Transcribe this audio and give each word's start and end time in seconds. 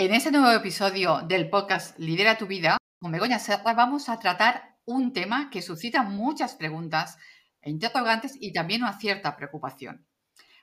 En 0.00 0.14
este 0.14 0.30
nuevo 0.30 0.52
episodio 0.52 1.22
del 1.22 1.50
podcast 1.50 1.98
Lidera 1.98 2.38
tu 2.38 2.46
vida, 2.46 2.76
con 3.00 3.10
Begoña 3.10 3.40
Serra 3.40 3.74
vamos 3.74 4.08
a 4.08 4.20
tratar 4.20 4.76
un 4.84 5.12
tema 5.12 5.50
que 5.50 5.60
suscita 5.60 6.04
muchas 6.04 6.54
preguntas 6.54 7.18
e 7.60 7.70
interrogantes 7.70 8.36
y 8.38 8.52
también 8.52 8.84
una 8.84 8.96
cierta 8.96 9.36
preocupación. 9.36 10.06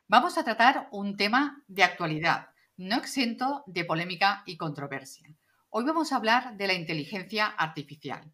Vamos 0.07 0.37
a 0.37 0.45
tratar 0.45 0.87
un 0.93 1.17
tema 1.17 1.61
de 1.67 1.83
actualidad, 1.83 2.47
no 2.77 2.95
exento 2.95 3.65
de 3.67 3.83
polémica 3.83 4.41
y 4.45 4.55
controversia. 4.55 5.27
Hoy 5.69 5.83
vamos 5.83 6.13
a 6.13 6.15
hablar 6.15 6.55
de 6.55 6.67
la 6.67 6.73
inteligencia 6.73 7.47
artificial, 7.47 8.31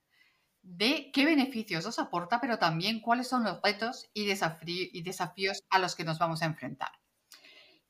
de 0.61 1.09
qué 1.11 1.25
beneficios 1.25 1.83
nos 1.83 1.97
aporta, 1.97 2.39
pero 2.39 2.59
también 2.59 2.99
cuáles 2.99 3.27
son 3.27 3.43
los 3.43 3.59
retos 3.63 4.11
y, 4.13 4.27
desafíos 4.27 5.63
a 5.71 5.79
los 5.79 5.95
que 5.95 6.03
nos 6.03 6.19
vamos 6.19 6.43
a 6.43 6.45
enfrentar. 6.45 6.91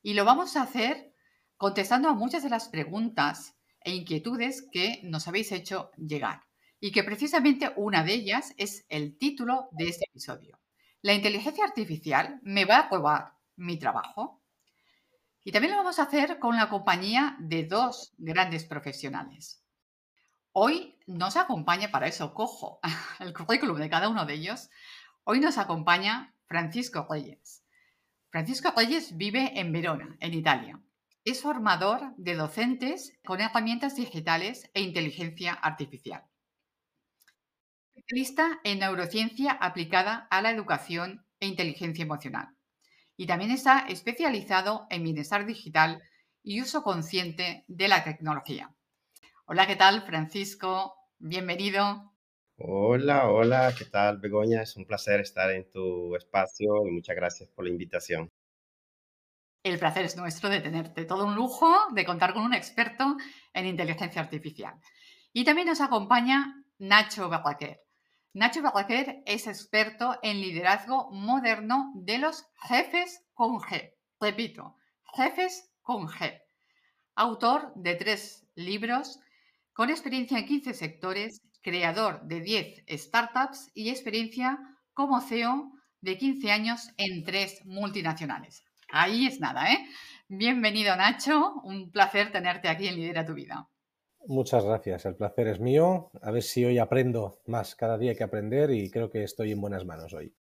Y 0.02 0.14
lo 0.14 0.24
vamos 0.24 0.56
a 0.56 0.62
hacer 0.62 1.11
contestando 1.62 2.08
a 2.08 2.14
muchas 2.14 2.42
de 2.42 2.50
las 2.50 2.68
preguntas 2.68 3.54
e 3.82 3.94
inquietudes 3.94 4.66
que 4.72 4.98
nos 5.04 5.28
habéis 5.28 5.52
hecho 5.52 5.92
llegar. 5.96 6.42
Y 6.80 6.90
que 6.90 7.04
precisamente 7.04 7.72
una 7.76 8.02
de 8.02 8.14
ellas 8.14 8.52
es 8.56 8.84
el 8.88 9.16
título 9.16 9.68
de 9.70 9.86
este 9.86 10.06
episodio. 10.08 10.58
¿La 11.02 11.14
inteligencia 11.14 11.64
artificial 11.64 12.40
me 12.42 12.64
va 12.64 12.78
a 12.78 12.88
robar 12.88 13.34
mi 13.54 13.78
trabajo? 13.78 14.42
Y 15.44 15.52
también 15.52 15.70
lo 15.70 15.78
vamos 15.78 16.00
a 16.00 16.02
hacer 16.02 16.40
con 16.40 16.56
la 16.56 16.68
compañía 16.68 17.36
de 17.38 17.62
dos 17.62 18.12
grandes 18.18 18.64
profesionales. 18.64 19.62
Hoy 20.50 20.98
nos 21.06 21.36
acompaña, 21.36 21.92
para 21.92 22.08
eso 22.08 22.34
cojo 22.34 22.80
el 23.20 23.32
currículum 23.32 23.78
de 23.78 23.88
cada 23.88 24.08
uno 24.08 24.26
de 24.26 24.34
ellos, 24.34 24.68
hoy 25.22 25.38
nos 25.38 25.58
acompaña 25.58 26.34
Francisco 26.44 27.06
Reyes. 27.08 27.62
Francisco 28.30 28.72
Reyes 28.76 29.16
vive 29.16 29.60
en 29.60 29.70
Verona, 29.70 30.16
en 30.18 30.34
Italia. 30.34 30.82
Es 31.24 31.40
formador 31.40 32.16
de 32.16 32.34
docentes 32.34 33.16
con 33.24 33.40
herramientas 33.40 33.94
digitales 33.94 34.68
e 34.74 34.80
inteligencia 34.80 35.52
artificial. 35.52 36.24
Especialista 37.94 38.58
en 38.64 38.80
neurociencia 38.80 39.52
aplicada 39.52 40.26
a 40.32 40.42
la 40.42 40.50
educación 40.50 41.24
e 41.38 41.46
inteligencia 41.46 42.02
emocional. 42.02 42.48
Y 43.16 43.26
también 43.28 43.52
está 43.52 43.86
especializado 43.88 44.88
en 44.90 45.04
bienestar 45.04 45.46
digital 45.46 46.02
y 46.42 46.60
uso 46.60 46.82
consciente 46.82 47.64
de 47.68 47.86
la 47.86 48.02
tecnología. 48.02 48.74
Hola, 49.44 49.68
¿qué 49.68 49.76
tal, 49.76 50.02
Francisco? 50.02 50.96
Bienvenido. 51.20 52.12
Hola, 52.56 53.28
hola, 53.30 53.72
¿qué 53.78 53.84
tal, 53.84 54.18
Begoña? 54.18 54.62
Es 54.62 54.74
un 54.76 54.86
placer 54.86 55.20
estar 55.20 55.52
en 55.52 55.70
tu 55.70 56.16
espacio 56.16 56.84
y 56.84 56.90
muchas 56.90 57.14
gracias 57.14 57.48
por 57.50 57.64
la 57.64 57.70
invitación. 57.70 58.28
El 59.62 59.78
placer 59.78 60.04
es 60.04 60.16
nuestro 60.16 60.48
de 60.48 60.60
tenerte. 60.60 61.04
Todo 61.04 61.24
un 61.24 61.36
lujo 61.36 61.72
de 61.92 62.04
contar 62.04 62.34
con 62.34 62.42
un 62.42 62.52
experto 62.52 63.16
en 63.52 63.66
inteligencia 63.66 64.20
artificial. 64.20 64.74
Y 65.32 65.44
también 65.44 65.68
nos 65.68 65.80
acompaña 65.80 66.64
Nacho 66.78 67.28
Berraquer. 67.28 67.80
Nacho 68.32 68.60
Berraquer 68.60 69.22
es 69.24 69.46
experto 69.46 70.18
en 70.22 70.40
liderazgo 70.40 71.12
moderno 71.12 71.92
de 71.94 72.18
los 72.18 72.44
jefes 72.62 73.24
con 73.34 73.60
G. 73.60 73.92
Repito, 74.20 74.76
jefes 75.14 75.70
con 75.80 76.08
G. 76.08 76.40
Autor 77.14 77.72
de 77.76 77.94
tres 77.94 78.44
libros, 78.56 79.20
con 79.72 79.90
experiencia 79.90 80.38
en 80.38 80.46
15 80.46 80.74
sectores, 80.74 81.40
creador 81.62 82.22
de 82.22 82.40
10 82.40 82.84
startups 83.00 83.70
y 83.74 83.90
experiencia 83.90 84.58
como 84.92 85.20
CEO 85.20 85.70
de 86.00 86.18
15 86.18 86.50
años 86.50 86.90
en 86.96 87.22
tres 87.22 87.64
multinacionales. 87.64 88.64
Ahí 88.94 89.26
es 89.26 89.40
nada, 89.40 89.72
¿eh? 89.72 89.86
Bienvenido, 90.28 90.94
Nacho. 90.94 91.54
Un 91.64 91.90
placer 91.90 92.30
tenerte 92.30 92.68
aquí 92.68 92.88
en 92.88 92.96
Lidera 92.96 93.24
tu 93.24 93.32
Vida. 93.32 93.66
Muchas 94.26 94.66
gracias, 94.66 95.06
el 95.06 95.16
placer 95.16 95.48
es 95.48 95.60
mío. 95.60 96.10
A 96.20 96.30
ver 96.30 96.42
si 96.42 96.62
hoy 96.62 96.78
aprendo 96.78 97.40
más. 97.46 97.74
Cada 97.74 97.96
día 97.96 98.10
hay 98.10 98.18
que 98.18 98.24
aprender 98.24 98.70
y 98.70 98.90
creo 98.90 99.10
que 99.10 99.24
estoy 99.24 99.52
en 99.52 99.62
buenas 99.62 99.86
manos 99.86 100.12
hoy. 100.12 100.36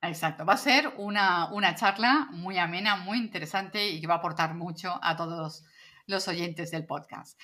Exacto, 0.00 0.46
va 0.46 0.54
a 0.54 0.56
ser 0.56 0.94
una, 0.96 1.52
una 1.52 1.74
charla 1.74 2.28
muy 2.30 2.56
amena, 2.56 2.96
muy 2.96 3.18
interesante 3.18 3.90
y 3.90 4.00
que 4.00 4.06
va 4.06 4.14
a 4.14 4.18
aportar 4.18 4.54
mucho 4.54 4.98
a 5.02 5.14
todos 5.14 5.66
los 6.06 6.26
oyentes 6.26 6.70
del 6.70 6.86
podcast. 6.86 7.38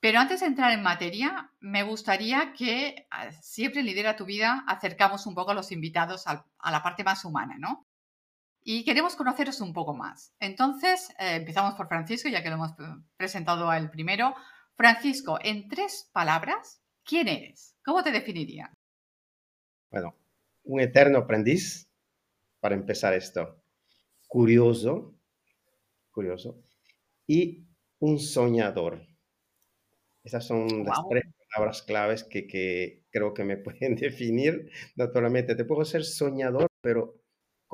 Pero 0.00 0.20
antes 0.20 0.40
de 0.40 0.46
entrar 0.46 0.72
en 0.72 0.82
materia, 0.82 1.50
me 1.60 1.82
gustaría 1.82 2.52
que 2.52 3.06
ah, 3.10 3.32
siempre 3.32 3.80
en 3.80 3.86
Lidera 3.86 4.16
tu 4.16 4.26
Vida 4.26 4.64
acercamos 4.68 5.24
un 5.24 5.34
poco 5.34 5.52
a 5.52 5.54
los 5.54 5.72
invitados 5.72 6.26
a 6.26 6.70
la 6.70 6.82
parte 6.82 7.04
más 7.04 7.24
humana, 7.24 7.56
¿no? 7.58 7.86
Y 8.64 8.82
queremos 8.84 9.14
conoceros 9.14 9.60
un 9.60 9.74
poco 9.74 9.94
más. 9.94 10.34
Entonces, 10.40 11.10
eh, 11.18 11.36
empezamos 11.36 11.74
por 11.74 11.86
Francisco, 11.86 12.30
ya 12.30 12.42
que 12.42 12.48
lo 12.48 12.54
hemos 12.56 12.72
presentado 13.16 13.68
a 13.68 13.76
él 13.76 13.90
primero. 13.90 14.34
Francisco, 14.74 15.38
en 15.42 15.68
tres 15.68 16.10
palabras, 16.12 16.82
¿quién 17.04 17.28
eres? 17.28 17.76
¿Cómo 17.84 18.02
te 18.02 18.10
definiría? 18.10 18.72
Bueno, 19.90 20.16
un 20.64 20.80
eterno 20.80 21.18
aprendiz, 21.18 21.88
para 22.58 22.74
empezar 22.74 23.12
esto. 23.12 23.62
Curioso, 24.26 25.14
curioso. 26.10 26.62
Y 27.26 27.66
un 27.98 28.18
soñador. 28.18 29.06
Esas 30.22 30.46
son 30.46 30.84
las 30.86 30.98
tres 31.10 31.24
palabras 31.50 31.82
claves 31.82 32.24
que, 32.24 32.46
que 32.46 33.04
creo 33.10 33.34
que 33.34 33.44
me 33.44 33.56
pueden 33.58 33.94
definir. 33.94 34.70
Naturalmente, 34.96 35.54
te 35.54 35.66
puedo 35.66 35.84
ser 35.84 36.02
soñador, 36.02 36.66
pero 36.80 37.23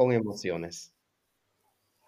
con 0.01 0.13
emociones. 0.15 0.95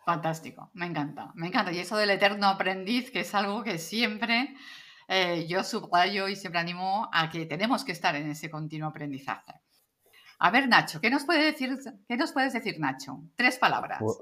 Fantástico, 0.06 0.70
me 0.72 0.86
encanta, 0.86 1.30
me 1.34 1.48
encanta. 1.48 1.72
Y 1.72 1.78
eso 1.78 1.98
del 1.98 2.08
eterno 2.08 2.46
aprendiz, 2.46 3.10
que 3.10 3.20
es 3.20 3.34
algo 3.34 3.62
que 3.62 3.76
siempre 3.76 4.56
eh, 5.08 5.44
yo 5.46 5.62
subrayo 5.62 6.26
y 6.26 6.34
siempre 6.34 6.58
animo 6.58 7.10
a 7.12 7.28
que 7.28 7.44
tenemos 7.44 7.84
que 7.84 7.92
estar 7.92 8.16
en 8.16 8.30
ese 8.30 8.48
continuo 8.48 8.88
aprendizaje. 8.88 9.52
A 10.38 10.50
ver, 10.50 10.68
Nacho, 10.68 11.02
¿qué 11.02 11.10
nos, 11.10 11.24
puede 11.24 11.44
decir, 11.44 11.76
qué 12.08 12.16
nos 12.16 12.32
puedes 12.32 12.54
decir, 12.54 12.80
Nacho? 12.80 13.20
Tres 13.36 13.58
palabras. 13.58 13.98
Pues, 14.00 14.18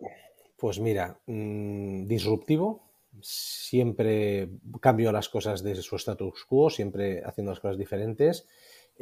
pues 0.58 0.80
mira, 0.80 1.20
mm, 1.26 2.08
disruptivo, 2.08 2.90
siempre 3.22 4.50
cambio 4.80 5.12
las 5.12 5.28
cosas 5.28 5.62
de 5.62 5.76
su 5.76 5.94
status 5.94 6.44
quo, 6.44 6.70
siempre 6.70 7.22
haciendo 7.24 7.52
las 7.52 7.60
cosas 7.60 7.78
diferentes. 7.78 8.48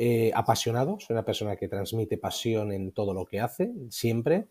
Eh, 0.00 0.31
apasionado, 0.32 0.97
soy 1.00 1.14
una 1.14 1.25
persona 1.25 1.56
que 1.56 1.66
transmite 1.66 2.19
pasión 2.19 2.70
en 2.70 2.92
todo 2.92 3.12
lo 3.12 3.26
que 3.26 3.41
hace, 3.41 3.72
siempre, 3.91 4.47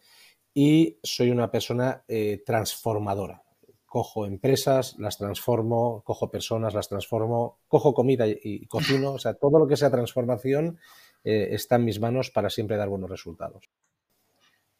y 0.53 0.99
soy 1.01 1.29
una 1.29 1.49
persona 1.49 2.03
eh, 2.09 2.43
transformadora. 2.45 3.43
Cojo 3.85 4.25
empresas, 4.25 4.97
las 4.99 5.17
transformo, 5.17 6.03
cojo 6.03 6.29
personas, 6.29 6.73
las 6.73 6.89
transformo, 6.89 7.59
cojo 7.69 7.93
comida 7.93 8.25
y, 8.27 8.67
cocino, 8.67 9.13
o 9.13 9.19
sea, 9.19 9.35
todo 9.35 9.57
lo 9.57 9.69
que 9.69 9.77
sea 9.77 9.89
transformación 9.89 10.79
eh, 11.23 11.47
está 11.51 11.77
en 11.77 11.85
mis 11.85 12.01
manos 12.01 12.29
para 12.29 12.49
siempre 12.49 12.75
dar 12.75 12.89
buenos 12.89 13.09
resultados. 13.09 13.69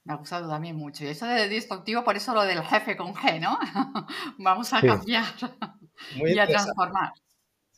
Me 0.03 0.11
ha 0.11 0.17
gustado 0.17 0.49
también 0.49 0.75
mucho. 0.75 1.05
Y 1.05 1.07
eso 1.07 1.27
de 1.27 1.47
destructivo, 1.47 2.03
por 2.03 2.17
eso 2.17 2.33
lo 2.33 2.43
del 2.43 2.61
jefe 2.61 2.97
con 2.97 3.13
G, 3.13 3.39
¿no? 3.39 3.57
Vamos 4.37 4.73
a 4.73 4.81
cambiar 4.81 5.23
y 6.13 6.37
a 6.37 6.45
transformar. 6.45 7.13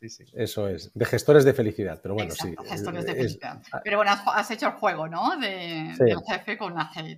Eso 0.02 0.68
es, 0.68 0.92
de 0.94 1.06
gestores 1.06 1.44
de 1.44 1.54
felicidad, 1.54 2.00
pero 2.02 2.14
bueno, 2.14 2.32
sí. 2.32 2.56
Gestores 2.66 3.06
de 3.06 3.16
felicidad. 3.16 3.62
pero 3.84 3.98
bueno, 3.98 4.12
has, 4.12 4.52
hecho 4.52 4.68
el 4.68 4.74
juego, 4.74 5.08
¿no? 5.08 5.38
De, 5.38 5.94
Del 5.98 6.20
jefe 6.28 6.58
con 6.58 6.74
la 6.74 6.90
G 6.92 7.18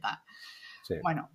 Bueno, 1.03 1.29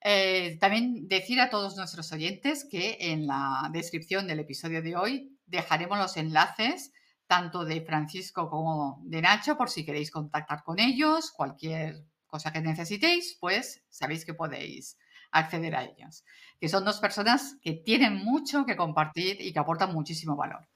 eh, 0.00 0.58
también 0.60 1.08
decir 1.08 1.40
a 1.40 1.50
todos 1.50 1.76
nuestros 1.76 2.12
oyentes 2.12 2.66
que 2.70 2.96
en 3.00 3.26
la 3.26 3.68
descripción 3.72 4.26
del 4.26 4.40
episodio 4.40 4.82
de 4.82 4.96
hoy 4.96 5.38
dejaremos 5.46 5.98
los 5.98 6.16
enlaces 6.16 6.92
tanto 7.26 7.64
de 7.64 7.80
Francisco 7.80 8.50
como 8.50 9.00
de 9.04 9.22
Nacho 9.22 9.56
por 9.56 9.70
si 9.70 9.84
queréis 9.84 10.10
contactar 10.10 10.62
con 10.62 10.78
ellos, 10.78 11.30
cualquier 11.30 12.04
cosa 12.26 12.52
que 12.52 12.60
necesitéis, 12.60 13.38
pues 13.40 13.84
sabéis 13.88 14.24
que 14.24 14.34
podéis 14.34 14.98
acceder 15.30 15.74
a 15.74 15.84
ellos. 15.84 16.24
Que 16.60 16.68
son 16.68 16.84
dos 16.84 17.00
personas 17.00 17.56
que 17.62 17.72
tienen 17.72 18.16
mucho 18.16 18.66
que 18.66 18.76
compartir 18.76 19.40
y 19.40 19.52
que 19.52 19.58
aportan 19.58 19.92
muchísimo 19.92 20.36
valor. 20.36 20.68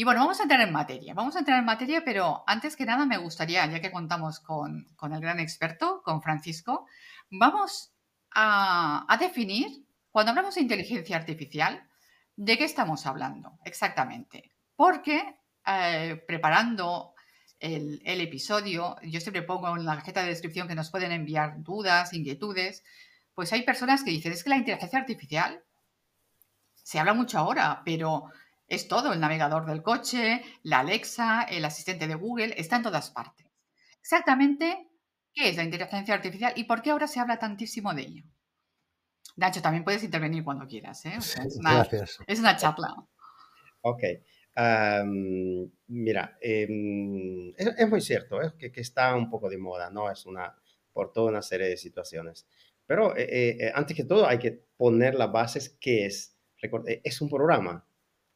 Y 0.00 0.04
bueno, 0.04 0.20
vamos 0.20 0.40
a 0.40 0.44
entrar 0.44 0.62
en 0.62 0.72
materia. 0.72 1.12
Vamos 1.12 1.36
a 1.36 1.40
entrar 1.40 1.58
en 1.58 1.66
materia, 1.66 2.02
pero 2.02 2.42
antes 2.46 2.74
que 2.74 2.86
nada 2.86 3.04
me 3.04 3.18
gustaría, 3.18 3.66
ya 3.66 3.82
que 3.82 3.90
contamos 3.90 4.40
con, 4.40 4.86
el 4.98 5.20
gran 5.20 5.38
experto, 5.40 6.00
con 6.02 6.22
Francisco, 6.22 6.86
vamos 7.30 7.92
a, 8.30 9.14
definir 9.20 9.84
Cuando 10.10 10.30
hablamos 10.30 10.54
de 10.54 10.62
inteligencia 10.62 11.18
artificial, 11.18 11.86
¿de 12.34 12.56
qué 12.56 12.64
estamos 12.64 13.04
hablando 13.04 13.58
exactamente? 13.62 14.52
Porque 14.74 15.36
eh, 15.66 16.24
preparando 16.26 17.12
el, 17.58 18.00
episodio, 18.02 18.96
yo 19.02 19.20
siempre 19.20 19.42
pongo 19.42 19.76
en 19.76 19.84
la 19.84 19.96
cajeta 19.96 20.22
de 20.22 20.30
descripción 20.30 20.66
que 20.66 20.74
nos 20.74 20.90
pueden 20.90 21.12
enviar 21.12 21.62
dudas, 21.62 22.14
inquietudes, 22.14 22.84
pues 23.34 23.52
hay 23.52 23.64
personas 23.64 24.02
que 24.02 24.12
dicen, 24.12 24.32
es 24.32 24.44
que 24.44 24.48
la 24.48 24.56
inteligencia 24.56 24.98
artificial 24.98 25.62
se 26.74 26.98
habla 26.98 27.12
mucho 27.12 27.38
ahora, 27.38 27.82
pero 27.84 28.30
es 28.70 28.86
todo, 28.86 29.12
el 29.12 29.20
navegador 29.20 29.66
del 29.66 29.82
coche, 29.82 30.42
la 30.62 30.78
Alexa, 30.78 31.42
el 31.42 31.64
asistente 31.64 32.06
de 32.06 32.14
Google, 32.14 32.54
está 32.56 32.76
en 32.76 32.84
todas 32.84 33.10
partes. 33.10 33.46
Exactamente, 34.00 34.88
¿qué 35.34 35.50
es 35.50 35.56
la 35.56 35.64
inteligencia 35.64 36.14
artificial 36.14 36.52
y 36.56 36.64
por 36.64 36.80
qué 36.80 36.90
ahora 36.90 37.08
se 37.08 37.18
habla 37.18 37.38
tantísimo 37.38 37.92
de 37.92 38.02
ello? 38.02 38.24
Nacho, 39.36 39.60
también 39.60 39.84
puedes 39.84 40.04
intervenir 40.04 40.44
cuando 40.44 40.66
quieras. 40.66 41.04
¿eh? 41.04 41.14
es, 41.16 41.36
una, 41.58 41.74
gracias. 41.74 42.18
es 42.26 42.38
una 42.38 42.56
charla. 42.56 42.94
Ok. 43.80 44.02
mira, 45.88 46.38
em, 46.40 47.52
es, 47.56 47.88
muy 47.88 48.00
cierto 48.00 48.40
es 48.40 48.52
que, 48.52 48.72
está 48.80 49.16
un 49.16 49.28
poco 49.28 49.50
de 49.50 49.58
moda, 49.58 49.90
¿no? 49.90 50.10
Es 50.10 50.26
una, 50.26 50.54
por 50.92 51.12
toda 51.12 51.30
una 51.30 51.42
serie 51.42 51.68
de 51.68 51.76
situaciones. 51.76 52.46
Pero 52.86 53.16
eh, 53.16 53.56
eh, 53.58 53.72
antes 53.74 53.96
que 53.96 54.04
todo 54.04 54.28
hay 54.28 54.38
que 54.38 54.52
poner 54.76 55.14
las 55.16 55.32
bases, 55.32 55.76
¿qué 55.80 56.06
es? 56.06 56.36
es 56.62 57.20
un 57.20 57.28
programa. 57.28 57.84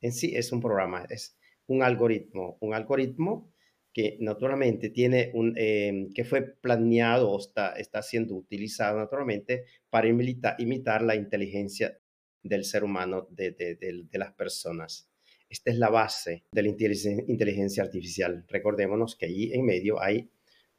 En 0.04 0.12
sí 0.12 0.36
es 0.36 0.52
un 0.52 0.60
programa, 0.60 1.06
es 1.08 1.34
un 1.66 1.82
algoritmo. 1.82 2.58
Un 2.60 2.74
algoritmo 2.74 3.50
que 3.90 4.18
naturalmente 4.20 4.90
tiene 4.90 5.30
un, 5.32 5.54
em, 5.56 6.12
que 6.12 6.24
fue 6.24 6.42
planeado 6.42 7.30
o 7.30 7.38
está, 7.38 7.72
está 7.72 8.02
siendo 8.02 8.34
utilizado 8.34 8.98
naturalmente 8.98 9.64
para 9.88 10.06
imitar, 10.06 10.56
imitar 10.58 11.00
la 11.00 11.14
inteligencia 11.14 11.98
del 12.42 12.66
ser 12.66 12.84
humano, 12.84 13.28
de, 13.30 13.52
de, 13.52 13.76
de, 13.76 14.18
las 14.18 14.34
personas. 14.34 15.08
Esta 15.48 15.70
es 15.70 15.78
la 15.78 15.88
base 15.88 16.44
de 16.52 16.62
la 16.62 16.68
inteligencia 16.68 17.82
artificial. 17.82 18.44
Recordémonos 18.46 19.16
que 19.16 19.24
allí 19.24 19.54
en 19.54 19.64
medio 19.64 20.02
hay 20.02 20.28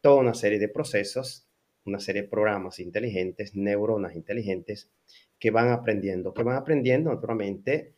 toda 0.01 0.17
una 0.17 0.35
serie 0.35 0.59
de 0.59 0.69
procesos, 0.69 1.49
una 1.83 1.99
serie 1.99 2.21
de 2.21 2.27
programas 2.27 2.77
inteligentes, 2.79 3.55
neuronas 3.55 4.15
inteligentes, 4.15 4.91
que 5.39 5.49
van 5.49 5.69
aprendiendo, 5.69 6.31
que 6.31 6.43
van 6.43 6.57
aprendiendo 6.57 7.11
naturalmente 7.11 7.95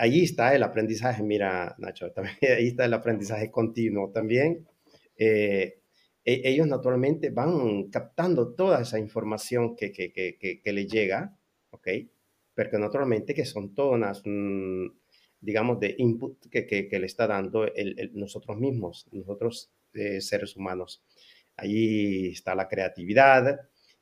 allí 0.00 0.24
está 0.24 0.54
el 0.54 0.62
aprendizaje, 0.62 1.22
mira, 1.22 1.74
Nacho, 1.78 2.10
también, 2.14 2.36
ahí 2.42 2.68
está 2.68 2.86
el 2.86 2.94
aprendizaje 2.94 3.50
continuo 3.50 4.10
también. 4.10 4.66
Eh, 5.16 5.80
e, 6.24 6.42
ellos 6.44 6.66
naturalmente 6.66 7.30
van 7.30 7.90
captando 7.90 8.54
toda 8.54 8.82
esa 8.82 8.98
información 8.98 9.76
que, 9.76 9.92
que, 9.92 10.12
que, 10.12 10.60
que, 10.62 10.72
le 10.72 10.86
llega, 10.86 11.36
¿ok? 11.70 11.88
Porque 12.54 12.78
naturalmente 12.78 13.34
que 13.34 13.44
son 13.44 13.74
todas 13.74 14.22
mm, 14.24 14.86
digamos, 15.40 15.80
de 15.80 15.94
input 15.98 16.46
que, 16.50 16.66
que, 16.66 16.98
le 16.98 17.06
está 17.06 17.26
dando 17.26 17.66
nosotros 18.12 18.58
mismos, 18.58 19.06
nosotros 19.12 19.70
eh, 19.94 20.20
seres 20.20 20.56
humanos. 20.56 21.02
Allí 21.56 22.28
está 22.28 22.54
la 22.54 22.68
creatividad, 22.68 23.60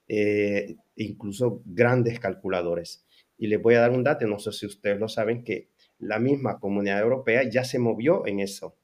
eh, 0.08 0.76
incluso 0.96 1.62
grandes 1.64 2.18
calculadores. 2.18 3.04
Y 3.36 3.46
les 3.46 3.62
voy 3.62 3.74
a 3.74 3.80
dar 3.80 3.92
un 3.92 4.02
dato, 4.02 4.26
no 4.26 4.38
sé 4.38 4.52
si 4.52 4.66
ustedes 4.66 4.98
lo 4.98 5.08
saben, 5.08 5.44
que 5.44 5.70
la 5.98 6.18
misma 6.18 6.58
comunidad 6.58 7.00
europea 7.00 7.42
ya 7.48 7.64
se 7.64 7.78
movió 7.78 8.26
en 8.26 8.40
eso, 8.40 8.76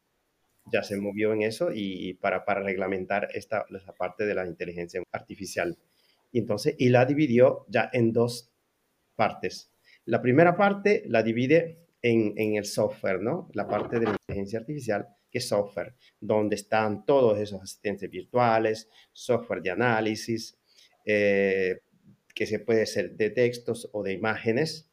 ya 0.72 0.82
se 0.82 0.96
movió 0.96 1.32
en 1.32 1.42
eso 1.42 1.70
y 1.72 2.14
para, 2.14 2.44
para 2.44 2.62
reglamentar 2.62 3.28
esta, 3.34 3.66
esta 3.70 3.92
parte 3.92 4.26
de 4.26 4.34
la 4.34 4.46
inteligencia 4.46 5.02
artificial. 5.12 5.78
Y 6.32 6.38
entonces, 6.38 6.74
y 6.78 6.88
la 6.88 7.04
dividió 7.04 7.64
ya 7.68 7.90
en 7.92 8.12
dos 8.12 8.50
partes. 9.14 9.70
La 10.06 10.20
primera 10.20 10.56
parte 10.56 11.04
la 11.06 11.22
divide 11.22 11.86
en, 12.02 12.34
en, 12.36 12.56
el 12.56 12.64
software, 12.64 13.20
¿no? 13.20 13.48
La 13.54 13.66
parte 13.66 13.98
de 13.98 14.06
la 14.06 14.12
inteligencia 14.12 14.58
artificial, 14.58 15.08
que 15.30 15.38
es 15.38 15.48
software, 15.48 15.94
donde 16.20 16.56
están 16.56 17.06
todos 17.06 17.38
esos 17.38 17.62
asistentes 17.62 18.10
virtuales, 18.10 18.88
software 19.12 19.62
de 19.62 19.70
análisis, 19.70 20.58
eh, 21.04 21.80
que 22.34 22.46
se 22.46 22.58
puede 22.58 22.86
ser 22.86 23.16
de 23.16 23.30
textos 23.30 23.88
o 23.92 24.02
de 24.02 24.12
imágenes, 24.12 24.90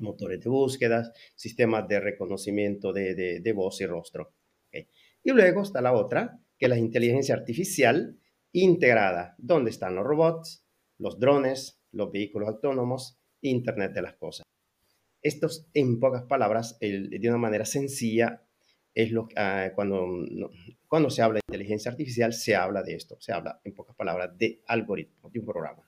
motores 0.00 0.40
de 0.40 0.50
búsqueda, 0.50 1.12
sistemas 1.34 1.86
de 1.88 2.00
reconocimiento 2.00 2.92
de, 2.92 3.52
voz 3.54 3.80
y 3.80 3.86
rostro. 3.86 4.34
Y 4.72 5.32
luego 5.32 5.62
está 5.62 5.80
la 5.80 5.92
otra, 5.92 6.40
que 6.58 6.66
es 6.66 6.70
la 6.70 6.78
inteligencia 6.78 7.34
artificial 7.34 8.18
integrada, 8.52 9.34
donde 9.38 9.70
están 9.70 9.94
los 9.96 10.04
robots, 10.04 10.64
los 10.98 11.18
drones, 11.18 11.82
los 11.92 12.10
vehículos 12.12 12.48
autónomos, 12.48 13.18
Internet 13.42 13.92
de 13.92 14.02
las 14.02 14.14
cosas. 14.14 14.44
Estos, 15.22 15.68
en 15.74 16.00
pocas 16.00 16.24
palabras, 16.24 16.78
de 16.80 17.28
una 17.28 17.38
manera 17.38 17.64
sencilla, 17.64 18.46
es 18.96 19.12
lo 19.12 19.24
uh, 19.24 19.74
cuando, 19.74 20.50
cuando 20.88 21.10
se 21.10 21.20
habla 21.20 21.36
de 21.36 21.52
inteligencia 21.52 21.90
artificial, 21.90 22.32
se 22.32 22.56
habla 22.56 22.82
de 22.82 22.94
esto, 22.94 23.16
se 23.20 23.30
habla, 23.30 23.60
en 23.62 23.74
pocas 23.74 23.94
palabras, 23.94 24.36
de 24.38 24.62
algoritmo, 24.66 25.28
de 25.28 25.38
un 25.38 25.44
programa. 25.44 25.85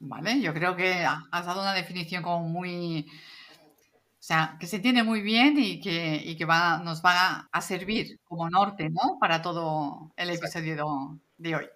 Vale, 0.00 0.40
yo 0.40 0.52
creo 0.52 0.76
que 0.76 1.04
has 1.04 1.46
dado 1.46 1.60
una 1.62 1.72
definición 1.72 2.22
como 2.22 2.46
muy, 2.48 3.06
o 3.08 4.26
sea, 4.26 4.56
que 4.58 4.66
se 4.66 4.76
entiende 4.76 5.02
muy 5.02 5.20
bien 5.20 5.56
y 5.58 5.80
que, 5.80 6.16
y 6.16 6.36
que 6.36 6.44
va, 6.46 6.78
nos 6.78 7.02
va 7.04 7.48
a 7.52 7.60
servir 7.60 8.18
como 8.24 8.48
norte, 8.50 8.88
¿no? 8.90 9.18
Para 9.20 9.42
todo 9.42 10.12
el 10.16 10.30
episodio 10.30 11.20
de 11.36 11.56
hoy. 11.56 11.66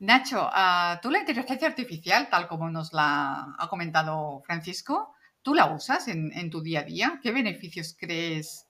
Nacho, 0.00 0.48
uh, 0.48 1.00
tú 1.02 1.10
la 1.10 1.20
inteligencia 1.20 1.68
artificial, 1.68 2.28
tal 2.30 2.48
como 2.48 2.70
nos 2.70 2.92
la 2.92 3.54
ha 3.58 3.68
comentado 3.68 4.42
Francisco, 4.46 5.14
¿tú 5.42 5.54
la 5.54 5.66
usas 5.74 6.08
en, 6.08 6.32
en 6.34 6.50
tu 6.50 6.62
día 6.62 6.80
a 6.80 6.84
día? 6.84 7.20
¿Qué 7.22 7.32
beneficios 7.32 7.96
crees 7.98 8.66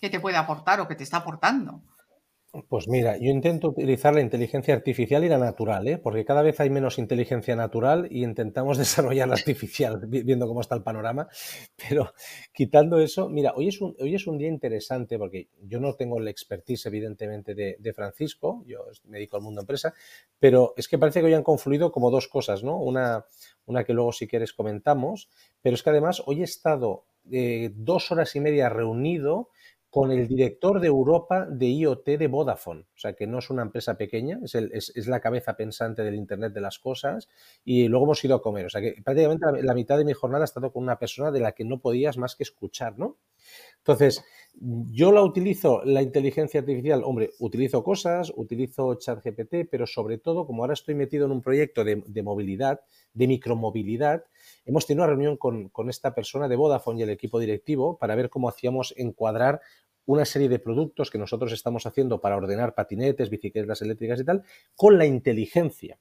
que 0.00 0.10
te 0.10 0.20
puede 0.20 0.36
aportar 0.38 0.80
o 0.80 0.88
que 0.88 0.96
te 0.96 1.04
está 1.04 1.18
aportando? 1.18 1.82
Pues 2.68 2.88
mira, 2.88 3.16
yo 3.18 3.30
intento 3.30 3.68
utilizar 3.68 4.14
la 4.14 4.20
inteligencia 4.20 4.74
artificial 4.74 5.24
y 5.24 5.28
la 5.28 5.38
natural, 5.38 5.86
¿eh? 5.86 5.98
porque 5.98 6.24
cada 6.24 6.42
vez 6.42 6.58
hay 6.60 6.70
menos 6.70 6.98
inteligencia 6.98 7.54
natural 7.54 8.08
y 8.10 8.24
intentamos 8.24 8.78
desarrollar 8.78 9.28
la 9.28 9.34
artificial, 9.34 10.00
viendo 10.06 10.46
cómo 10.46 10.60
está 10.60 10.74
el 10.74 10.82
panorama. 10.82 11.28
Pero 11.88 12.12
quitando 12.52 13.00
eso, 13.00 13.28
mira, 13.28 13.52
hoy 13.54 13.68
es 13.68 13.80
un, 13.80 13.94
hoy 14.00 14.14
es 14.14 14.26
un 14.26 14.38
día 14.38 14.48
interesante 14.48 15.18
porque 15.18 15.48
yo 15.62 15.78
no 15.78 15.94
tengo 15.94 16.18
la 16.20 16.30
expertise, 16.30 16.86
evidentemente, 16.86 17.54
de, 17.54 17.92
Francisco, 17.92 18.64
yo 18.66 18.84
me 19.04 19.18
dedico 19.18 19.36
al 19.36 19.42
mundo 19.42 19.60
empresa, 19.60 19.94
pero 20.38 20.74
es 20.76 20.88
que 20.88 20.98
parece 20.98 21.20
que 21.20 21.26
hoy 21.26 21.34
han 21.34 21.42
confluido 21.42 21.90
como 21.92 22.10
dos 22.10 22.28
cosas, 22.28 22.62
¿no? 22.62 22.78
Una, 22.78 23.24
una 23.66 23.84
que 23.84 23.92
luego, 23.92 24.12
si 24.12 24.26
quieres, 24.26 24.52
comentamos, 24.52 25.28
pero 25.62 25.74
es 25.74 25.82
que 25.82 25.90
además 25.90 26.22
hoy 26.26 26.40
he 26.40 26.44
estado 26.44 27.04
eh, 27.30 27.70
dos 27.74 28.10
horas 28.10 28.34
y 28.36 28.40
media 28.40 28.68
reunido 28.68 29.50
con 29.90 30.10
el 30.10 30.28
director 30.28 30.80
de 30.80 30.86
Europa 30.86 31.46
de 31.46 31.66
IoT 31.66 32.06
de 32.06 32.26
Vodafone. 32.26 32.82
O 32.82 32.98
sea, 32.98 33.14
que 33.14 33.26
no 33.26 33.38
es 33.38 33.48
una 33.48 33.62
empresa 33.62 33.96
pequeña, 33.96 34.38
es, 34.44 35.06
la 35.06 35.20
cabeza 35.20 35.56
pensante 35.56 36.02
del 36.02 36.14
Internet 36.14 36.52
de 36.52 36.60
las 36.60 36.78
cosas. 36.78 37.28
Y 37.64 37.88
luego 37.88 38.04
hemos 38.04 38.22
ido 38.22 38.36
a 38.36 38.42
comer. 38.42 38.66
O 38.66 38.70
sea, 38.70 38.82
que 38.82 38.96
prácticamente 39.02 39.46
la, 39.62 39.74
mitad 39.74 39.96
de 39.96 40.04
mi 40.04 40.12
jornada 40.12 40.44
ha 40.44 40.46
estado 40.46 40.72
con 40.72 40.82
una 40.82 40.98
persona 40.98 41.30
de 41.30 41.40
la 41.40 41.52
que 41.52 41.64
no 41.64 41.80
podías 41.80 42.18
más 42.18 42.36
que 42.36 42.42
escuchar, 42.42 42.98
¿no? 42.98 43.16
Entonces, 43.78 44.22
yo 44.60 45.10
la 45.12 45.22
utilizo, 45.22 45.82
la 45.84 46.02
inteligencia 46.02 46.60
artificial, 46.60 47.02
hombre, 47.04 47.30
utilizo 47.38 47.82
cosas, 47.82 48.30
utilizo 48.36 48.94
ChatGPT, 48.96 49.68
pero 49.70 49.86
sobre 49.86 50.18
todo, 50.18 50.46
como 50.46 50.62
ahora 50.62 50.74
estoy 50.74 50.96
metido 50.96 51.24
en 51.24 51.32
un 51.32 51.40
proyecto 51.40 51.84
de 51.84 52.22
movilidad, 52.22 52.80
de 53.14 53.26
micromovilidad, 53.26 54.24
hemos 54.68 54.86
tenido 54.86 55.04
una 55.04 55.10
reunión 55.10 55.38
con, 55.38 55.70
esta 55.88 56.14
persona 56.14 56.46
de 56.46 56.54
Vodafone 56.54 57.00
y 57.00 57.02
el 57.02 57.10
equipo 57.10 57.40
directivo 57.40 57.96
para 57.96 58.14
ver 58.14 58.28
cómo 58.28 58.50
hacíamos 58.50 58.92
encuadrar 58.98 59.62
una 60.04 60.26
serie 60.26 60.50
de 60.50 60.58
productos 60.58 61.10
que 61.10 61.16
nosotros 61.16 61.52
estamos 61.52 61.86
haciendo 61.86 62.20
para 62.20 62.36
ordenar 62.36 62.74
patinetes, 62.74 63.30
bicicletas 63.30 63.80
eléctricas 63.80 64.20
y 64.20 64.24
tal, 64.24 64.44
con 64.76 64.98
la 64.98 65.06
inteligencia. 65.06 65.98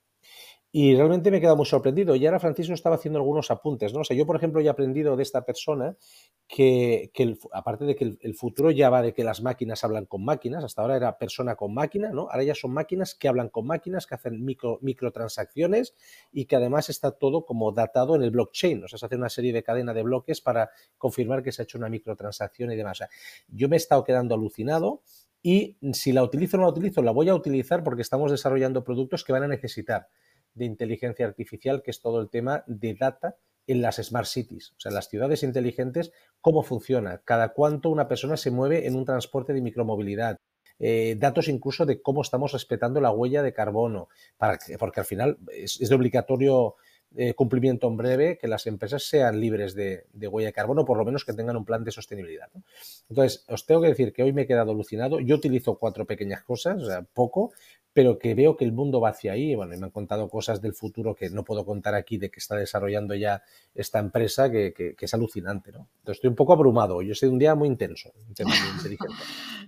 Y 0.69 0.95
realmente 0.95 1.31
me 1.31 1.37
he 1.37 1.39
quedado 1.39 1.55
muy 1.55 1.65
sorprendido. 1.65 2.15
Y 2.15 2.25
ahora 2.25 2.39
Francisco 2.39 2.73
estaba 2.73 2.97
haciendo 2.97 3.19
algunos 3.19 3.49
apuntes, 3.51 3.93
¿no? 3.93 4.01
O 4.01 4.03
sea, 4.03 4.17
yo, 4.17 4.25
por 4.25 4.35
ejemplo, 4.35 4.59
he 4.59 4.67
aprendido 4.67 5.15
de 5.15 5.23
esta 5.23 5.45
persona 5.45 5.95
que, 6.45 7.09
aparte 7.53 7.85
de 7.85 7.95
que 7.95 8.17
el, 8.19 8.35
futuro 8.35 8.69
ya 8.71 8.89
va 8.89 9.01
de 9.01 9.13
que 9.13 9.23
las 9.23 9.41
máquinas 9.41 9.85
hablan 9.85 10.05
con 10.05 10.25
máquinas, 10.25 10.65
hasta 10.65 10.81
ahora 10.81 10.97
era 10.97 11.17
persona 11.17 11.55
con 11.55 11.73
máquina, 11.73 12.09
¿no? 12.11 12.27
Ahora 12.29 12.43
ya 12.43 12.53
son 12.53 12.71
máquinas 12.71 13.15
que 13.15 13.29
hablan 13.29 13.47
con 13.47 13.65
máquinas, 13.65 14.05
que 14.05 14.15
hacen 14.15 14.43
micro, 14.43 14.77
microtransacciones 14.81 15.95
y 16.33 16.45
que 16.45 16.57
además 16.57 16.89
está 16.89 17.11
todo 17.11 17.45
como 17.45 17.71
datado 17.71 18.15
en 18.15 18.23
el 18.23 18.31
blockchain. 18.31 18.83
O 18.83 18.87
sea, 18.89 18.99
se 18.99 19.05
hace 19.05 19.15
una 19.15 19.29
serie 19.29 19.53
de 19.53 19.63
cadena 19.63 19.93
de 19.93 20.03
bloques 20.03 20.41
para 20.41 20.71
confirmar 20.97 21.43
que 21.43 21.53
se 21.53 21.61
ha 21.61 21.63
hecho 21.63 21.77
una 21.77 21.87
microtransacción 21.87 22.71
y 22.73 22.75
demás. 22.75 22.97
O 22.97 22.99
sea, 22.99 23.09
yo 23.47 23.69
me 23.69 23.77
he 23.77 23.79
estado 23.79 24.03
quedando 24.03 24.35
alucinado 24.35 25.01
y 25.41 25.77
si 25.93 26.11
la 26.11 26.23
utilizo 26.23 26.57
o 26.57 26.59
no 26.59 26.65
la 26.65 26.71
utilizo, 26.71 27.01
la 27.01 27.11
voy 27.11 27.29
a 27.29 27.35
utilizar 27.35 27.83
porque 27.83 28.01
estamos 28.01 28.31
desarrollando 28.31 28.83
productos 28.83 29.23
que 29.23 29.31
van 29.31 29.43
a 29.43 29.47
necesitar 29.47 30.09
de 30.57 30.65
inteligencia 30.65 31.25
artificial, 31.25 31.81
que 31.83 31.91
es 31.91 32.01
todo 32.01 32.21
el 32.21 32.29
tema 32.29 32.63
de 32.67 32.93
data 32.93 33.35
en 33.67 33.81
las 33.81 33.97
smart 33.97 34.27
cities, 34.27 34.71
o 34.71 34.79
sea, 34.79 34.91
las 34.91 35.09
ciudades 35.09 35.43
inteligentes, 35.43 36.11
cómo 36.39 36.63
funciona, 36.63 37.21
cada 37.25 37.49
cuánto 37.49 37.89
una 37.89 38.07
persona 38.07 38.37
se 38.37 38.49
mueve 38.49 38.87
en 38.87 38.95
un 38.95 39.05
transporte 39.05 39.53
de 39.53 39.61
micromovilidad, 39.61 40.39
eh, 40.79 41.15
datos 41.19 41.47
incluso 41.47 41.85
de 41.85 42.01
cómo 42.01 42.21
estamos 42.21 42.53
respetando 42.53 43.01
la 43.01 43.11
huella 43.11 43.43
de 43.43 43.53
carbono, 43.53 44.09
porque 44.79 44.99
al 44.99 45.05
final 45.05 45.37
es, 45.51 45.79
de 45.79 45.95
obligatorio 45.95 46.75
eh, 47.15 47.33
cumplimiento 47.33 47.87
en 47.87 47.97
breve, 47.97 48.37
que 48.37 48.47
las 48.47 48.67
empresas 48.67 49.03
sean 49.03 49.39
libres 49.39 49.73
de, 49.73 50.05
huella 50.13 50.49
de 50.49 50.53
carbono, 50.53 50.85
por 50.85 50.97
lo 50.97 51.05
menos 51.05 51.25
que 51.25 51.33
tengan 51.33 51.57
un 51.57 51.65
plan 51.65 51.83
de 51.83 51.91
sostenibilidad. 51.91 52.49
Entonces, 53.09 53.43
os 53.47 53.65
tengo 53.65 53.81
que 53.81 53.87
decir 53.89 54.13
que 54.13 54.23
hoy 54.23 54.33
me 54.33 54.43
he 54.43 54.47
quedado 54.47 54.71
alucinado. 54.71 55.19
Yo 55.19 55.35
utilizo 55.35 55.77
cuatro 55.79 56.05
pequeñas 56.05 56.43
cosas, 56.43 56.81
o 56.81 56.85
sea, 56.85 57.01
poco, 57.01 57.53
pero 57.97 58.19
que 58.19 58.35
veo 58.35 58.55
que 58.55 58.63
el 58.63 58.73
mundo 58.73 59.01
va 59.01 59.09
hacia 59.09 59.31
ahí. 59.31 59.55
Bueno, 59.55 59.73
y 59.73 59.77
me 59.79 59.85
han 59.85 59.91
contado 59.91 60.29
cosas 60.29 60.61
del 60.61 60.75
futuro 60.75 61.15
que 61.15 61.31
no 61.31 61.43
puedo 61.43 61.65
contar 61.65 61.95
aquí 61.95 62.19
de 62.19 62.29
que 62.29 62.39
está 62.39 62.55
desarrollando 62.55 63.15
ya 63.15 63.41
esta 63.73 63.97
empresa, 63.97 64.51
que, 64.51 64.95
es 64.99 65.13
alucinante, 65.15 65.71
¿no? 65.71 65.89
Entonces 65.97 66.17
estoy 66.17 66.29
un 66.29 66.35
poco 66.35 66.53
abrumado. 66.53 67.01
Yo 67.01 67.15
sido 67.15 67.31
un 67.31 67.39
día 67.39 67.55
muy 67.55 67.67
intenso, 67.67 68.11
muy 68.13 68.27
inteligente. 68.27 69.01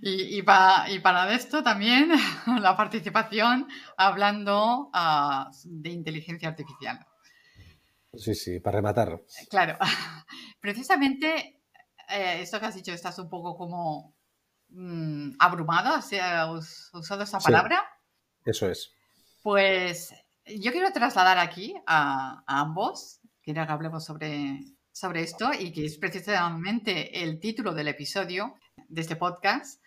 y, 0.00 0.40
para, 0.42 1.34
esto 1.34 1.64
también 1.64 2.12
la 2.60 2.76
participación 2.76 3.66
hablando 3.96 4.90
ah, 4.92 5.50
de 5.64 5.90
inteligencia 5.90 6.50
artificial. 6.50 7.04
Sí, 8.14 8.36
sí, 8.36 8.60
para 8.60 8.76
rematar. 8.76 9.24
Claro. 9.50 9.76
Precisamente, 10.60 11.62
eh, 12.08 12.42
esto 12.42 12.60
que 12.60 12.66
has 12.66 12.76
dicho, 12.76 12.92
estás 12.92 13.18
un 13.18 13.28
poco 13.28 13.56
como 13.56 14.14
mmm, 14.68 15.32
abrumado, 15.40 15.94
¿has 15.94 16.90
usado 16.94 17.24
esa 17.24 17.40
palabra? 17.40 17.84
Eso 18.44 18.68
es. 18.68 18.94
Pues 19.42 20.14
yo 20.46 20.72
quiero 20.72 20.92
trasladar 20.92 21.38
aquí 21.38 21.74
a, 21.86 22.42
ambos, 22.46 23.20
quiero 23.42 23.66
que 23.66 23.72
hablemos 23.72 24.04
sobre, 24.04 24.60
sobre 24.92 25.22
esto 25.22 25.50
y 25.58 25.72
que 25.72 25.86
es 25.86 25.98
precisamente 25.98 27.22
el 27.22 27.40
título 27.40 27.74
del 27.74 27.88
episodio 27.88 28.54
de 28.88 29.00
este 29.00 29.16
podcast, 29.16 29.82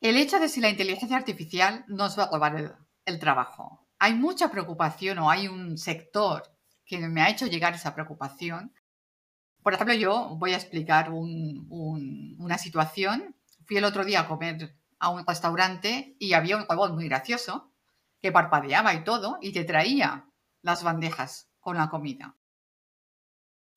el 0.00 0.16
hecho 0.16 0.38
de 0.38 0.48
si 0.48 0.60
la 0.60 0.68
inteligencia 0.68 1.16
artificial 1.16 1.84
nos 1.88 2.18
va 2.18 2.24
a 2.24 2.30
robar 2.30 2.78
el 3.04 3.18
trabajo. 3.18 3.88
Hay 3.98 4.14
mucha 4.14 4.50
preocupación 4.50 5.18
o 5.18 5.30
hay 5.30 5.48
un 5.48 5.76
sector 5.76 6.42
que 6.88 6.98
me 6.98 7.20
ha 7.20 7.30
hecho 7.30 7.46
llegar 7.46 7.74
esa 7.74 7.94
preocupación. 7.94 8.72
Por 9.62 9.74
ejemplo, 9.74 9.94
yo 9.94 10.36
voy 10.36 10.54
a 10.54 10.56
explicar 10.56 11.10
una 11.10 12.58
situación. 12.58 13.36
Fui 13.66 13.76
el 13.76 13.84
otro 13.84 14.04
día 14.04 14.20
a 14.20 14.28
comer 14.28 14.77
a 14.98 15.10
un 15.10 15.26
restaurante 15.26 16.16
y 16.18 16.32
había 16.32 16.56
un 16.56 16.66
robot 16.68 16.92
muy 16.92 17.08
gracioso 17.08 17.72
que 18.20 18.32
parpadeaba 18.32 18.94
y 18.94 19.04
todo 19.04 19.38
y 19.40 19.52
te 19.52 19.64
traía 19.64 20.26
las 20.62 20.82
bandejas 20.82 21.48
con 21.60 21.76
la 21.76 21.88
comida. 21.88 22.36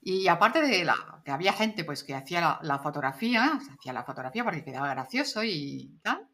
Y 0.02 0.28
aparte 0.28 0.62
de 0.62 0.84
la, 0.84 1.22
que 1.24 1.32
había 1.32 1.54
gente 1.54 1.84
pues 1.84 2.04
que 2.04 2.16
hacía 2.16 2.60
la, 2.62 2.80
fotografía, 2.80 3.60
hacía 3.78 3.94
la 3.94 4.04
fotografía 4.04 4.44
porque 4.44 4.64
quedaba 4.64 4.90
gracioso 4.90 5.44
y 5.44 6.00
tal, 6.02 6.28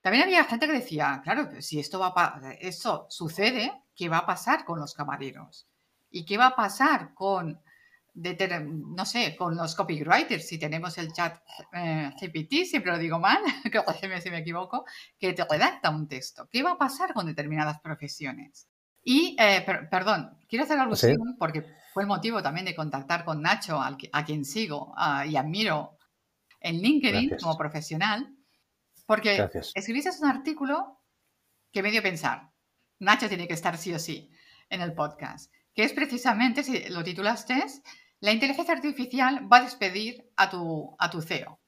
también 0.00 0.24
había 0.24 0.44
gente 0.44 0.66
que 0.66 0.74
decía, 0.74 1.20
claro, 1.24 1.48
si 1.60 1.80
esto 1.80 1.98
va 1.98 2.40
eso 2.60 3.06
sucede, 3.10 3.82
¿qué 3.96 4.08
va 4.08 4.18
a 4.18 4.26
pasar 4.26 4.64
con 4.64 4.78
los 4.78 4.94
camareros? 4.94 5.68
¿Y 6.10 6.24
qué 6.24 6.38
va 6.38 6.46
a 6.46 6.56
pasar 6.56 7.12
con, 7.14 7.60
no 8.18 9.04
sé, 9.04 9.36
con 9.36 9.56
los 9.56 9.74
copywriters? 9.74 10.46
Si 10.46 10.58
tenemos 10.58 10.98
el 10.98 11.12
chat 11.12 11.40
eh, 11.72 12.10
GPT, 12.20 12.64
siempre 12.64 12.92
lo 12.92 12.98
digo 12.98 13.18
mal, 13.18 13.38
que 13.70 14.20
si 14.20 14.30
me 14.30 14.38
equivoco, 14.38 14.84
que 15.18 15.32
te 15.32 15.44
redacta 15.44 15.90
un 15.90 16.08
texto. 16.08 16.48
¿Qué 16.50 16.62
va 16.62 16.72
a 16.72 16.78
pasar 16.78 17.12
con 17.12 17.26
determinadas 17.26 17.80
profesiones? 17.80 18.68
Y, 19.02 19.36
eh, 19.38 19.64
perdón, 19.90 20.36
quiero 20.48 20.64
hacer 20.64 20.78
algo 20.78 20.96
¿Sí? 20.96 21.14
porque 21.38 21.64
fue 21.94 22.02
el 22.02 22.08
motivo 22.08 22.42
también 22.42 22.66
de 22.66 22.74
contactar 22.74 23.24
con 23.24 23.40
Nacho, 23.40 23.80
a 23.80 24.24
quien 24.24 24.44
sigo 24.44 24.92
ah, 24.96 25.24
y 25.24 25.36
admiro 25.36 25.96
en 26.60 26.78
LinkedIn 26.78 27.36
como 27.40 27.56
profesional, 27.56 28.34
porque 29.06 29.48
escribiste 29.74 30.10
un 30.20 30.28
artículo 30.28 31.00
que 31.72 31.82
me 31.82 31.90
dio 31.90 32.02
pensar. 32.02 32.50
Nacho 32.98 33.28
tiene 33.28 33.46
que 33.46 33.54
estar 33.54 33.78
sí 33.78 33.94
o 33.94 33.98
sí 33.98 34.30
en 34.68 34.82
el 34.82 34.92
podcast 34.92 35.50
que 35.78 35.84
es 35.84 35.92
precisamente, 35.92 36.64
si 36.64 36.88
lo 36.88 37.04
titulaste, 37.04 37.64
la 38.20 38.32
inteligencia 38.32 38.74
artificial 38.74 39.48
va 39.50 39.58
a 39.58 39.62
despedir 39.62 40.30
a 40.36 40.50
tu, 40.50 40.94
a 40.98 41.10
tu 41.10 41.22
CEO. 41.22 41.58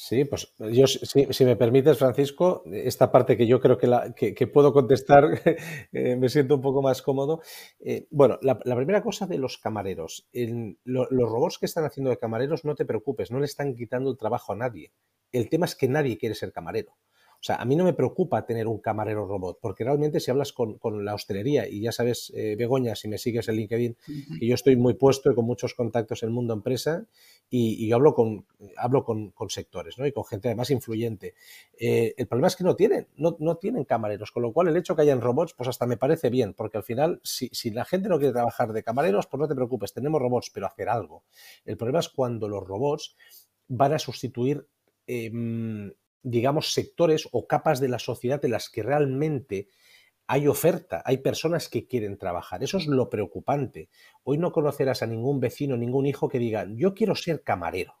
Sí, 0.00 0.24
pues 0.24 0.54
yo, 0.58 0.86
si, 0.86 1.44
me 1.44 1.56
permites, 1.56 1.98
Francisco, 1.98 2.62
esta 2.70 3.10
parte 3.10 3.36
que 3.36 3.48
yo 3.48 3.58
creo 3.58 3.78
que, 3.78 3.88
la, 3.88 4.14
que, 4.14 4.46
puedo 4.46 4.72
contestar, 4.72 5.24
eh, 5.92 6.14
me 6.14 6.28
siento 6.28 6.54
un 6.54 6.60
poco 6.60 6.82
más 6.82 7.02
cómodo. 7.02 7.40
Eh, 7.80 8.06
bueno, 8.12 8.38
la, 8.42 8.60
primera 8.60 9.02
cosa 9.02 9.26
de 9.26 9.38
los 9.38 9.58
camareros. 9.58 10.28
los 10.84 11.08
robots 11.10 11.58
que 11.58 11.66
están 11.66 11.84
haciendo 11.84 12.10
de 12.10 12.18
camareros, 12.18 12.64
no 12.64 12.76
te 12.76 12.84
preocupes, 12.84 13.32
no 13.32 13.40
le 13.40 13.46
están 13.46 13.74
quitando 13.74 14.12
el 14.12 14.16
trabajo 14.16 14.52
a 14.52 14.56
nadie. 14.56 14.92
El 15.32 15.48
tema 15.48 15.66
es 15.66 15.74
que 15.74 15.88
nadie 15.88 16.16
quiere 16.16 16.36
ser 16.36 16.52
camarero. 16.52 16.96
O 17.40 17.44
sea, 17.44 17.56
a 17.56 17.64
mí 17.64 17.76
no 17.76 17.84
me 17.84 17.92
preocupa 17.92 18.44
tener 18.44 18.66
un 18.66 18.78
camarero 18.78 19.24
robot, 19.24 19.58
porque 19.60 19.84
realmente 19.84 20.18
si 20.18 20.30
hablas 20.30 20.52
con, 20.52 20.78
la 21.04 21.14
hostelería, 21.14 21.68
y 21.68 21.80
ya 21.80 21.92
sabes, 21.92 22.32
eh, 22.34 22.56
Begoña, 22.58 22.96
si 22.96 23.06
me 23.06 23.16
sigues 23.16 23.48
en 23.48 23.54
LinkedIn, 23.54 23.96
que 24.40 24.46
yo 24.46 24.54
estoy 24.54 24.74
muy 24.74 24.94
puesto 24.94 25.30
y 25.30 25.36
con 25.36 25.44
muchos 25.44 25.74
contactos 25.74 26.24
en 26.24 26.30
el 26.30 26.34
mundo 26.34 26.52
empresa, 26.52 27.06
y, 27.48 27.88
yo 27.88 27.94
hablo 27.94 28.12
con, 28.12 28.44
hablo 28.76 29.04
con, 29.04 29.32
sectores, 29.48 29.98
¿no? 29.98 30.06
Y 30.06 30.12
con 30.12 30.24
gente 30.24 30.48
además 30.48 30.70
influyente. 30.70 31.34
Eh, 31.78 32.12
el 32.16 32.26
problema 32.26 32.48
es 32.48 32.56
que 32.56 32.64
no 32.64 32.74
tienen, 32.74 33.06
no, 33.16 33.36
no, 33.38 33.56
tienen 33.56 33.84
camareros, 33.84 34.32
con 34.32 34.42
lo 34.42 34.52
cual 34.52 34.68
el 34.68 34.76
hecho 34.76 34.96
que 34.96 35.02
hayan 35.02 35.20
robots, 35.20 35.54
pues 35.54 35.68
hasta 35.68 35.86
me 35.86 35.96
parece 35.96 36.30
bien, 36.30 36.54
porque 36.54 36.78
al 36.78 36.84
final, 36.84 37.20
si, 37.22 37.48
si 37.52 37.70
la 37.70 37.84
gente 37.84 38.08
no 38.08 38.18
quiere 38.18 38.32
trabajar 38.32 38.72
de 38.72 38.82
camareros, 38.82 39.28
pues 39.28 39.40
no 39.40 39.46
te 39.46 39.54
preocupes, 39.54 39.92
tenemos 39.92 40.20
robots, 40.20 40.50
pero 40.52 40.66
hacer 40.66 40.88
algo. 40.88 41.22
El 41.64 41.76
problema 41.76 42.00
es 42.00 42.08
cuando 42.08 42.48
los 42.48 42.66
robots 42.66 43.16
van 43.68 43.92
a 43.92 43.98
sustituir 43.98 44.66
em, 45.06 45.92
digamos, 46.22 46.72
sectores 46.72 47.28
o 47.32 47.46
capas 47.46 47.80
de 47.80 47.88
la 47.88 47.98
sociedad 47.98 48.44
en 48.44 48.52
las 48.52 48.70
que 48.70 48.82
realmente 48.82 49.68
hay 50.26 50.46
oferta, 50.46 51.02
hay 51.06 51.18
personas 51.18 51.68
que 51.68 51.86
quieren 51.86 52.18
trabajar. 52.18 52.62
Eso 52.62 52.76
es 52.76 52.86
lo 52.86 53.08
preocupante. 53.08 53.88
Hoy 54.24 54.36
no 54.36 54.52
conocerás 54.52 55.02
a 55.02 55.06
ningún 55.06 55.40
vecino, 55.40 55.76
ningún 55.76 56.06
hijo 56.06 56.28
que 56.28 56.38
diga, 56.38 56.66
yo 56.74 56.94
quiero 56.94 57.14
ser 57.14 57.42
camarero. 57.42 57.94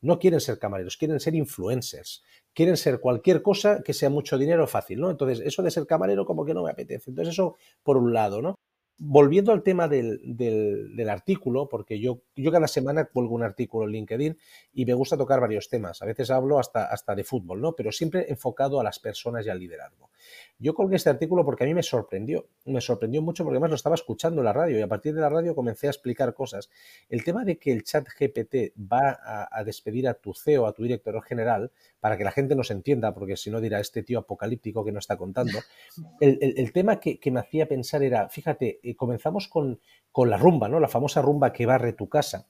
No 0.00 0.18
quieren 0.18 0.40
ser 0.40 0.58
camareros, 0.58 0.96
quieren 0.96 1.20
ser 1.20 1.34
influencers, 1.34 2.22
quieren 2.54 2.76
ser 2.76 3.00
cualquier 3.00 3.42
cosa 3.42 3.82
que 3.82 3.92
sea 3.92 4.10
mucho 4.10 4.38
dinero 4.38 4.66
fácil, 4.66 5.00
¿no? 5.00 5.10
Entonces, 5.10 5.40
eso 5.40 5.62
de 5.62 5.70
ser 5.70 5.86
camarero 5.86 6.24
como 6.26 6.44
que 6.44 6.54
no 6.54 6.64
me 6.64 6.70
apetece. 6.70 7.10
Entonces, 7.10 7.34
eso 7.34 7.56
por 7.82 7.96
un 7.96 8.12
lado, 8.12 8.42
¿no? 8.42 8.54
Volviendo 8.96 9.52
al 9.52 9.62
tema 9.62 9.88
del, 9.88 10.20
del, 10.24 11.08
artículo, 11.08 11.68
porque 11.68 11.98
yo, 11.98 12.20
yo 12.36 12.52
cada 12.52 12.68
semana 12.68 13.06
cuelgo 13.06 13.34
un 13.34 13.42
artículo 13.42 13.86
en 13.86 13.92
LinkedIn 13.92 14.38
y 14.72 14.86
me 14.86 14.94
gusta 14.94 15.16
tocar 15.16 15.40
varios 15.40 15.68
temas. 15.68 16.00
A 16.00 16.06
veces 16.06 16.30
hablo 16.30 16.58
hasta, 16.58 16.84
hasta 16.86 17.14
de 17.14 17.24
fútbol, 17.24 17.60
¿no? 17.60 17.72
Pero 17.72 17.90
siempre 17.90 18.26
enfocado 18.28 18.80
a 18.80 18.84
las 18.84 19.00
personas 19.00 19.44
y 19.46 19.50
al 19.50 19.58
liderazgo. 19.58 20.10
Yo 20.58 20.74
colgué 20.74 20.96
este 20.96 21.10
artículo 21.10 21.44
porque 21.44 21.64
a 21.64 21.66
mí 21.66 21.74
me 21.74 21.82
sorprendió. 21.82 22.48
Me 22.64 22.80
sorprendió 22.80 23.22
mucho 23.22 23.44
porque 23.44 23.56
además 23.56 23.70
lo 23.70 23.76
estaba 23.76 23.94
escuchando 23.94 24.40
en 24.40 24.46
la 24.46 24.52
radio 24.52 24.78
y 24.78 24.82
a 24.82 24.88
partir 24.88 25.14
de 25.14 25.20
la 25.20 25.28
radio 25.28 25.54
comencé 25.54 25.88
a 25.88 25.90
explicar 25.90 26.32
cosas. 26.34 26.70
El 27.08 27.24
tema 27.24 27.44
de 27.44 27.58
que 27.58 27.72
el 27.72 27.84
chat 27.84 28.06
GPT 28.08 28.72
va 28.78 29.18
a, 29.50 29.64
despedir 29.64 30.08
a 30.08 30.14
tu 30.14 30.32
CEO, 30.32 30.66
a 30.66 30.72
tu 30.72 30.82
director 30.82 31.20
general, 31.22 31.70
para 32.00 32.16
que 32.16 32.24
la 32.24 32.30
gente 32.30 32.54
nos 32.54 32.70
entienda, 32.70 33.12
porque 33.12 33.36
si 33.36 33.50
no 33.50 33.60
dirá 33.60 33.80
este 33.80 34.02
tío 34.02 34.20
apocalíptico 34.20 34.84
que 34.84 34.92
no 34.92 34.98
está 34.98 35.16
contando. 35.16 35.58
El, 36.20 36.72
tema 36.72 37.00
que, 37.00 37.18
que 37.18 37.30
me 37.30 37.40
hacía 37.40 37.66
pensar 37.66 38.02
era, 38.02 38.28
fíjate, 38.28 38.80
comenzamos 38.96 39.48
con, 39.48 39.80
la 40.16 40.36
rumba, 40.36 40.68
¿no? 40.68 40.80
La 40.80 40.88
famosa 40.88 41.20
rumba 41.20 41.52
que 41.52 41.66
barre 41.66 41.92
tu 41.92 42.08
casa 42.08 42.48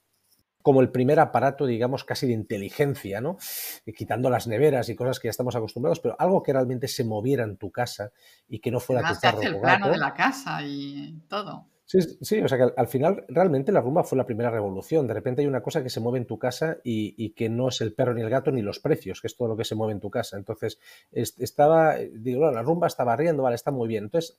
como 0.65 0.81
el 0.81 0.91
primer 0.91 1.21
aparato, 1.21 1.67
digamos, 1.67 2.05
casi 2.05 2.27
de 2.27 2.33
inteligencia, 2.33 3.21
¿no? 3.21 3.37
quitando 3.95 4.31
las 4.31 4.47
neveras 4.47 4.89
y 4.89 4.97
cosas 4.97 5.21
que 5.21 5.27
ya 5.29 5.31
estamos 5.31 5.55
acostumbrados, 5.55 6.01
pero 6.01 6.17
algo 6.19 6.43
que 6.43 6.55
realmente 6.55 6.89
se 6.89 7.05
moviera 7.05 7.45
en 7.45 7.59
tu 7.59 7.71
casa 7.71 8.13
y 8.49 8.61
que 8.61 8.71
no 8.71 8.81
fuera 8.81 9.13
tu 9.13 9.21
carro 9.21 9.43
el 9.43 9.61
plano 9.61 9.91
de 9.91 9.99
la 9.99 10.15
casa 10.15 10.61
y 10.63 11.21
todo. 11.29 11.69
Sí, 11.85 12.01
sí, 12.01 12.41
o 12.41 12.49
sea 12.49 12.57
que 12.57 12.73
al, 12.75 12.89
final 12.89 13.27
realmente 13.29 13.73
la 13.73 13.83
rumba 13.83 14.05
fue 14.05 14.17
la 14.17 14.25
primera 14.25 14.51
revolución. 14.51 15.07
De 15.07 15.13
repente 15.13 15.43
hay 15.43 15.47
una 15.47 15.63
cosa 15.63 15.83
que 15.83 15.91
se 15.91 16.01
mueve 16.01 16.17
en 16.17 16.27
tu 16.27 16.39
casa 16.39 16.79
y, 16.83 17.35
que 17.35 17.51
no 17.51 17.69
es 17.69 17.83
el 17.83 17.93
perro 17.93 18.15
ni 18.15 18.23
el 18.23 18.31
gato 18.31 18.51
ni 18.51 18.63
los 18.63 18.81
precios, 18.81 19.21
que 19.21 19.27
es 19.27 19.37
todo 19.37 19.49
lo 19.49 19.57
que 19.59 19.67
se 19.67 19.75
mueve 19.75 19.93
en 19.93 20.01
tu 20.01 20.09
casa. 20.09 20.39
Entonces, 20.39 20.79
estaba, 21.13 21.97
digo, 21.97 22.51
la 22.51 22.63
rumba 22.63 22.87
estaba 22.87 23.15
riendo, 23.17 23.43
vale, 23.43 23.57
está 23.57 23.71
muy 23.71 23.87
bien. 23.87 24.05
Entonces, 24.05 24.39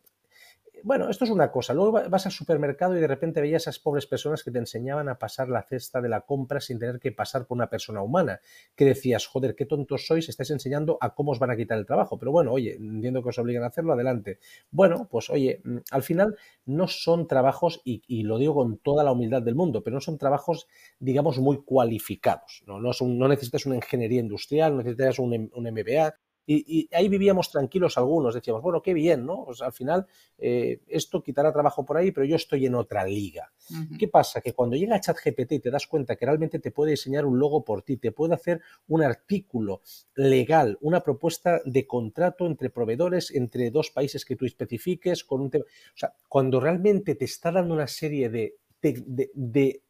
bueno, 0.86 1.10
esto 1.10 1.25
es 1.25 1.32
una 1.32 1.51
cosa. 1.51 1.74
Luego 1.74 1.94
vas 1.94 2.27
al 2.27 2.32
supermercado 2.32 2.96
y 2.96 3.00
de 3.00 3.08
repente 3.08 3.42
veías 3.42 3.65
a 3.65 3.72
esas 3.72 3.80
pobres 3.80 4.06
personas 4.06 4.44
que 4.44 4.51
te 4.51 4.60
enseñaban 4.60 5.10
a 5.10 5.18
pasar 5.18 5.50
la 5.50 5.63
cesta 5.63 6.00
de 6.00 6.10
la 6.10 6.22
compra 6.22 6.62
sin 6.62 6.77
tener 6.77 7.00
que 7.00 7.12
pasar 7.12 7.48
por 7.48 7.56
una 7.56 7.72
persona 7.72 8.04
humana. 8.04 8.39
Que 8.75 8.86
decías, 8.86 9.25
joder, 9.25 9.56
qué 9.56 9.65
tontos 9.65 10.06
sois, 10.06 10.30
estáis 10.30 10.51
enseñando 10.51 11.00
a 11.01 11.15
cómo 11.15 11.32
os 11.32 11.39
van 11.39 11.50
a 11.50 11.56
quitar 11.56 11.80
el 11.80 11.88
trabajo. 11.88 12.20
Pero 12.20 12.32
bueno, 12.32 12.51
oye, 12.51 12.75
entiendo 12.75 13.24
que 13.24 13.30
os 13.30 13.39
obligan 13.39 13.63
a 13.63 13.68
hacerlo, 13.68 13.94
adelante. 13.94 14.38
Bueno, 14.70 15.08
pues 15.10 15.32
oye, 15.32 15.60
mm, 15.63 15.77
al 15.89 16.04
final 16.04 16.38
no 16.68 16.88
son 16.88 17.27
trabajos, 17.27 17.82
y, 17.84 18.22
lo 18.22 18.38
digo 18.38 18.54
con 18.54 18.77
toda 18.77 19.04
la 19.04 19.12
humildad 19.12 19.42
del 19.42 19.56
mundo, 19.56 19.84
pero 19.84 19.96
no 19.96 20.01
son 20.01 20.20
trabajos, 20.20 20.68
digamos, 21.00 21.39
muy 21.39 21.63
cualificados. 21.63 22.63
No, 22.68 22.80
no, 22.80 23.27
necesitas 23.27 23.65
una 23.65 23.77
ingeniería 23.77 24.20
industrial, 24.20 24.74
no 24.74 24.84
necesitas 24.84 25.18
un 25.18 25.50
MBA, 25.51 26.13
Y, 26.48 26.88
ahí 26.94 27.10
vivíamos 27.10 27.50
tranquilos 27.50 27.98
algunos, 27.98 28.36
decíamos, 28.36 28.62
bueno, 28.62 28.82
qué 28.82 28.94
bien, 28.94 29.25
¿no? 29.25 29.46
Pues 29.46 29.62
al 29.62 29.74
final 29.74 30.06
eh, 30.38 30.82
esto 30.88 31.24
quitará 31.24 31.52
trabajo 31.52 31.84
por 31.84 31.98
ahí, 31.98 32.12
pero 32.12 32.25
yo 32.25 32.36
estoy 32.36 32.66
en 32.66 32.75
otra 32.75 33.04
liga. 33.06 33.52
¿Qué 33.98 34.08
pasa? 34.08 34.42
Que 34.42 34.54
cuando 34.54 34.75
llega 34.75 35.00
ChatGPT 35.00 35.54
y 35.54 35.60
te 35.60 35.72
das 35.72 35.88
cuenta 35.88 36.16
que 36.16 36.25
realmente 36.25 36.60
te 36.60 36.70
puede 36.70 36.92
diseñar 36.92 37.25
un 37.25 37.40
logo 37.40 37.64
por 37.66 37.82
ti, 37.82 37.98
te 37.98 38.12
puede 38.12 38.36
hacer 38.36 38.62
un 38.88 39.02
artículo 39.02 39.82
legal, 40.14 40.78
una 40.82 41.02
propuesta 41.02 41.62
de 41.66 41.88
contrato 41.88 42.46
entre 42.46 42.70
proveedores, 42.70 43.32
entre 43.32 43.72
dos 43.72 43.90
países 43.90 44.24
que 44.24 44.36
tú 44.36 44.46
especifiques, 44.46 45.24
con 45.24 45.42
un 45.42 45.50
tema. 45.50 45.66
O 45.66 45.98
sea, 45.98 46.14
cuando 46.30 46.60
realmente 46.60 47.16
te 47.16 47.25
está 47.25 47.52
dando 47.52 47.74
una 47.74 47.88
serie 47.88 48.30
de, 48.30 48.58
de, 48.82 49.32
de 49.34 49.82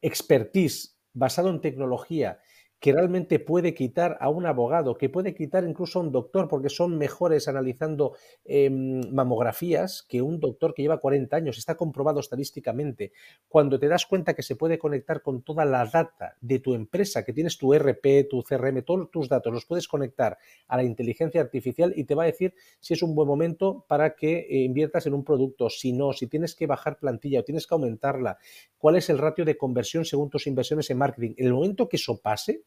expertise 0.00 0.96
basado 1.12 1.50
en 1.50 1.60
tecnología 1.60 2.38
que 2.82 2.92
realmente 2.92 3.38
puede 3.38 3.74
quitar 3.74 4.18
a 4.20 4.28
un 4.28 4.44
abogado, 4.44 4.98
que 4.98 5.08
puede 5.08 5.36
quitar 5.36 5.62
incluso 5.62 6.00
a 6.00 6.02
un 6.02 6.10
doctor, 6.10 6.48
porque 6.48 6.68
son 6.68 6.98
mejores 6.98 7.46
analizando 7.46 8.16
em, 8.44 9.08
mamografías 9.12 10.04
que 10.08 10.20
un 10.20 10.40
doctor 10.40 10.74
que 10.74 10.82
lleva 10.82 10.98
40 10.98 11.36
años. 11.36 11.58
Está 11.58 11.76
comprobado 11.76 12.18
estadísticamente. 12.18 13.12
Cuando 13.46 13.78
te 13.78 13.86
das 13.86 14.04
cuenta 14.04 14.34
que 14.34 14.42
se 14.42 14.56
puede 14.56 14.80
conectar 14.80 15.22
con 15.22 15.42
toda 15.42 15.64
la 15.64 15.86
data 15.86 16.36
de 16.40 16.58
tu 16.58 16.74
empresa, 16.74 17.24
que 17.24 17.32
tienes 17.32 17.56
tu 17.56 17.72
RP, 17.72 18.26
tu 18.28 18.42
CRM, 18.42 18.82
todos 18.82 19.12
tus 19.12 19.28
datos, 19.28 19.52
los 19.52 19.64
puedes 19.64 19.86
conectar 19.86 20.36
a 20.66 20.76
la 20.76 20.82
inteligencia 20.82 21.40
artificial 21.40 21.92
y 21.94 22.02
te 22.02 22.16
va 22.16 22.24
a 22.24 22.26
decir 22.26 22.52
si 22.80 22.94
es 22.94 23.02
un 23.04 23.14
buen 23.14 23.28
momento 23.28 23.84
para 23.86 24.16
que 24.16 24.40
eh, 24.40 24.64
inviertas 24.64 25.06
en 25.06 25.14
un 25.14 25.22
producto, 25.22 25.70
si 25.70 25.92
no, 25.92 26.12
si 26.12 26.26
tienes 26.26 26.56
que 26.56 26.66
bajar 26.66 26.98
plantilla 26.98 27.38
o 27.38 27.44
tienes 27.44 27.64
que 27.64 27.74
aumentarla, 27.74 28.38
cuál 28.76 28.96
es 28.96 29.08
el 29.08 29.18
ratio 29.18 29.44
de 29.44 29.56
conversión 29.56 30.04
según 30.04 30.30
tus 30.30 30.48
inversiones 30.48 30.90
en 30.90 30.98
marketing. 30.98 31.34
En 31.36 31.46
el 31.46 31.52
momento 31.52 31.88
que 31.88 31.94
eso 31.94 32.20
pase, 32.20 32.64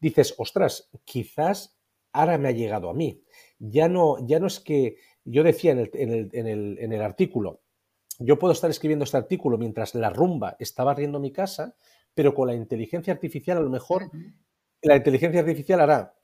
dices, 0.00 0.34
ostras, 0.38 0.90
quizás 1.04 1.78
ahora 2.12 2.38
me 2.38 2.48
ha 2.48 2.52
llegado 2.52 2.90
a 2.90 2.94
mí. 2.94 3.22
Ya 3.58 3.88
no, 3.88 4.16
ya 4.26 4.38
no 4.40 4.46
es 4.46 4.60
que 4.60 4.96
yo 5.24 5.42
decía 5.42 5.72
en 5.72 5.78
el, 5.78 6.30
en 6.32 6.92
el, 6.92 7.02
artículo, 7.02 7.60
yo 8.18 8.38
puedo 8.38 8.52
estar 8.52 8.70
escribiendo 8.70 9.04
este 9.04 9.16
artículo 9.16 9.58
mientras 9.58 9.94
la 9.94 10.10
rumba 10.10 10.56
está 10.58 10.84
barriendo 10.84 11.20
mi 11.20 11.32
casa, 11.32 11.76
pero 12.14 12.34
con 12.34 12.48
la 12.48 12.54
inteligencia 12.54 13.12
artificial 13.12 13.58
a 13.58 13.60
lo 13.62 13.70
mejor 13.70 14.10
la 14.82 14.96
inteligencia 14.96 15.40
artificial 15.40 15.80
hará 15.80 16.14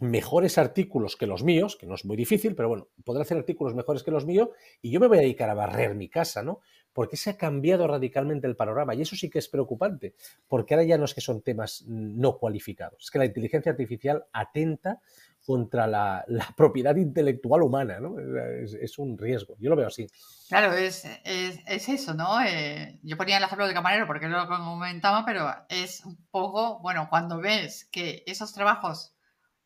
mejores 0.00 0.58
artículos 0.58 1.16
que 1.16 1.26
los 1.26 1.42
míos, 1.42 1.76
que 1.76 1.86
no 1.86 1.94
es 1.94 2.04
muy 2.04 2.16
difícil, 2.16 2.54
pero 2.54 2.68
bueno, 2.68 2.88
podrá 3.04 3.22
hacer 3.22 3.36
artículos 3.36 3.74
mejores 3.74 4.02
que 4.02 4.10
los 4.10 4.26
míos 4.26 4.48
y 4.80 4.90
yo 4.90 5.00
me 5.00 5.08
voy 5.08 5.18
a 5.18 5.22
dedicar 5.22 5.50
a 5.50 5.54
barrer 5.54 5.94
mi 5.94 6.08
casa, 6.08 6.42
¿no? 6.42 6.60
Porque 6.98 7.16
se 7.16 7.30
ha 7.30 7.36
cambiado 7.36 7.86
radicalmente 7.86 8.48
el 8.48 8.56
panorama 8.56 8.92
y 8.92 9.02
eso 9.02 9.14
sí 9.14 9.30
que 9.30 9.38
es 9.38 9.46
preocupante, 9.46 10.16
porque 10.48 10.74
ahora 10.74 10.84
ya 10.84 10.98
no 10.98 11.04
es 11.04 11.14
que 11.14 11.20
son 11.20 11.42
temas 11.42 11.84
no 11.86 12.38
cualificados, 12.38 13.04
es 13.04 13.10
que 13.12 13.20
la 13.20 13.24
inteligencia 13.24 13.70
artificial 13.70 14.24
atenta 14.32 14.98
contra 15.46 15.86
la, 15.86 16.24
propiedad 16.56 16.96
intelectual 16.96 17.62
humana, 17.62 18.00
¿no? 18.00 18.18
Es, 18.18 18.98
un 18.98 19.16
riesgo, 19.16 19.54
yo 19.60 19.70
lo 19.70 19.76
veo 19.76 19.86
así. 19.86 20.08
Claro, 20.48 20.72
es, 20.72 21.04
es, 21.22 21.88
eso, 21.88 22.14
¿no? 22.14 22.42
Eh, 22.42 22.98
yo 23.04 23.16
ponía 23.16 23.36
el 23.36 23.44
ejemplo 23.44 23.64
del 23.64 23.76
camarero 23.76 24.08
porque 24.08 24.26
lo 24.26 24.48
comentaba, 24.48 25.24
pero 25.24 25.54
es 25.68 26.04
un 26.04 26.16
poco, 26.32 26.80
bueno, 26.80 27.06
cuando 27.08 27.38
ves 27.38 27.88
que 27.92 28.24
esos 28.26 28.52
trabajos 28.52 29.14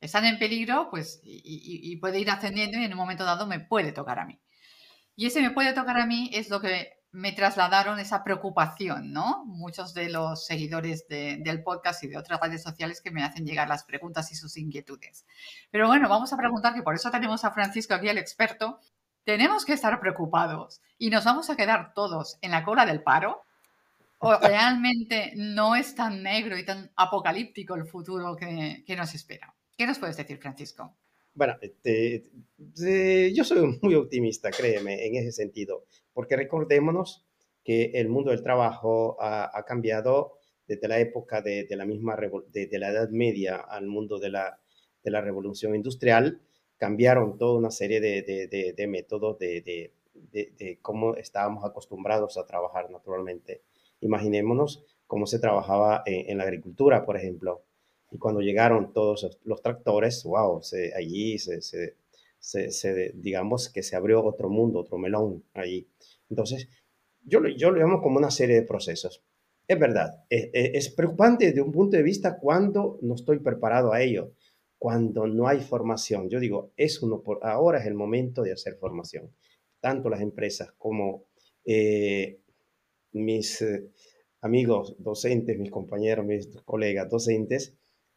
están 0.02 0.26
en 0.26 0.38
peligro, 0.38 0.88
pues, 0.90 1.22
y, 1.24 1.96
puede 1.96 2.20
ir 2.20 2.28
ascendiendo 2.28 2.76
y 2.76 2.84
en 2.84 2.92
un 2.92 2.98
momento 2.98 3.24
dado 3.24 3.46
me 3.46 3.58
puede 3.58 3.92
tocar 3.92 4.18
a 4.18 4.26
mí. 4.26 4.38
Y 5.16 5.28
ese 5.28 5.40
me 5.40 5.52
puede 5.52 5.72
tocar 5.72 5.96
a 5.96 6.04
mí 6.04 6.28
es 6.34 6.50
lo 6.50 6.60
que 6.60 7.00
me 7.12 7.32
trasladaron 7.32 7.98
esa 7.98 8.24
preocupación, 8.24 9.12
¿no? 9.12 9.44
Muchos 9.44 9.92
de 9.92 10.08
los 10.08 10.46
seguidores 10.46 11.06
del 11.08 11.62
podcast 11.62 12.02
y 12.02 12.08
de 12.08 12.16
otras 12.16 12.40
redes 12.40 12.62
sociales 12.62 13.02
que 13.02 13.10
me 13.10 13.22
hacen 13.22 13.44
llegar 13.44 13.68
las 13.68 13.84
preguntas 13.84 14.32
y 14.32 14.34
sus 14.34 14.56
inquietudes. 14.56 15.26
Pero 15.70 15.88
bueno, 15.88 16.08
vamos 16.08 16.32
a 16.32 16.38
preguntar, 16.38 16.74
que 16.74 16.82
por 16.82 16.94
eso 16.94 17.10
tenemos 17.10 17.44
a 17.44 17.52
Francisco 17.52 17.92
aquí, 17.92 18.08
el 18.08 18.16
experto, 18.16 18.80
¿tenemos 19.24 19.66
que 19.66 19.74
estar 19.74 20.00
preocupados 20.00 20.80
y 20.96 21.10
nos 21.10 21.24
vamos 21.24 21.50
a 21.50 21.56
quedar 21.56 21.92
todos 21.92 22.38
en 22.40 22.50
la 22.50 22.64
cola 22.64 22.86
del 22.86 23.02
paro? 23.02 23.42
¿O 24.18 24.34
realmente 24.40 25.32
no 25.36 25.76
es 25.76 25.94
tan 25.94 26.22
negro 26.22 26.56
y 26.56 26.64
tan 26.64 26.90
apocalíptico 26.96 27.74
el 27.74 27.84
futuro 27.84 28.34
que, 28.36 28.84
que 28.86 28.96
nos 28.96 29.14
espera? 29.14 29.54
¿Qué 29.76 29.86
nos 29.86 29.98
puedes 29.98 30.16
decir, 30.16 30.38
Francisco? 30.38 30.96
Bueno, 31.34 31.56
este, 31.60 32.22
yo 33.34 33.44
soy 33.44 33.78
muy 33.82 33.94
optimista, 33.94 34.50
créeme, 34.50 35.06
en 35.06 35.16
ese 35.16 35.32
sentido, 35.32 35.86
porque 36.12 36.36
recordémonos 36.36 37.24
que 37.64 37.92
el 37.94 38.08
mundo 38.08 38.30
del 38.30 38.42
trabajo 38.42 39.16
ha, 39.20 39.64
cambiado 39.66 40.34
desde 40.66 40.88
la 40.88 40.98
época 40.98 41.42
de, 41.42 41.66
la 41.70 41.84
misma, 41.84 42.16
de, 42.16 42.78
la 42.78 42.90
Edad 42.90 43.10
Media 43.10 43.56
al 43.56 43.86
mundo 43.86 44.18
de 44.18 44.30
la, 44.30 44.58
de 45.02 45.10
la 45.10 45.20
revolución 45.20 45.74
industrial, 45.74 46.40
cambiaron 46.76 47.38
toda 47.38 47.58
una 47.58 47.70
serie 47.70 48.00
de, 48.00 48.86
métodos 48.88 49.38
de, 49.38 49.92
cómo 50.82 51.14
estábamos 51.14 51.64
acostumbrados 51.64 52.36
a 52.36 52.46
trabajar 52.46 52.90
naturalmente. 52.90 53.62
Imaginémonos 54.00 54.84
cómo 55.06 55.26
se 55.26 55.38
trabajaba 55.38 56.02
en 56.06 56.38
la 56.38 56.44
agricultura, 56.44 57.04
por 57.04 57.16
ejemplo 57.16 57.62
y 58.12 58.18
cuando 58.18 58.42
llegaron 58.42 58.92
todos 58.92 59.38
los 59.44 59.62
tractores, 59.62 60.22
wow, 60.24 60.60
allí 60.94 61.38
se, 61.38 61.62
se, 61.62 61.96
digamos 63.14 63.68
que 63.68 63.82
se 63.82 63.96
abrió 63.96 64.24
otro 64.24 64.50
mundo, 64.50 64.80
otro 64.80 64.98
melón 64.98 65.44
allí. 65.54 65.88
Entonces, 66.28 66.68
yo, 67.24 67.40
yo 67.46 67.70
lo 67.70 67.78
llamo 67.78 68.02
como 68.02 68.18
una 68.18 68.30
serie 68.30 68.56
de 68.56 68.62
procesos. 68.62 69.24
Es 69.68 69.78
verdad, 69.78 70.24
es, 70.28 70.50
es, 70.52 70.90
preocupante 70.90 71.46
desde 71.46 71.62
un 71.62 71.72
punto 71.72 71.96
de 71.96 72.02
vista 72.02 72.38
cuando 72.38 72.98
no 73.00 73.14
estoy 73.14 73.38
preparado 73.38 73.92
a 73.92 74.02
ello, 74.02 74.32
cuando 74.76 75.26
no 75.26 75.46
hay 75.46 75.60
formación. 75.60 76.28
Yo 76.28 76.40
digo, 76.40 76.72
es 76.76 77.02
uno 77.02 77.22
por, 77.22 77.38
ahora 77.46 77.78
es 77.78 77.86
el 77.86 77.94
momento 77.94 78.42
de 78.42 78.52
hacer 78.52 78.74
formación. 78.74 79.30
Tanto 79.80 80.10
las 80.10 80.20
empresas 80.20 80.72
como 80.76 81.26
eh, 81.64 82.40
mis 83.12 83.62
eh, 83.62 83.88
amigos 84.40 84.96
docentes, 84.98 85.58
mis 85.58 85.70
compañeros, 85.70 86.26
mis 86.26 86.48
colegas 86.64 87.08
docentes, 87.08 87.74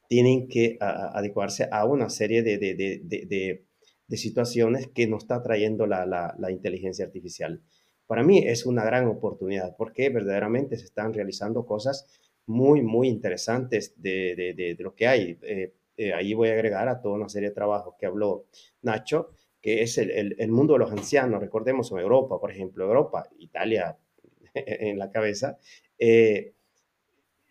tienen 0.08 0.48
que 0.48 0.78
adecuarse 0.80 1.68
a 1.72 1.86
una 1.86 2.10
serie 2.10 2.44
de, 2.44 2.58
de, 2.58 2.76
de, 2.76 3.26
de, 3.26 3.66
situaciones 4.10 4.88
que 4.88 5.08
nos 5.08 5.24
está 5.24 5.41
trayendo 5.41 5.88
la, 5.88 6.06
la, 6.06 6.36
la, 6.38 6.52
inteligencia 6.52 7.06
artificial. 7.06 7.62
Para 8.08 8.24
mí 8.24 8.39
es 8.39 8.65
una 8.65 8.84
gran 8.84 9.08
oportunidad 9.08 9.76
porque 9.76 10.10
verdaderamente 10.10 10.78
se 10.78 10.86
están 10.86 11.13
realizando 11.13 11.65
cosas 11.65 12.08
muy, 12.46 12.82
muy 12.82 13.08
interesantes 13.08 13.94
de, 13.98 14.76
lo 14.80 14.94
que 14.94 15.08
hay. 15.08 15.39
Eh, 15.41 15.74
eh, 15.98 16.13
ahí 16.13 16.34
voy 16.34 16.50
a 16.50 16.54
agregar 16.54 16.88
a 16.88 17.02
toda 17.02 17.15
una 17.15 17.30
serie 17.30 17.50
de 17.50 17.56
trabajos 17.56 17.96
que 17.98 18.06
habló 18.06 18.46
Nacho, 18.82 19.32
que 19.62 19.82
es 19.82 19.98
el, 19.98 20.36
el, 20.38 20.52
mundo 20.52 20.74
de 20.74 20.80
los 20.80 20.91
ancianos. 20.91 21.41
Recordemos 21.41 21.91
en 21.91 22.00
Europa, 22.00 22.39
por 22.39 22.52
ejemplo, 22.52 22.86
Europa, 22.86 23.28
Italia 23.39 23.98
en 24.54 25.00
la 25.00 25.10
cabeza. 25.10 25.58
Eh, 25.98 26.54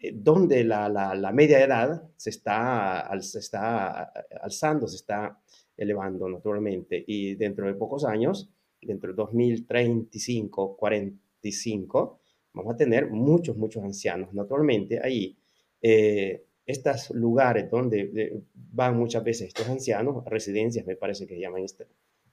eh, 0.05 0.12
donde 0.14 0.64
la, 0.64 0.88
la, 0.88 1.33
media 1.33 1.64
edad 1.64 2.03
se 2.17 2.31
está, 2.31 3.11
se 3.21 3.38
está 3.38 4.12
alzando, 4.43 4.87
se 4.87 4.97
está 4.97 5.38
elevando 5.77 6.29
naturalmente 6.29 7.03
y 7.07 7.35
dentro 7.35 7.67
de 7.67 7.75
pocos 7.75 8.05
años, 8.05 8.51
dentro 8.81 9.11
de 9.11 9.17
2035, 9.17 10.77
45, 10.77 12.21
vamos 12.53 12.75
a 12.75 12.77
tener 12.77 13.11
muchos, 13.11 13.57
muchos 13.57 13.83
ancianos. 13.83 14.33
Naturalmente, 14.35 15.01
ahí, 15.03 15.37
eh, 15.83 16.45
estos 16.67 17.11
lugares 17.11 17.71
donde 17.71 18.43
van 18.55 18.97
muchas 18.97 19.23
veces 19.25 19.49
estos 19.49 19.69
ancianos, 19.69 20.25
residencias 20.25 20.87
me 20.87 20.97
parece 20.97 21.27
que 21.27 21.39
llaman 21.39 21.63
este, 21.63 21.87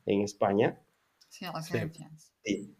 en 0.05 0.21
España. 0.21 0.79
Sí, 1.27 1.45
residencias. 1.53 2.33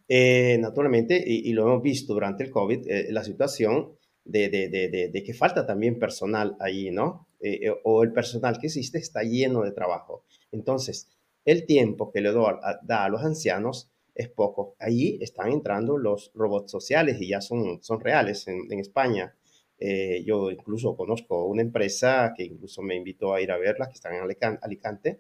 Eh, 0.08 0.58
naturalmente, 0.60 1.24
y, 1.26 1.50
y, 1.50 1.54
lo 1.54 1.64
hemos 1.64 1.84
visto 1.84 2.14
durante 2.14 2.44
el 2.44 2.52
COVID, 2.52 2.88
la 3.10 3.24
situación 3.24 3.94
de, 4.26 4.50
de, 4.50 4.70
de, 4.70 5.10
de, 5.10 5.24
que 5.24 5.34
falta 5.34 5.66
también 5.66 6.00
personal 6.00 6.56
ahí, 6.60 6.92
¿no? 6.92 7.28
Eh, 7.40 7.68
eh, 7.68 7.74
o 7.84 8.04
el 8.04 8.14
personal 8.14 8.60
que 8.60 8.68
existe 8.68 9.00
está 9.00 9.24
lleno 9.24 9.64
de 9.64 9.72
trabajo. 9.72 10.26
Entonces, 10.52 11.10
el 11.46 11.66
tiempo 11.66 12.12
que 12.12 12.22
le 12.22 12.32
da 12.34 13.06
a 13.06 13.10
los 13.10 13.24
ancianos 13.24 13.90
es 14.16 14.30
poco. 14.30 14.76
Ahí 14.80 15.18
están 15.22 15.52
entrando 15.52 15.98
los 15.98 16.32
robots 16.34 16.72
sociales 16.72 17.20
y 17.20 17.30
ya 17.30 17.42
son, 17.42 17.82
son 17.82 18.00
reales 18.00 18.48
en, 18.48 18.80
España. 18.80 19.36
Eh, 19.80 20.24
yo 20.26 20.52
incluso 20.52 20.96
conozco 20.96 21.46
una 21.46 21.62
empresa 21.62 22.34
que 22.36 22.44
incluso 22.44 22.82
me 22.82 22.96
invitó 22.96 23.34
a 23.34 23.42
ir 23.42 23.52
a 23.52 23.58
verla, 23.58 23.88
que 23.88 23.94
está 23.94 24.16
en 24.16 24.24
Alicante, 24.62 25.20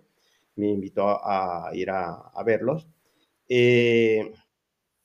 me 0.55 0.69
invitó 0.69 1.07
a, 1.07 1.71
ir 1.73 1.89
a, 1.89 2.31
verlos. 2.45 2.87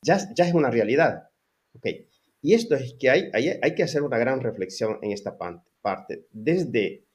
ya, 0.02 0.18
ya 0.34 0.46
es 0.46 0.54
una 0.54 0.70
realidad. 0.70 1.30
Okay. 1.74 2.08
Y 2.42 2.54
esto 2.54 2.74
es 2.74 2.94
que 2.94 3.10
hay, 3.10 3.30
hay, 3.32 3.74
que 3.74 3.82
hacer 3.82 4.02
una 4.02 4.18
gran 4.18 4.40
reflexión 4.40 4.98
en 5.02 5.12
esta 5.12 5.36
parte, 5.36 6.26
desde 6.30 7.05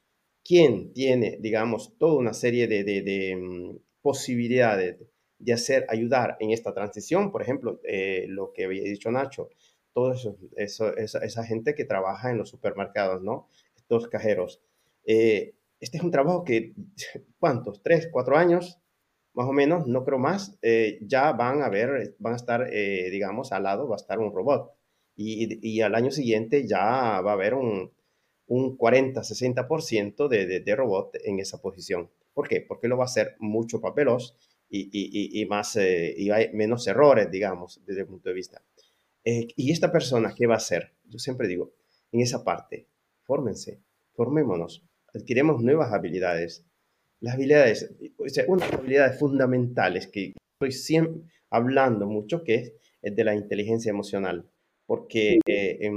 quién 0.44 0.92
tiene, 0.92 1.38
digamos, 1.40 1.96
toda 1.98 2.14
una 2.14 2.34
serie 2.34 2.66
de, 2.66 3.36
mm, 3.36 3.78
posibilidades 4.02 4.98
de 5.38 5.52
hacer, 5.52 5.86
ayudar 5.88 6.36
en 6.40 6.50
esta 6.50 6.74
transición, 6.74 7.32
por 7.32 7.42
ejemplo, 7.42 7.80
eh, 7.84 8.26
lo 8.28 8.52
que 8.52 8.64
había 8.64 8.82
dicho 8.82 9.10
Nacho, 9.10 9.50
toda 9.92 10.14
eso, 10.56 10.96
esa, 10.96 11.44
gente 11.44 11.74
que 11.74 11.84
trabaja 11.84 12.30
en 12.30 12.38
los 12.38 12.48
supermercados, 12.48 13.22
¿no? 13.22 13.48
Estos 13.76 14.08
cajeros. 14.08 14.62
Eh, 15.04 15.54
este 15.80 15.98
es 15.98 16.04
un 16.04 16.10
trabajo 16.10 16.44
que, 16.44 16.74
¿cuántos? 17.38 17.82
¿Tres, 17.82 18.08
cuatro 18.12 18.36
años? 18.36 18.78
Más 19.34 19.48
o 19.48 19.52
menos, 19.52 19.86
no 19.86 20.04
creo 20.04 20.18
más, 20.18 20.58
eh, 20.62 20.98
ya 21.02 21.32
van 21.32 21.62
a 21.62 21.68
ver, 21.70 22.14
van 22.18 22.34
a 22.34 22.36
estar, 22.36 22.70
digamos, 22.70 23.52
al 23.52 23.62
lado 23.64 23.88
va 23.88 23.96
a 23.96 24.02
estar 24.02 24.18
un 24.18 24.32
robot. 24.32 24.72
Y, 25.16 25.80
al 25.82 25.94
año 25.94 26.10
siguiente 26.10 26.66
ya 26.66 27.20
va 27.20 27.30
a 27.30 27.34
haber 27.34 27.54
un, 27.54 27.92
un 28.46 28.76
40-60% 28.76 30.28
de, 30.28 30.46
de, 30.46 30.60
de, 30.60 30.76
robot 30.76 31.16
en 31.24 31.38
esa 31.38 31.60
posición. 31.60 32.10
¿Por 32.34 32.48
qué? 32.48 32.60
Porque 32.60 32.88
lo 32.88 32.96
va 32.96 33.04
a 33.04 33.06
hacer 33.06 33.36
mucho 33.38 33.80
papelos 33.80 34.36
y, 34.68 34.88
y, 34.92 35.40
y 35.40 35.46
más, 35.46 35.76
eh, 35.76 36.14
y 36.16 36.30
hay 36.30 36.52
menos 36.52 36.86
errores, 36.86 37.30
digamos, 37.30 37.80
desde 37.86 38.02
el 38.02 38.06
punto 38.06 38.28
de 38.28 38.34
vista. 38.34 38.62
Eh, 39.24 39.48
y 39.56 39.70
esta 39.70 39.92
persona, 39.92 40.34
¿qué 40.36 40.46
va 40.46 40.54
a 40.54 40.58
hacer? 40.58 40.92
Yo 41.04 41.18
siempre 41.18 41.46
digo, 41.46 41.72
en 42.10 42.20
esa 42.20 42.42
parte, 42.42 42.88
fórmense, 43.22 43.80
formémonos, 44.14 44.82
adquiremos 45.14 45.62
nuevas 45.62 45.92
habilidades. 45.92 46.64
Las 47.20 47.34
habilidades, 47.34 47.94
o 48.18 48.28
sea, 48.28 48.44
unas 48.48 48.72
habilidades 48.72 49.18
fundamentales 49.18 50.08
que 50.08 50.34
estoy 50.54 50.72
siempre 50.72 51.22
hablando 51.50 52.06
mucho, 52.06 52.42
que 52.42 52.54
es, 52.54 52.72
de 53.02 53.24
la 53.24 53.34
inteligencia 53.34 53.90
emocional, 53.90 54.48
porque 54.86 55.40
eh, 55.46 55.90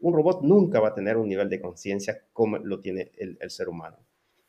un 0.00 0.14
robot 0.14 0.42
nunca 0.42 0.80
va 0.80 0.88
a 0.88 0.94
tener 0.94 1.16
un 1.16 1.28
nivel 1.28 1.48
de 1.48 1.60
conciencia 1.60 2.22
como 2.32 2.58
lo 2.58 2.80
tiene 2.80 3.12
el, 3.16 3.50
ser 3.50 3.68
humano. 3.68 3.98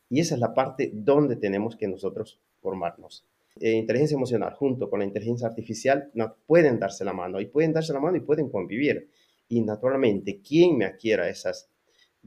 Y 0.08 0.20
esa 0.20 0.34
es 0.34 0.40
la 0.40 0.54
parte 0.54 0.90
donde 0.92 1.36
tenemos 1.36 1.76
que 1.76 1.88
nosotros 1.88 2.40
formarnos. 2.60 3.26
Eh, 3.58 3.72
inteligencia 3.72 4.16
emocional 4.16 4.54
junto 4.54 4.88
con 4.88 5.00
la 5.00 5.04
inteligencia 5.04 5.48
artificial 5.48 6.10
no, 6.14 6.36
pueden 6.46 6.78
darse 6.78 7.04
la 7.04 7.12
mano 7.12 7.40
y 7.40 7.46
pueden 7.46 7.72
darse 7.72 7.92
la 7.92 8.00
mano 8.00 8.16
y 8.16 8.20
pueden 8.20 8.48
convivir. 8.48 9.10
Y 9.48 9.60
naturalmente, 9.62 10.40
quien 10.40 10.78
me 10.78 10.84
adquiera 10.84 11.28
esas 11.28 11.68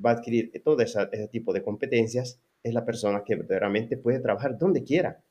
va 0.03 0.11
a 0.11 0.13
adquirir 0.13 0.51
todo 0.63 0.81
esa, 0.81 1.09
ese 1.11 1.27
tipo 1.27 1.53
de 1.53 1.63
competencias 1.63 2.39
es 2.61 2.73
la 2.73 2.85
persona 2.85 3.23
que 3.23 3.35
verdaderamente 3.35 3.97
puede 3.97 4.19
trabajar 4.19 4.57
donde 4.57 4.83
quiera, 4.83 5.23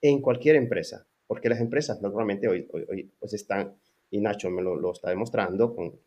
en 0.00 0.20
cualquier 0.20 0.56
empresa, 0.56 1.06
porque 1.26 1.48
las 1.48 1.60
empresas 1.60 2.00
naturalmente 2.00 2.48
hoy, 2.48 2.66
hoy, 2.72 2.86
hoy 2.88 3.10
pues 3.18 3.34
están, 3.34 3.74
y 4.10 4.20
Nacho 4.20 4.48
me 4.50 4.62
lo, 4.62 4.76
lo 4.76 4.92
está 4.92 5.10
demostrando, 5.10 5.74
con, 5.74 5.98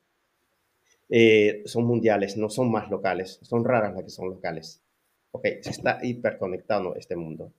eh, 1.11 1.61
son 1.65 1.85
mundiales, 1.85 2.37
no 2.37 2.49
son 2.49 2.71
más 2.71 2.89
locales, 2.89 3.37
son 3.43 3.65
raras 3.65 3.93
las 3.93 4.03
que 4.03 4.09
son 4.09 4.29
locales. 4.29 4.81
Ok, 5.31 5.45
se 5.61 5.69
está 5.69 5.99
hiperconectado 6.01 6.95
este 6.95 7.15
mundo. 7.15 7.53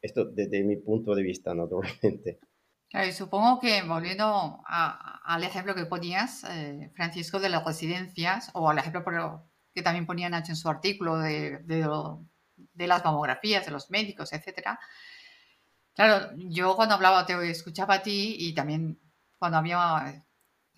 Esto 0.00 0.24
desde 0.24 0.62
mi 0.62 0.76
punto 0.76 1.14
de 1.14 1.22
vista, 1.22 1.52
naturalmente. 1.52 2.38
Claro, 2.88 3.08
y 3.08 3.12
supongo 3.12 3.58
que 3.58 3.82
volviendo 3.82 4.24
a, 4.66 5.20
al 5.24 5.44
ejemplo 5.44 5.74
que 5.74 5.86
ponías, 5.86 6.44
eh, 6.44 6.90
Francisco, 6.94 7.40
de 7.40 7.48
las 7.48 7.64
residencias, 7.64 8.50
o 8.54 8.68
al 8.68 8.78
ejemplo 8.78 9.02
que 9.74 9.82
también 9.82 10.06
ponía 10.06 10.28
Nacho 10.28 10.52
en 10.52 10.56
su 10.56 10.68
artículo 10.68 11.18
de, 11.18 11.58
de, 11.64 11.88
de 12.56 12.86
las 12.86 13.04
mamografías, 13.04 13.64
de 13.64 13.72
los 13.72 13.90
médicos, 13.90 14.32
etcétera. 14.32 14.78
Claro, 15.94 16.30
yo 16.36 16.76
cuando 16.76 16.94
hablaba, 16.94 17.26
te 17.26 17.50
escuchaba 17.50 17.94
a 17.94 18.02
ti 18.02 18.36
y 18.38 18.54
también 18.54 18.98
cuando 19.38 19.58
había, 19.58 20.24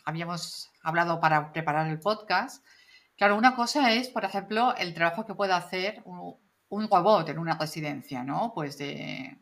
habíamos 0.05 0.71
hablado 0.85 1.19
para 1.19 1.53
preparar 1.53 1.89
el 1.89 1.99
podcast, 1.99 2.65
claro, 3.17 3.37
una 3.37 3.57
cosa 3.57 3.93
es, 3.93 4.09
por 4.09 4.25
ejemplo, 4.25 4.75
el 4.77 4.95
trabajo 4.95 5.27
que 5.27 5.35
puede 5.35 5.53
hacer 5.53 6.03
un, 6.05 6.37
un 6.69 6.89
robot 6.89 7.29
en 7.31 7.39
una 7.39 7.59
residencia, 7.59 8.23
¿no? 8.23 8.53
Pues 8.55 8.79
de 8.79 9.39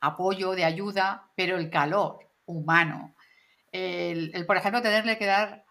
apoyo, 0.00 0.52
de 0.52 0.64
ayuda, 0.64 1.30
pero 1.34 1.56
el 1.56 1.70
calor 1.70 2.18
humano, 2.44 3.14
el, 3.72 4.30
el 4.34 4.46
por 4.46 4.56
ejemplo, 4.56 4.82
tenerle 4.82 5.18
que 5.18 5.26
dar 5.26 5.64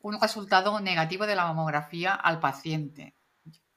un 0.00 0.20
resultado 0.20 0.80
negativo 0.80 1.26
de 1.26 1.36
la 1.36 1.46
mamografía 1.46 2.14
al 2.14 2.40
paciente. 2.40 3.16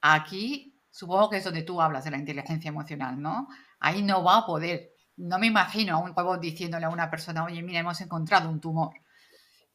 Aquí 0.01 0.79
supongo 0.91 1.29
que 1.29 1.37
es 1.37 1.43
donde 1.43 1.63
tú 1.63 1.81
hablas 1.81 2.03
de 2.03 2.11
la 2.11 2.17
inteligencia 2.17 2.69
emocional, 2.69 3.21
¿no? 3.21 3.47
Ahí 3.79 4.01
no 4.01 4.23
va 4.23 4.37
a 4.37 4.45
poder. 4.45 4.91
No 5.17 5.39
me 5.39 5.47
imagino 5.47 5.95
a 5.95 5.99
un 5.99 6.15
robot 6.15 6.39
diciéndole 6.39 6.85
a 6.85 6.89
una 6.89 7.09
persona, 7.09 7.43
oye, 7.43 7.61
mira, 7.61 7.79
hemos 7.79 7.99
encontrado 8.01 8.49
un 8.49 8.59
tumor. 8.59 8.93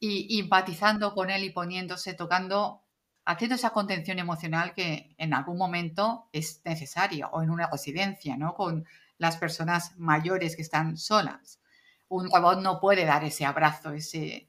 Y 0.00 0.40
empatizando 0.40 1.14
con 1.14 1.28
él 1.30 1.44
y 1.44 1.50
poniéndose, 1.50 2.14
tocando, 2.14 2.82
haciendo 3.26 3.54
esa 3.54 3.70
contención 3.70 4.18
emocional 4.18 4.72
que 4.74 5.14
en 5.18 5.34
algún 5.34 5.58
momento 5.58 6.28
es 6.32 6.62
necesaria, 6.64 7.28
o 7.28 7.42
en 7.42 7.50
una 7.50 7.68
residencia, 7.70 8.36
¿no? 8.38 8.54
Con 8.54 8.86
las 9.18 9.36
personas 9.36 9.98
mayores 9.98 10.56
que 10.56 10.62
están 10.62 10.96
solas. 10.96 11.60
Un 12.08 12.30
robot 12.30 12.60
no 12.60 12.80
puede 12.80 13.04
dar 13.04 13.22
ese 13.24 13.44
abrazo, 13.44 13.92
ese, 13.92 14.48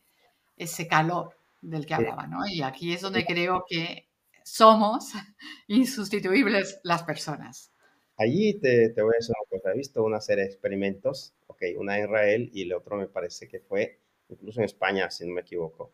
ese 0.56 0.88
calor 0.88 1.36
del 1.62 1.86
que 1.86 1.94
hablaba, 1.94 2.26
¿no? 2.28 2.48
Y 2.48 2.62
aquí 2.62 2.94
es 2.94 3.02
donde 3.02 3.26
creo 3.26 3.66
que 3.68 4.08
somos 4.44 5.12
insustituibles 5.68 6.80
las 6.84 7.04
personas. 7.04 7.72
Allí 8.18 8.60
te, 8.60 8.90
te, 8.90 9.02
voy 9.02 9.14
a 9.14 9.18
decir 9.18 9.36
una 9.38 9.50
cosa, 9.50 9.74
he 9.74 9.78
visto 9.78 10.04
una 10.04 10.22
serie 10.22 10.44
de 10.44 10.50
experimentos, 10.52 11.34
ok, 11.48 11.62
una 11.78 11.98
en 11.98 12.06
Israel 12.06 12.50
y 12.54 12.64
el 12.64 12.74
otro 12.74 12.96
me 12.96 13.08
parece 13.08 13.48
que 13.48 13.60
fue 13.60 14.01
incluso 14.32 14.60
en 14.60 14.66
España, 14.66 15.10
si 15.10 15.26
no 15.28 15.34
me 15.34 15.42
equivoco, 15.42 15.94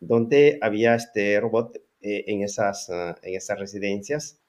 donde 0.00 0.58
había 0.62 0.94
este 0.94 1.40
robot 1.40 1.76
eh, 2.00 2.24
en, 2.28 2.42
esas, 2.42 2.88
uh, 2.88 3.14
en 3.22 3.34
esas 3.36 3.58
residencias, 3.58 4.40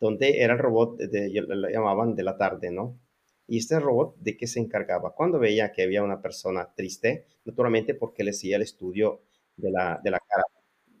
donde 0.00 0.42
era 0.42 0.54
el 0.54 0.58
robot, 0.58 0.98
de, 0.98 1.30
llamaban 1.30 2.14
de 2.14 2.22
la 2.24 2.36
tarde, 2.36 2.70
¿no? 2.70 2.98
Y 3.46 3.58
este 3.58 3.78
robot, 3.80 4.16
¿de 4.18 4.36
qué 4.36 4.46
se 4.46 4.60
encargaba? 4.60 5.14
Cuando 5.14 5.38
veía 5.38 5.72
que 5.72 5.82
había 5.82 6.02
una 6.02 6.20
persona 6.20 6.72
triste, 6.74 7.26
naturalmente 7.44 7.94
porque 7.94 8.24
le 8.24 8.30
hacía 8.30 8.56
el 8.56 8.62
estudio 8.62 9.22
de 9.56 9.70
la, 9.70 10.00
de 10.02 10.10
la 10.10 10.18
cara, 10.18 10.44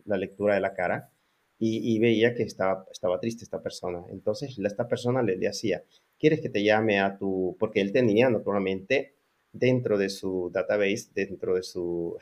la 0.04 0.16
lectura 0.16 0.54
de 0.54 0.60
la 0.60 0.74
cara, 0.74 1.10
y, 1.58 1.94
y, 1.94 1.98
veía 1.98 2.34
que 2.34 2.42
estaba, 2.44 2.86
estaba 2.92 3.18
triste 3.18 3.44
esta 3.44 3.62
persona. 3.62 4.04
Entonces, 4.10 4.58
esta 4.58 4.88
persona 4.88 5.22
le, 5.22 5.36
le 5.36 5.48
hacía, 5.48 5.84
¿quieres 6.18 6.40
que 6.40 6.50
te 6.50 6.62
llame 6.62 7.00
a 7.00 7.16
tu...? 7.16 7.56
Porque 7.58 7.80
él 7.80 7.92
tenía, 7.92 8.28
naturalmente, 8.30 9.15
dentro 9.58 9.98
de 9.98 10.08
su 10.08 10.50
database, 10.52 11.08
dentro 11.14 11.54
de 11.54 11.62
su... 11.62 12.16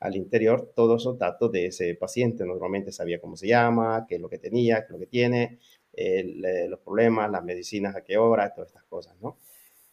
al 0.00 0.16
interior, 0.16 0.72
todos 0.74 1.04
los 1.04 1.18
datos 1.18 1.50
de 1.52 1.66
ese 1.66 1.94
paciente. 1.94 2.44
Normalmente 2.44 2.92
sabía 2.92 3.20
cómo 3.20 3.36
se 3.36 3.48
llama, 3.48 4.06
qué 4.08 4.16
es 4.16 4.20
lo 4.20 4.28
que 4.28 4.38
tenía, 4.38 4.80
qué 4.80 4.86
es 4.86 4.90
lo 4.90 4.98
que 4.98 5.06
tiene, 5.06 5.58
el, 5.92 6.44
eh, 6.44 6.68
los 6.68 6.80
problemas, 6.80 7.30
las 7.30 7.44
medicinas, 7.44 7.96
a 7.96 8.04
qué 8.04 8.18
hora, 8.18 8.52
todas 8.54 8.68
estas 8.68 8.84
cosas, 8.84 9.16
¿no? 9.20 9.38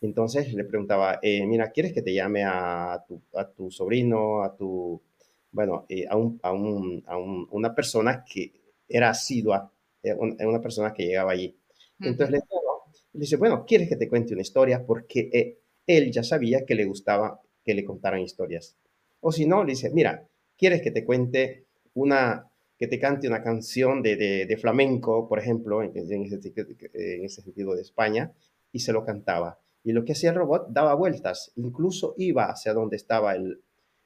Entonces 0.02 0.54
le 0.54 0.66
preguntaba, 0.66 1.20
eh, 1.22 1.46
mira, 1.48 1.72
¿quieres 1.72 1.94
que 1.94 2.02
te 2.02 2.14
llame 2.14 2.44
a 2.44 3.04
tu, 3.08 3.22
a 3.36 3.50
tu 3.50 3.72
sobrino, 3.72 4.44
a 4.44 4.56
tu 4.56 5.02
bueno, 5.54 5.86
eh, 5.88 6.06
a, 6.10 6.18
un, 6.18 6.40
a, 6.44 6.52
un, 6.52 7.04
a 7.08 7.16
un, 7.18 7.48
una 7.52 7.74
persona 7.74 8.26
que 8.28 8.52
era 8.90 9.10
asidua, 9.12 9.72
eh, 10.02 10.14
una 10.14 10.60
persona 10.60 10.94
que 10.94 11.06
llegaba 11.06 11.32
allí. 11.32 11.56
Entonces 12.00 12.32
le, 12.32 12.38
le, 12.40 13.20
dice, 13.20 13.38
bueno, 13.38 13.64
¿quieres 13.66 13.88
que 13.88 13.96
te 13.96 14.10
cuente 14.10 14.34
una 14.34 14.42
historia? 14.42 14.84
Porque 14.86 15.30
eh, 15.32 15.60
él 15.88 16.12
ya 16.12 16.24
sabía 16.24 16.66
que 16.66 16.76
le 16.76 16.86
gustaba 16.86 17.42
que 17.64 17.74
le 17.74 17.86
contaran 17.86 18.22
historias. 18.22 18.76
O 19.22 19.32
si 19.32 19.46
no, 19.46 19.64
le 19.64 19.72
dice, 19.72 19.90
mira, 19.92 20.28
¿quieres 20.58 20.82
que 20.82 20.92
te 20.92 21.06
cuente 21.06 21.66
una, 21.94 22.50
que 22.78 22.88
te 22.88 23.00
cante 23.00 23.28
una 23.28 23.42
canción 23.42 24.02
de, 24.02 24.16
de, 24.18 24.58
flamenco, 24.58 25.28
por 25.28 25.40
ejemplo, 25.40 25.82
en, 25.82 25.92
en 25.96 27.26
ese 27.26 27.42
sentido 27.42 27.76
de 27.76 27.82
España? 27.82 28.34
Y 28.72 28.80
se 28.80 28.92
lo 28.92 29.06
cantaba. 29.06 29.60
Y 29.84 29.92
lo 29.92 30.06
que 30.06 30.14
hacía 30.14 30.30
el 30.30 30.36
robot 30.38 30.68
daba 30.70 30.96
vueltas, 30.96 31.52
incluso 31.56 32.16
iba 32.18 32.46
hacia 32.46 32.74
donde 32.74 32.96
estaba 32.96 33.36
el, 33.36 33.62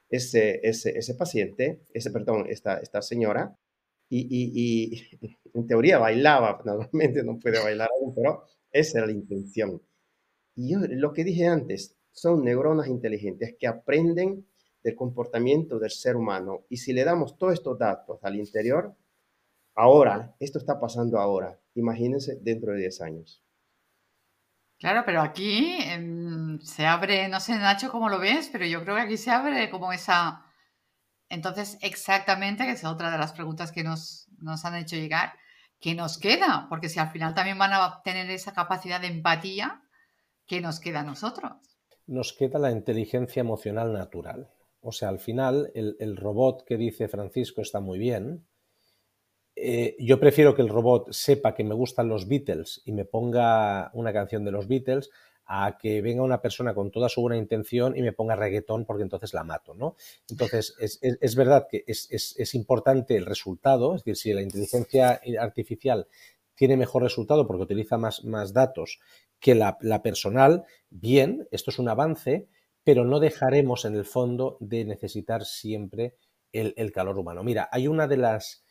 ese, 0.10 0.60
ese, 0.63 0.98
ese 0.98 1.13
paciente, 1.16 1.82
ese, 1.94 2.12
perdón, 2.12 2.46
esta, 2.50 2.78
esta 2.80 3.02
señora, 3.02 3.58
y, 4.10 4.22
y, 4.22 4.52
y, 4.56 5.38
en 5.54 5.68
teoría 5.68 6.00
bailaba, 6.00 6.62
normalmente 6.66 7.24
no 7.24 7.40
puede 7.40 7.62
bailar 7.62 7.90
aún, 8.00 8.13
pero 8.16 8.44
esa 8.72 9.00
era 9.00 9.08
la 9.08 9.13
intención. 9.13 9.82
Y 10.58 10.72
yo 10.72 10.80
lo 10.82 11.13
que 11.13 11.24
dije 11.24 11.48
antes, 11.48 11.96
son 12.12 12.43
neuronas 12.43 12.88
inteligentes 12.88 13.56
que 13.60 13.67
aprenden 13.67 14.48
del 14.84 14.96
comportamiento 14.96 15.78
del 15.78 15.91
ser 15.91 16.15
humano. 16.15 16.65
Y 16.67 16.78
si 16.78 16.93
le 16.93 17.04
damos 17.04 17.38
todos 17.38 17.54
estos 17.54 17.78
datos 17.78 18.20
al 18.24 18.36
interior, 18.36 18.96
ahora, 19.76 20.36
esto 20.39 20.58
está 20.58 20.80
pasando 20.80 21.20
ahora, 21.20 21.60
imagínense 21.76 22.39
dentro 22.41 22.74
de 22.74 22.80
10 22.80 23.02
años. 23.02 23.43
Claro, 24.80 25.04
pero 25.06 25.22
aquí 25.22 25.78
eh, 25.80 26.58
se 26.62 26.88
abre, 26.88 27.28
no 27.30 27.39
sé, 27.39 27.56
Nacho, 27.56 27.91
cómo 27.91 28.10
lo 28.10 28.17
ves, 28.17 28.50
pero 28.52 28.65
yo 28.65 28.84
creo 28.84 28.96
que 28.96 29.02
aquí 29.02 29.17
se 29.17 29.30
abre 29.30 29.70
como 29.70 29.93
esa... 29.93 30.43
Entonces, 31.30 31.78
exactamente, 31.82 32.65
que 32.65 32.72
es 32.72 32.84
otra 32.84 33.12
de 33.12 33.20
las 33.20 33.34
preguntas 33.34 33.72
que 33.72 33.84
nos, 33.84 34.28
nos 34.39 34.65
han 34.65 34.76
hecho 34.76 34.96
llegar, 34.96 35.34
¿qué 35.80 35.93
nos 35.93 36.17
queda? 36.17 36.65
Porque 36.67 36.89
si 36.89 37.00
al 37.00 37.12
final 37.12 37.36
también 37.36 37.60
van 37.60 37.74
a 37.74 38.02
tener 38.04 38.32
esa 38.32 38.54
capacidad 38.54 39.00
de 39.00 39.08
empatía, 39.08 39.84
¿qué 40.48 40.62
nos 40.62 40.80
queda 40.80 41.02
a 41.02 41.04
nosotros? 41.04 41.52
Nos 42.06 42.34
queda 42.34 42.58
la 42.60 42.72
inteligencia 42.72 43.42
emocional 43.42 43.94
natural. 43.94 44.50
O 44.82 44.92
sea, 44.92 45.10
al 45.10 45.20
final, 45.20 45.72
el, 45.76 45.98
el 46.00 46.16
robot 46.16 46.64
que 46.66 46.78
dice 46.78 47.08
Francisco 47.08 47.62
está 47.62 47.80
muy 47.80 48.00
bien, 48.00 48.46
eh, 49.60 49.96
yo 50.00 50.20
prefiero 50.20 50.54
que 50.54 50.62
el 50.62 50.70
robot 50.70 51.12
sepa 51.12 51.56
que 51.56 51.64
me 51.64 51.74
gustan 51.74 52.08
los 52.08 52.28
Beatles 52.28 52.84
y 52.86 52.92
me 52.92 53.06
ponga 53.06 53.90
una 53.94 54.14
canción 54.14 54.46
de 54.46 54.52
los 54.52 54.68
Beatles 54.68 55.10
a 55.48 55.80
que 55.82 56.00
venga 56.04 56.22
una 56.22 56.42
persona 56.42 56.76
con 56.76 56.92
toda 56.92 57.10
su 57.10 57.22
buena 57.22 57.38
intención 57.38 57.98
y 57.98 58.04
me 58.04 58.14
ponga 58.14 58.36
reggaetón 58.36 58.86
porque 58.86 59.02
entonces 59.02 59.34
la 59.34 59.44
mato, 59.44 59.74
¿no? 59.74 59.96
Entonces, 60.30 60.76
es, 60.80 61.00
es, 61.02 61.36
verdad 61.36 61.68
que 61.72 61.84
es, 61.88 62.08
es, 62.12 62.54
importante 62.54 63.16
el 63.16 63.26
resultado, 63.26 63.96
es 63.96 64.04
decir, 64.04 64.18
si 64.18 64.34
la 64.34 64.44
inteligencia 64.44 65.22
artificial 65.40 66.08
tiene 66.54 66.78
mejor 66.78 67.02
resultado 67.02 67.48
porque 67.48 67.64
utiliza 67.64 67.98
más, 67.98 68.26
más 68.26 68.54
datos 68.54 69.00
que 69.39 69.56
la, 69.56 69.78
personal, 70.02 70.63
bien, 70.89 71.47
esto 71.52 71.71
es 71.71 71.80
un 71.80 71.89
avance, 71.89 72.47
pero 72.84 73.06
no 73.06 73.19
dejaremos 73.19 73.86
en 73.86 73.95
el 73.95 74.06
fondo 74.06 74.58
de 74.60 74.86
necesitar 74.86 75.45
siempre 75.45 76.15
el, 76.52 76.91
calor 76.91 77.19
humano. 77.19 77.43
Mira, 77.43 77.69
hay 77.71 77.88
una 77.88 78.08
de 78.08 78.17
las... 78.17 78.63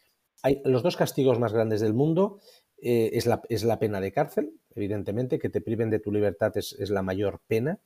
Hay, 0.42 0.60
los 0.64 0.82
dos 0.82 0.96
castigos 0.96 1.38
más 1.38 1.52
grandes 1.52 1.80
del 1.80 1.94
mundo 1.94 2.40
eh, 2.78 3.10
es, 3.14 3.26
la, 3.26 3.42
es, 3.48 3.64
la, 3.64 3.78
pena 3.78 4.00
de 4.00 4.12
cárcel, 4.12 4.52
evidentemente, 4.74 5.38
que 5.38 5.48
te 5.48 5.60
priven 5.60 5.90
de 5.90 5.98
tu 5.98 6.12
libertad 6.12 6.52
es, 6.56 6.74
es 6.78 6.90
la 6.90 7.02
mayor 7.02 7.40
pena, 7.46 7.80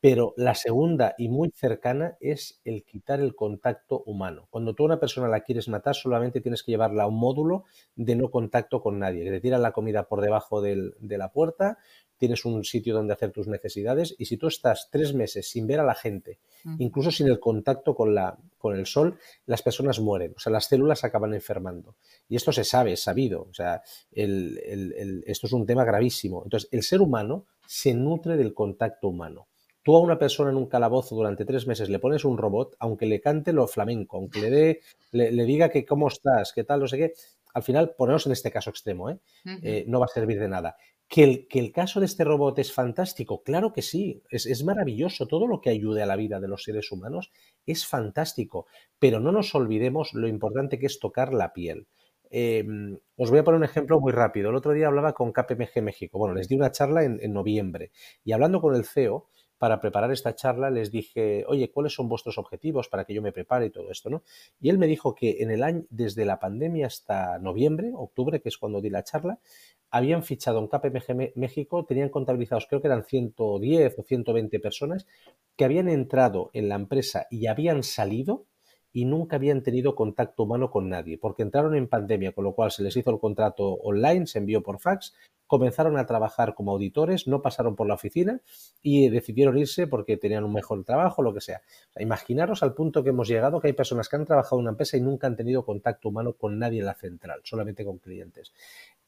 pero 0.00 0.32
la 0.36 0.54
segunda 0.54 1.14
y 1.18 1.28
muy 1.28 1.50
cercana 1.50 2.16
es 2.20 2.60
el 2.64 2.84
quitar 2.84 3.20
el 3.20 3.34
contacto 3.34 4.02
humano. 4.06 4.46
Cuando 4.50 4.74
tú 4.74 4.84
a 4.84 4.86
una 4.86 5.00
persona 5.00 5.28
la 5.28 5.40
quieres 5.40 5.68
matar, 5.68 5.96
solamente 5.96 6.40
tienes 6.40 6.62
que 6.62 6.72
llevarla 6.72 7.04
a 7.04 7.08
un 7.08 7.18
módulo 7.18 7.64
de 7.96 8.14
no 8.14 8.30
contacto 8.30 8.80
con 8.80 8.98
nadie. 8.98 9.24
Que 9.24 9.30
te 9.30 9.40
tiran 9.40 9.62
la 9.62 9.72
comida 9.72 10.04
por 10.08 10.20
debajo 10.20 10.60
de 10.62 10.92
la 11.00 11.32
puerta, 11.32 11.78
tienes 12.18 12.44
un 12.44 12.64
sitio 12.64 12.94
donde 12.94 13.14
hacer 13.14 13.30
tus 13.30 13.46
necesidades 13.46 14.14
y 14.18 14.26
si 14.26 14.36
tú 14.36 14.48
estás 14.48 14.88
tres 14.90 15.14
meses 15.14 15.48
sin 15.48 15.66
ver 15.66 15.80
a 15.80 15.84
la 15.84 15.94
gente, 15.94 16.38
incluso 16.78 17.10
sin 17.10 17.28
el 17.28 17.40
contacto 17.40 17.94
con, 17.94 18.14
la, 18.14 18.36
con 18.58 18.76
el 18.76 18.86
sol, 18.86 19.18
las 19.46 19.62
personas 19.62 20.00
mueren, 20.00 20.34
o 20.36 20.40
sea, 20.40 20.52
las 20.52 20.66
células 20.66 21.04
acaban 21.04 21.32
enfermando. 21.32 21.94
Y 22.28 22.36
esto 22.36 22.52
se 22.52 22.64
sabe, 22.64 22.92
es 22.92 23.02
sabido, 23.02 23.46
o 23.50 23.54
sea, 23.54 23.82
esto 24.10 25.46
es 25.46 25.52
un 25.52 25.64
tema 25.64 25.84
gravísimo. 25.84 26.42
Entonces, 26.44 26.68
el 26.72 26.82
ser 26.82 27.00
humano 27.00 27.46
se 27.66 27.94
nutre 27.94 28.36
del 28.36 28.52
contacto 28.52 29.08
humano. 29.08 29.46
Tú 29.82 29.96
a 29.96 30.00
una 30.00 30.18
persona 30.18 30.50
en 30.50 30.56
un 30.56 30.66
calabozo 30.66 31.14
durante 31.14 31.46
tres 31.46 31.66
meses 31.66 31.88
le 31.88 31.98
pones 31.98 32.24
un 32.24 32.36
robot, 32.36 32.76
aunque 32.78 33.06
le 33.06 33.20
cante 33.20 33.52
lo 33.52 33.66
flamenco, 33.66 34.18
aunque 34.18 34.40
le, 34.40 34.50
dé, 34.50 34.80
le, 35.12 35.44
diga 35.44 35.70
que 35.70 35.86
cómo 35.86 36.08
estás, 36.08 36.52
qué 36.52 36.64
tal, 36.64 36.80
no 36.80 36.88
sé 36.88 36.98
qué, 36.98 37.12
al 37.54 37.62
final, 37.62 37.94
ponemos 37.96 38.26
en 38.26 38.32
este 38.32 38.50
caso 38.50 38.70
extremo, 38.70 39.10
¿eh? 39.10 39.18
Eh, 39.62 39.84
no 39.88 39.98
va 39.98 40.04
a 40.06 40.08
servir 40.08 40.38
de 40.38 40.48
nada. 40.48 40.76
¿Que 41.08 41.24
el, 41.24 41.48
que 41.48 41.58
el, 41.58 41.72
caso 41.72 42.00
de 42.00 42.06
este 42.06 42.22
robot 42.22 42.58
es 42.58 42.72
fantástico? 42.72 43.42
Claro 43.42 43.72
que 43.72 43.80
sí, 43.80 44.22
es, 44.30 44.62
maravilloso. 44.62 45.26
Todo 45.26 45.46
lo 45.46 45.62
que 45.62 45.70
ayude 45.70 46.02
a 46.02 46.06
la 46.06 46.16
vida 46.16 46.38
de 46.38 46.48
los 46.48 46.64
seres 46.64 46.92
humanos 46.92 47.32
es 47.64 47.86
fantástico, 47.86 48.66
pero 48.98 49.18
no 49.18 49.32
nos 49.32 49.54
olvidemos 49.54 50.12
lo 50.12 50.28
importante 50.28 50.78
que 50.78 50.86
es 50.86 50.98
tocar 50.98 51.32
la 51.32 51.54
piel. 51.54 51.86
Em, 52.30 52.98
os 53.16 53.30
voy 53.30 53.38
a 53.38 53.44
poner 53.44 53.58
un 53.58 53.64
ejemplo 53.64 53.98
muy 54.00 54.12
rápido. 54.12 54.50
El 54.50 54.56
otro 54.56 54.72
día 54.72 54.88
hablaba 54.88 55.14
con 55.14 55.32
KPMG 55.32 55.82
México. 55.82 56.18
Bueno, 56.18 56.34
les 56.34 56.46
di 56.46 56.56
una 56.56 56.72
charla 56.72 57.04
en, 57.04 57.18
en 57.22 57.32
noviembre 57.32 57.90
y 58.22 58.32
hablando 58.32 58.60
con 58.60 58.74
el 58.74 58.84
CEO, 58.84 59.30
para 59.58 59.80
preparar 59.80 60.12
esta 60.12 60.34
charla 60.34 60.70
les 60.70 60.90
dije, 60.90 61.44
oye, 61.46 61.70
¿cuáles 61.70 61.92
son 61.92 62.08
vuestros 62.08 62.38
objetivos 62.38 62.88
para 62.88 63.04
que 63.04 63.14
yo 63.14 63.22
me 63.22 63.32
prepare 63.32 63.66
y 63.66 63.70
todo 63.70 63.90
esto? 63.90 64.08
¿no? 64.08 64.22
Y 64.60 64.70
él 64.70 64.78
me 64.78 64.86
dijo 64.86 65.14
que 65.14 65.42
en 65.42 65.50
el 65.50 65.62
año, 65.62 65.84
desde 65.90 66.24
la 66.24 66.38
pandemia 66.38 66.86
hasta 66.86 67.38
noviembre, 67.38 67.90
octubre, 67.94 68.40
que 68.40 68.48
es 68.48 68.56
cuando 68.56 68.80
di 68.80 68.88
la 68.88 69.02
charla, 69.02 69.40
habían 69.90 70.22
fichado 70.22 70.58
en 70.58 70.68
KPMG 70.68 71.32
México, 71.36 71.84
tenían 71.84 72.08
contabilizados, 72.08 72.66
creo 72.68 72.80
que 72.80 72.88
eran 72.88 73.04
110 73.04 73.98
o 73.98 74.02
120 74.02 74.60
personas, 74.60 75.06
que 75.56 75.64
habían 75.64 75.88
entrado 75.88 76.50
en 76.52 76.68
la 76.68 76.76
empresa 76.76 77.26
y 77.30 77.46
habían 77.46 77.82
salido 77.82 78.46
y 78.92 79.04
nunca 79.04 79.36
habían 79.36 79.62
tenido 79.62 79.94
contacto 79.94 80.44
humano 80.44 80.70
con 80.70 80.88
nadie, 80.88 81.18
porque 81.18 81.42
entraron 81.42 81.74
en 81.74 81.88
pandemia, 81.88 82.32
con 82.32 82.44
lo 82.44 82.54
cual 82.54 82.70
se 82.70 82.82
les 82.82 82.96
hizo 82.96 83.10
el 83.10 83.18
contrato 83.18 83.74
online, 83.74 84.26
se 84.26 84.38
envió 84.38 84.62
por 84.62 84.80
fax, 84.80 85.14
comenzaron 85.46 85.96
a 85.96 86.06
trabajar 86.06 86.54
como 86.54 86.72
auditores, 86.72 87.26
no 87.26 87.42
pasaron 87.42 87.74
por 87.74 87.88
la 87.88 87.94
oficina 87.94 88.40
y 88.82 89.08
decidieron 89.08 89.58
irse 89.58 89.86
porque 89.86 90.16
tenían 90.16 90.44
un 90.44 90.52
mejor 90.52 90.84
trabajo, 90.84 91.22
lo 91.22 91.32
que 91.34 91.40
sea. 91.40 91.62
imaginaros 91.98 92.62
al 92.62 92.74
punto 92.74 93.02
que 93.02 93.10
hemos 93.10 93.28
llegado 93.28 93.60
que 93.60 93.68
hay 93.68 93.72
personas 93.72 94.08
que 94.08 94.16
han 94.16 94.26
trabajado 94.26 94.56
en 94.56 94.62
una 94.62 94.70
empresa 94.70 94.96
y 94.96 95.00
nunca 95.00 95.26
han 95.26 95.36
tenido 95.36 95.64
contacto 95.64 96.10
humano 96.10 96.34
con 96.34 96.58
nadie 96.58 96.80
en 96.80 96.86
la 96.86 96.94
central, 96.94 97.40
solamente 97.44 97.84
con 97.84 97.98
clientes. 97.98 98.52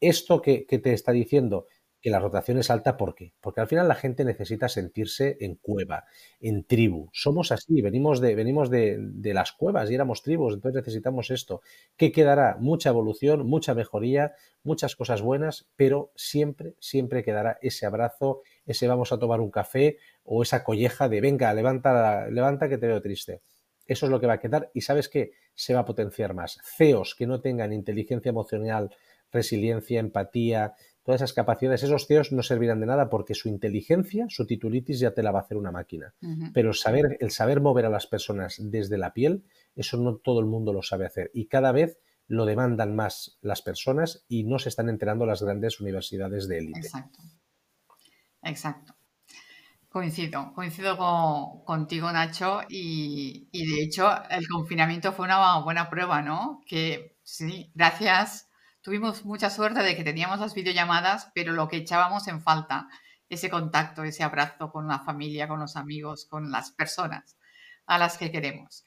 Esto 0.01 0.41
que, 0.41 0.65
te 0.67 0.93
está 0.93 1.13
diciendo 1.13 1.67
que 2.01 2.09
la 2.09 2.19
rotación 2.19 2.57
es 2.57 2.71
alta, 2.71 2.97
¿por 2.97 3.15
qué? 3.15 3.35
Porque 3.43 3.61
al 3.61 3.67
final 3.67 3.87
la 3.87 3.95
gente 3.95 4.25
necesita 4.25 4.71
sentirse 4.71 5.37
en 5.41 5.57
cueva, 5.57 6.05
en 6.41 6.65
tribu. 6.65 7.11
Somos 7.13 7.53
así, 7.53 7.83
venimos 7.83 8.21
de, 8.21 8.35
venimos 8.35 8.71
de, 8.71 9.13
las 9.35 9.53
cuevas 9.53 9.91
y 9.91 9.95
éramos 9.95 10.23
tribus, 10.23 10.55
entonces 10.55 10.81
necesitamos 10.81 11.31
esto. 11.31 11.61
¿Qué 11.99 12.11
quedará? 12.11 12.57
Mucha 12.59 12.89
evolución, 12.89 13.47
mucha 13.47 13.75
mejoría, 13.75 14.33
muchas 14.63 14.97
cosas 14.97 15.21
buenas, 15.21 15.69
pero 15.77 16.11
siempre, 16.17 16.75
siempre 16.81 17.23
quedará 17.23 17.59
ese 17.61 17.85
abrazo, 17.85 18.41
ese 18.65 18.89
vamos 18.89 19.13
a 19.13 19.19
tomar 19.19 19.41
un 19.41 19.51
café 19.51 19.99
o 20.25 20.43
esa 20.43 20.65
colleja 20.65 21.11
de 21.11 21.21
venga, 21.21 21.53
levanta, 21.53 22.29
levanta 22.31 22.71
que 22.71 22.79
te 22.79 22.87
veo 22.87 23.03
triste. 23.03 23.43
Eso 23.91 24.07
es 24.07 24.13
lo 24.13 24.21
que 24.21 24.29
va 24.29 24.35
a 24.35 24.39
quedar 24.39 24.71
y 24.73 24.83
sabes 24.83 25.09
qué? 25.09 25.33
Se 25.53 25.75
va 25.75 25.81
a 25.81 25.85
potenciar 25.85 26.33
más. 26.33 26.59
CEOs 26.63 27.17
que 27.17 27.27
no 27.27 27.41
tengan 27.41 27.73
inteligencia 27.73 28.29
emocional, 28.31 28.95
resiliencia, 29.33 30.01
empatía, 30.01 30.75
todas 31.03 31.21
esas 31.21 31.33
capacidades, 31.33 31.83
esos 31.83 32.07
CEOs 32.07 32.33
no 32.33 32.43
servirán 32.43 32.81
de 32.81 32.87
nada 32.87 33.09
porque 33.09 33.35
su 33.35 33.49
inteligencia, 33.49 34.27
su 34.29 34.47
titulitis 34.47 35.01
ya 35.01 35.13
te 35.13 35.23
la 35.23 35.33
va 35.33 35.41
a 35.41 35.43
hacer 35.43 35.57
una 35.57 35.73
máquina. 35.73 36.15
Pero 36.53 36.73
saber, 36.73 37.17
el 37.21 37.31
saber 37.31 37.61
mover 37.61 37.87
a 37.87 37.91
las 37.91 38.07
personas 38.07 38.57
desde 38.59 38.99
la 38.99 39.13
piel, 39.13 39.45
eso 39.75 39.97
no 39.97 40.17
todo 40.17 40.41
el 40.41 40.47
mundo 40.47 40.73
lo 40.73 40.83
sabe 40.83 41.07
hacer. 41.07 41.31
Y 41.35 41.47
cada 41.47 41.73
vez 41.73 41.99
lo 42.27 42.45
demandan 42.45 42.95
más 42.95 43.39
las 43.41 43.63
personas 43.63 44.25
y 44.29 44.45
no 44.45 44.59
se 44.59 44.69
están 44.69 44.89
enterando 44.89 45.27
las 45.27 45.43
grandes 45.43 45.81
universidades 45.81 46.47
de 46.47 46.59
élite. 46.59 46.81
Exacto. 46.81 47.19
Exacto. 48.43 48.95
Coincido, 49.89 50.53
coincido 50.55 50.97
contigo, 51.65 52.13
Nacho, 52.13 52.61
y, 52.69 53.49
y, 53.51 53.75
de 53.75 53.83
hecho 53.83 54.09
el 54.31 54.47
confinamiento 54.47 55.13
fue 55.13 55.25
una 55.25 55.59
buena 55.63 55.91
prueba, 55.91 56.23
¿no? 56.23 56.63
Que 56.65 57.17
sí, 57.25 57.73
gracias 57.75 58.50
tuvimos 58.83 59.25
mucha 59.25 59.51
suerte 59.51 59.83
de 59.83 59.97
que 59.97 60.05
teníamos 60.05 60.41
las 60.41 60.55
videollamadas, 60.55 61.31
pero 61.35 61.53
lo 61.53 61.69
que 61.69 61.79
echábamos 61.79 62.29
en 62.29 62.43
falta, 62.43 62.89
ese 63.29 63.51
contacto, 63.51 64.03
ese 64.03 64.25
abrazo 64.25 64.71
con 64.73 64.89
la 64.89 65.01
familia, 65.01 65.49
con 65.49 65.61
los 65.61 65.77
amigos, 65.77 66.27
con 66.27 66.51
las 66.51 66.71
personas 66.73 67.37
a 67.87 67.99
las 67.99 68.19
que 68.19 68.31
queremos. 68.31 68.85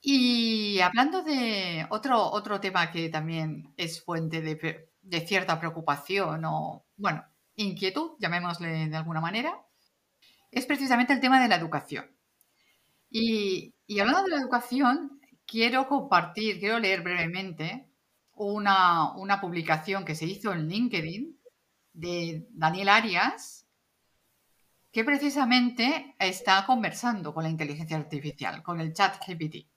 Y 0.00 0.80
hablando 0.80 1.22
de 1.22 1.86
otro, 1.90 2.22
otro 2.30 2.60
tema 2.60 2.90
que 2.90 3.08
también 3.08 3.72
es 3.76 4.02
fuente 4.02 4.40
de, 4.40 5.26
cierta 5.26 5.58
preocupación 5.58 6.44
o, 6.44 6.86
bueno, 6.96 7.24
inquietud, 7.56 8.12
llamémosle 8.20 8.88
de 8.88 8.96
alguna 8.96 9.20
manera, 9.20 9.60
es 10.50 10.66
precisamente 10.66 11.12
el 11.12 11.20
tema 11.20 11.40
de 11.40 11.48
la 11.48 11.56
educación. 11.56 12.06
Y, 13.10 13.74
y 13.86 14.00
hablando 14.00 14.24
de 14.24 14.30
la 14.30 14.42
educación, 14.42 15.20
quiero 15.46 15.88
compartir, 15.88 16.60
quiero 16.60 16.78
leer 16.78 17.02
brevemente 17.02 17.87
una, 18.38 19.40
publicación 19.40 20.04
que 20.04 20.14
se 20.14 20.26
hizo 20.26 20.52
en 20.52 20.68
LinkedIn 20.68 21.38
de 21.92 22.46
Daniel 22.50 22.88
Arias, 22.88 23.66
que 24.90 25.04
precisamente 25.04 26.14
está 26.18 26.64
conversando 26.66 27.34
con 27.34 27.42
la 27.42 27.50
inteligencia 27.50 27.96
artificial, 27.96 28.62
con 28.62 28.80
el 28.80 28.92
chat 28.94 29.16
GPT. 29.26 29.68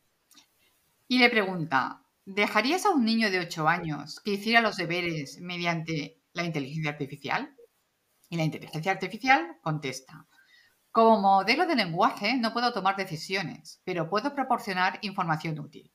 Y 1.08 1.20
le 1.20 1.30
pregunta, 1.30 2.04
¿dejarías 2.26 2.86
a 2.86 2.92
un 2.92 3.04
niño 3.04 3.30
de 3.30 3.40
8 3.40 3.68
años 3.68 4.22
que 4.22 4.32
hiciera 4.32 4.62
los 4.62 4.78
deberes 4.78 5.40
mediante 5.42 6.22
la 6.34 6.44
inteligencia 6.44 6.92
artificial? 6.92 7.56
Y 8.30 8.38
la 8.38 8.44
inteligencia 8.44 8.94
artificial 8.94 9.58
contesta, 9.62 10.28
como 10.92 11.22
modelo 11.22 11.66
de 11.66 11.76
lenguaje 11.76 12.36
no 12.36 12.52
puedo 12.52 12.74
tomar 12.74 12.98
decisiones, 12.98 13.82
pero 13.86 14.10
puedo 14.10 14.36
proporcionar 14.36 15.00
información 15.02 15.58
útil. 15.60 15.90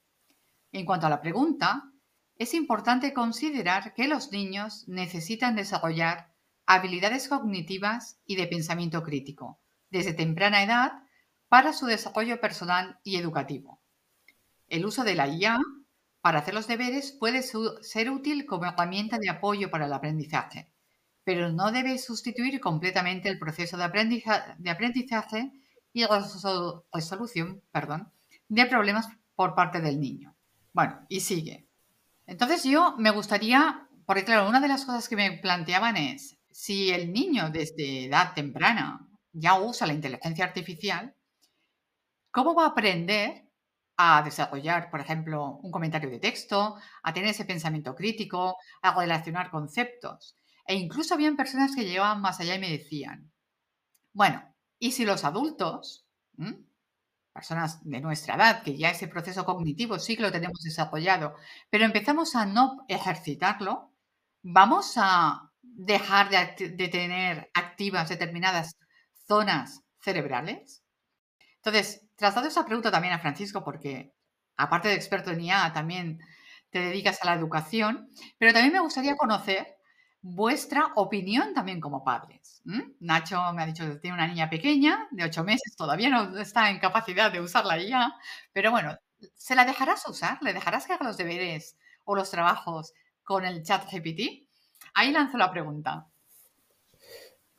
En 0.73 0.87
cuanto 0.87 1.07
a 1.07 1.11
la 1.11 1.21
pregunta, 1.21 1.91
es 2.39 2.55
importante 2.55 3.13
considerar 3.13 3.95
que 3.95 4.09
los 4.09 4.31
niños 4.31 4.87
necesitan 4.89 5.57
desarrollar 5.57 6.33
habilidades 6.67 7.29
cognitivas 7.29 8.19
y 8.27 8.37
de 8.37 8.47
pensamiento 8.47 9.03
crítico 9.03 9.61
desde 9.91 10.13
temprana 10.13 10.63
edad 10.63 10.93
para 11.49 11.73
su 11.73 11.87
desarrollo 11.87 12.41
personal 12.41 12.99
y 13.05 13.17
educativo. 13.17 13.81
El 14.69 14.85
uso 14.85 15.05
de 15.05 15.15
la 15.15 15.29
IA 15.29 15.59
para 16.21 16.41
hacer 16.41 16.55
los 16.55 16.67
deberes 16.67 17.13
puede 17.13 17.43
ser 17.43 18.11
útil 18.11 18.47
como 18.47 18.67
herramienta 18.67 19.19
de 19.19 19.31
apoyo 19.31 19.71
para 19.71 19.87
el 19.87 19.93
aprendizaje, 19.93 20.73
pero 21.25 21.53
no 21.53 21.71
debe 21.71 21.99
sustituir 21.99 22.61
completamente 22.61 23.29
el 23.29 23.39
proceso 23.39 23.77
de, 23.77 23.85
aprendizaje 23.85 25.53
y 25.93 26.05
resolución 26.93 27.63
de 28.49 28.67
problemas 28.67 29.09
por 29.37 29.55
parte 29.55 29.81
del 29.81 30.01
niño. 30.01 30.35
Bueno, 30.73 31.07
y 31.09 31.21
sigue. 31.21 31.66
Entonces 32.27 32.65
yo 32.65 32.97
me 32.99 33.11
gustaría, 33.11 33.89
porque 34.05 34.25
claro, 34.25 34.49
una 34.49 34.61
de 34.61 34.69
las 34.69 34.85
cosas 34.85 35.09
que 35.09 35.17
me 35.17 35.33
planteaban 35.39 35.97
es, 35.97 36.39
si 36.51 36.91
el 36.91 37.13
niño 37.13 37.51
desde 37.51 38.07
edad 38.07 38.35
temprana 38.35 39.09
ya 39.33 39.61
usa 39.61 39.87
la 39.87 39.93
inteligencia 39.93 40.45
artificial, 40.45 41.15
¿cómo 42.31 42.55
va 42.55 42.65
a 42.65 42.69
aprender 42.69 43.49
a 43.97 44.23
desarrollar, 44.23 44.91
por 44.91 45.01
ejemplo, 45.01 45.59
un 45.63 45.71
comentario 45.71 46.11
de 46.11 46.19
texto, 46.19 46.77
a 47.03 47.13
tener 47.13 47.31
ese 47.31 47.45
pensamiento 47.45 47.95
crítico, 47.95 48.57
a 48.83 48.99
relacionar 48.99 49.51
conceptos? 49.51 50.37
E 50.67 50.75
incluso 50.75 51.15
habían 51.15 51.37
personas 51.37 51.75
que 51.77 51.85
llevaban 51.85 52.21
más 52.21 52.41
allá 52.41 52.57
y 52.57 52.59
me 52.59 52.71
decían, 52.71 53.31
bueno, 54.13 54.43
¿y 54.79 54.93
si 54.93 55.05
los 55.05 55.25
adultos 55.25 56.07
personas 57.37 57.79
de 57.85 58.01
nuestra 58.01 58.35
edad, 58.35 58.63
que 58.63 58.79
ya 58.79 58.91
ese 58.91 59.09
proceso 59.09 59.45
cognitivo 59.45 59.99
sí 59.99 60.17
que 60.17 60.23
lo 60.23 60.33
tenemos 60.33 60.63
desarrollado, 60.63 61.35
pero 61.69 61.85
empezamos 61.85 62.35
a 62.35 62.47
no 62.47 62.87
ejercitarlo, 62.89 63.93
¿vamos 64.43 64.95
a 64.97 65.53
dejar 65.61 66.31
de, 66.31 66.89
tener 66.89 67.51
activas 67.53 68.09
determinadas 68.09 68.79
zonas 69.29 69.83
cerebrales? 70.01 70.83
Entonces, 71.57 72.07
trasladado 72.17 72.49
esa 72.49 72.65
pregunta 72.65 72.91
también 72.91 73.13
a 73.13 73.19
Francisco, 73.19 73.63
porque 73.63 74.15
aparte 74.57 74.89
de 74.89 74.95
experto 74.95 75.31
en 75.31 75.43
IA, 75.43 75.75
también 75.75 76.19
te 76.71 76.79
dedicas 76.81 77.21
a 77.21 77.27
la 77.27 77.35
educación, 77.35 78.11
pero 78.39 78.55
también 78.55 78.73
me 78.73 78.81
gustaría 78.81 79.15
conocer 79.15 79.76
vuestra 80.35 80.93
opinión 80.97 81.55
también 81.55 81.81
como 81.81 82.03
padres. 82.03 82.61
Nacho 82.99 83.41
me 83.55 83.63
ha 83.63 83.67
dicho 83.67 83.87
que 83.87 83.97
tiene 83.97 84.17
una 84.17 84.27
niña 84.27 84.51
pequeña, 84.51 85.07
de 85.13 85.25
ocho 85.25 85.45
meses, 85.45 85.77
todavía 85.77 86.11
no 86.11 86.39
está 86.39 86.69
en 86.71 86.81
capacidad 86.81 87.31
de 87.31 87.41
usarla 87.41 87.81
ya, 87.81 88.13
pero 88.53 88.73
bueno, 88.73 88.97
¿se 89.37 89.55
la 89.55 89.65
dejarás 89.65 90.07
usar? 90.09 90.39
¿Le 90.43 90.53
dejarás 90.53 90.87
que 90.87 90.95
haga 90.95 91.07
los 91.07 91.17
deberes 91.17 91.77
o 92.05 92.17
los 92.17 92.31
trabajos 92.31 92.93
con 93.23 93.45
el 93.45 93.63
chat 93.63 93.89
GPT? 93.89 94.49
Ahí 94.95 95.13
lanzo 95.13 95.39
la 95.39 95.51
pregunta. 95.51 96.09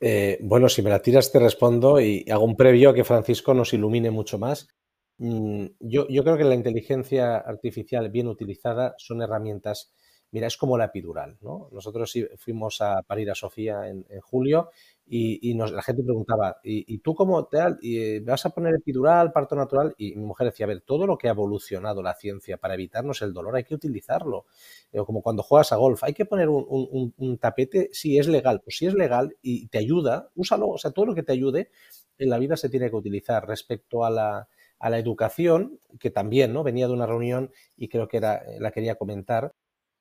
Eh, 0.00 0.38
bueno, 0.42 0.68
si 0.68 0.82
me 0.82 0.90
la 0.90 1.00
tiras 1.00 1.32
te 1.32 1.38
respondo 1.38 2.00
y 2.00 2.26
hago 2.30 2.44
un 2.44 2.56
previo 2.56 2.90
a 2.90 2.94
que 2.94 3.04
Francisco 3.04 3.54
nos 3.54 3.72
ilumine 3.72 4.10
mucho 4.10 4.38
más. 4.38 4.68
Mm, 5.16 5.66
yo, 5.80 6.06
yo 6.08 6.22
creo 6.22 6.36
que 6.36 6.44
la 6.44 6.54
inteligencia 6.54 7.38
artificial 7.38 8.10
bien 8.10 8.28
utilizada 8.28 8.94
son 8.98 9.22
herramientas 9.22 9.90
Mira, 10.30 10.46
es 10.46 10.58
como 10.58 10.76
la 10.76 10.86
epidural, 10.86 11.38
¿no? 11.40 11.68
Nosotros 11.72 12.12
fuimos 12.36 12.82
a 12.82 13.02
parir 13.02 13.30
a 13.30 13.34
Sofía 13.34 13.88
en, 13.88 14.04
julio 14.20 14.70
y, 15.06 15.54
la 15.54 15.82
gente 15.82 16.02
preguntaba, 16.02 16.58
¿y, 16.62 16.98
tú 16.98 17.14
cómo 17.14 17.48
eh, 17.82 18.20
vas 18.24 18.44
a 18.44 18.50
poner 18.50 18.74
epidural, 18.74 19.32
parto 19.32 19.56
natural? 19.56 19.94
Y 19.96 20.14
mi 20.16 20.26
mujer 20.26 20.48
decía, 20.48 20.66
a 20.66 20.68
ver, 20.68 20.82
todo 20.82 21.06
lo 21.06 21.16
que 21.16 21.28
ha 21.28 21.30
evolucionado 21.30 22.02
la 22.02 22.14
ciencia 22.14 22.58
para 22.58 22.74
evitarnos 22.74 23.22
el 23.22 23.32
dolor 23.32 23.56
hay 23.56 23.64
que 23.64 23.74
utilizarlo. 23.74 24.44
O 24.92 25.06
como 25.06 25.22
cuando 25.22 25.42
juegas 25.42 25.72
a 25.72 25.76
golf, 25.76 26.04
hay 26.04 26.12
que 26.12 26.26
poner 26.26 26.48
un, 26.50 27.38
tapete, 27.40 27.88
si 27.92 28.18
es 28.18 28.28
legal, 28.28 28.60
pues 28.62 28.76
si 28.76 28.86
es 28.86 28.94
legal 28.94 29.34
y 29.40 29.68
te 29.68 29.78
ayuda, 29.78 30.28
úsalo, 30.34 30.68
o 30.68 30.78
sea, 30.78 30.90
todo 30.90 31.06
lo 31.06 31.14
que 31.14 31.22
te 31.22 31.32
ayude 31.32 31.70
en 32.18 32.28
la 32.28 32.38
vida 32.38 32.56
se 32.56 32.68
tiene 32.68 32.90
que 32.90 32.96
utilizar 32.96 33.46
respecto 33.46 34.04
a 34.04 34.10
la, 34.10 34.48
a 34.78 34.90
la 34.90 34.98
educación, 34.98 35.80
que 35.98 36.10
también 36.10 36.52
¿no? 36.52 36.62
venía 36.62 36.86
de 36.86 36.92
una 36.92 37.06
reunión 37.06 37.50
y 37.76 37.88
creo 37.88 38.08
que 38.08 38.18
era, 38.18 38.42
la 38.58 38.70
quería 38.70 38.96
comentar. 38.96 39.54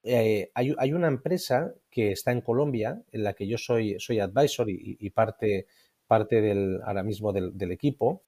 Eh, 0.03 0.51
hay, 0.53 0.93
una 0.93 1.07
empresa 1.07 1.73
que 1.89 2.12
está 2.12 2.31
en 2.31 2.41
Colombia, 2.41 3.01
en 3.12 3.23
la 3.23 3.33
que 3.33 3.47
yo 3.47 3.57
soy, 3.57 3.99
soy 3.99 4.19
advisor 4.19 4.67
y, 4.69 5.10
parte, 5.10 5.67
parte 6.07 6.41
del, 6.41 6.79
ahora 6.83 7.03
mismo 7.03 7.33
del, 7.33 7.71
equipo, 7.71 8.23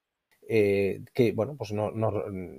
eh, 0.48 1.02
que, 1.14 1.32
bueno, 1.32 1.56
pues 1.56 1.72
no, 1.72 1.92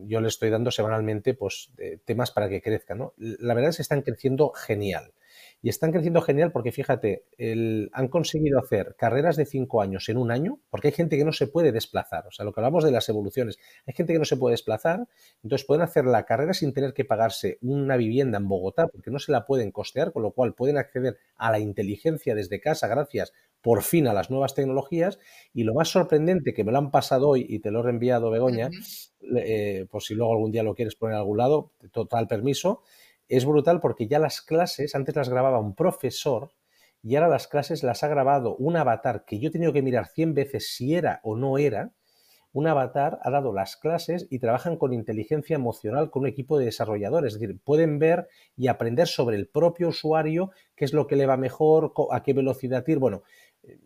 yo 0.08 0.22
le 0.22 0.28
estoy 0.28 0.50
dando 0.50 0.72
semanalmente 0.72 1.34
pues, 1.34 1.72
temas 2.06 2.32
para 2.32 2.50
que 2.50 2.62
crezcan. 2.62 3.12
La 3.18 3.54
verdad 3.54 3.70
es 3.70 3.78
que 3.78 3.84
están 3.84 4.02
creciendo 4.02 4.52
genial. 4.52 5.14
Y 5.62 5.70
están 5.70 5.92
creciendo 5.92 6.22
genial 6.22 6.52
porque, 6.52 6.72
fíjate, 6.72 7.26
han 7.92 8.08
conseguido 8.08 8.60
hacer 8.60 8.96
carreras 8.98 9.36
de 9.36 9.46
cinco 9.46 9.82
años 9.82 10.10
en 10.10 10.18
un 10.18 10.32
año, 10.32 10.60
porque 10.70 10.88
hay 10.88 10.94
gente 10.94 11.18
que 11.18 11.26
no 11.26 11.34
se 11.34 11.48
puede 11.48 11.72
desplazar. 11.72 12.26
O 12.28 12.32
sea, 12.32 12.46
lo 12.46 12.52
que 12.52 12.62
hablamos 12.62 12.84
de 12.84 12.92
las 12.92 13.08
evoluciones, 13.10 13.60
hay 13.86 13.94
gente 13.94 14.14
que 14.14 14.20
no 14.20 14.26
se 14.26 14.38
puede 14.38 14.54
desplazar, 14.54 15.08
entonces 15.44 15.68
pueden 15.68 15.84
hacer 15.84 16.06
la 16.06 16.26
carrera 16.26 16.54
sin 16.54 16.74
tener 16.74 16.94
que 16.94 17.06
pagarse 17.06 17.60
una 17.62 17.96
vivienda 17.96 18.40
en 18.40 18.48
Bogotá, 18.48 18.88
porque 18.88 19.12
no 19.12 19.20
se 19.20 19.32
la 19.32 19.46
pueden 19.46 19.72
costear, 19.72 20.12
con 20.12 20.24
lo 20.24 20.32
cual 20.32 20.56
pueden 20.56 20.78
acceder 20.78 21.18
a 21.36 21.52
la 21.52 21.60
inteligencia 21.60 22.34
desde 22.34 22.60
casa 22.60 22.88
gracias 22.88 23.32
por 23.62 23.84
fin 23.84 24.08
a 24.08 24.14
las 24.14 24.32
nuevas 24.32 24.56
tecnologías. 24.56 25.20
Y 25.54 25.64
lo 25.64 25.74
más 25.74 25.90
sorprendente 25.90 26.54
que 26.54 26.64
me 26.64 26.72
lo 26.72 26.80
han 26.80 26.92
pasado 26.92 27.30
hoy 27.30 27.46
y 27.48 27.60
te 27.60 27.72
lo 27.72 27.82
he 27.82 27.84
reenviado, 27.84 28.32
Begoña, 28.32 28.70
eh, 29.36 29.86
por 29.90 30.02
si 30.02 30.16
luego 30.16 30.34
algún 30.34 30.52
día 30.52 30.64
lo 30.64 30.76
quieres 30.76 30.96
poner 30.96 31.16
a 31.16 31.20
algún 31.20 31.38
lado, 31.38 31.72
total 31.92 32.28
permiso, 32.28 32.82
es 33.32 33.46
brutal 33.46 33.80
porque 33.80 34.08
ya 34.08 34.20
las 34.20 34.42
clases, 34.42 34.94
antes 34.94 35.16
las 35.16 35.30
grababa 35.30 35.60
un 35.60 35.74
profesor 35.74 36.52
y 37.02 37.16
ahora 37.16 37.30
las 37.30 37.48
clases 37.48 37.82
las 37.82 38.04
ha 38.04 38.10
grabado 38.10 38.56
un 38.58 38.76
avatar 38.76 39.24
que 39.26 39.40
yo 39.40 39.48
he 39.48 39.52
tenido 39.52 39.72
que 39.72 39.82
mirar 39.82 40.08
100 40.08 40.34
veces 40.34 40.76
si 40.76 40.96
era 40.96 41.22
o 41.24 41.38
no 41.38 41.58
era. 41.58 41.94
Un 42.54 42.68
avatar 42.68 43.20
ha 43.24 43.32
dado 43.32 43.54
las 43.54 43.78
clases 43.78 44.28
y 44.30 44.40
trabajan 44.40 44.76
con 44.76 44.92
inteligencia 44.92 45.56
emocional 45.56 46.12
con 46.12 46.24
un 46.24 46.28
equipo 46.28 46.60
de 46.60 46.66
desarrolladores. 46.66 47.34
Es 47.34 47.40
decir, 47.40 47.58
pueden 47.64 47.98
ver 47.98 48.28
y 48.58 48.68
aprender 48.68 49.08
sobre 49.08 49.38
el 49.38 49.48
propio 49.48 49.88
usuario, 49.88 50.52
qué 50.76 50.84
es 50.84 50.92
lo 50.92 51.08
que 51.08 51.16
le 51.16 51.26
va 51.26 51.38
mejor, 51.38 51.94
a 52.12 52.24
qué 52.24 52.34
velocidad 52.34 52.86
ir. 52.86 53.00
Bueno, 53.00 53.24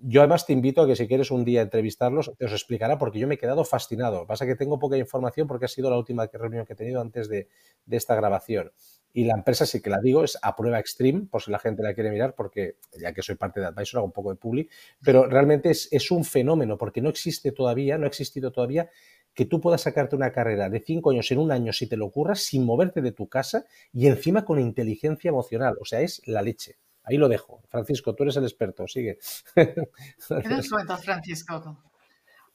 yo 0.01 0.21
además 0.21 0.47
te 0.47 0.53
invito 0.53 0.81
a 0.81 0.88
que 0.88 0.95
si 0.95 1.08
quieres 1.08 1.29
un 1.29 1.45
día 1.45 1.62
entrevistarlos, 1.62 2.34
te 2.38 2.45
os 2.45 2.51
explicará 2.51 2.97
porque 2.97 3.19
yo 3.19 3.27
me 3.27 3.36
he 3.36 3.38
quedado 3.38 3.63
fascinado. 3.63 4.25
Pasa 4.25 4.47
que 4.47 4.55
tengo 4.55 4.79
poca 4.79 4.97
información 4.97 5.47
porque 5.47 5.65
ha 5.65 5.67
sido 5.67 5.91
la 5.91 5.99
última 5.99 6.25
reunión 6.34 6.65
que 6.65 6.73
he 6.73 6.75
tenido 6.75 7.01
antes 7.01 7.29
de, 7.29 7.47
de 7.86 7.97
esta 7.97 8.15
grabación. 8.15 8.71
Y 9.17 9.23
la 9.23 9.34
empresa, 9.34 9.65
sí 9.65 9.82
que 9.82 9.89
la 9.89 10.01
digo, 10.01 10.25
es 10.25 10.38
a 10.41 10.58
prueba 10.58 10.78
extreme, 10.78 11.25
por 11.32 11.41
si 11.41 11.49
la 11.49 11.58
gente 11.58 11.82
la 11.82 11.93
quiere 11.93 12.12
mirar, 12.12 12.36
porque 12.36 12.75
ya 12.99 13.13
que 13.13 13.21
soy 13.21 13.36
parte 13.36 13.62
de 13.62 13.67
Advisor, 13.67 13.99
hago 13.99 14.08
un 14.08 14.12
poco 14.12 14.30
de 14.30 14.36
public, 14.36 14.69
pero 15.01 15.25
realmente 15.25 15.69
es, 15.69 15.88
es 15.89 16.12
un 16.12 16.25
fenómeno, 16.25 16.78
porque 16.78 17.01
no 17.01 17.08
existe 17.08 17.54
todavía, 17.54 17.97
no 17.97 18.04
ha 18.04 18.10
existido 18.10 18.51
todavía 18.51 18.89
que 19.34 19.45
tú 19.45 19.62
puedas 19.62 19.82
sacarte 19.84 20.17
una 20.17 20.34
carrera 20.34 20.69
de 20.69 20.82
cinco 20.82 21.12
años 21.12 21.32
en 21.32 21.39
un 21.39 21.54
año 21.54 21.71
si 21.71 21.88
te 21.88 21.95
lo 21.95 22.08
ocurras, 22.08 22.41
sin 22.41 22.65
moverte 22.65 23.01
de 23.01 23.13
tu 23.13 23.30
casa 23.30 23.63
y 23.93 24.08
encima 24.08 24.43
con 24.43 24.60
inteligencia 24.60 25.30
emocional. 25.30 25.78
O 25.80 25.86
sea, 25.86 26.01
es 26.01 26.21
la 26.25 26.41
leche. 26.41 26.78
Ahí 27.04 27.15
lo 27.15 27.30
dejo. 27.30 27.62
Francisco, 27.69 28.15
tú 28.15 28.23
eres 28.23 28.36
el 28.36 28.43
experto, 28.43 28.86
sigue. 28.86 29.19
¿Qué 29.56 30.49
nos 30.49 30.69
cuentas, 30.69 31.06
Francisco? 31.06 31.62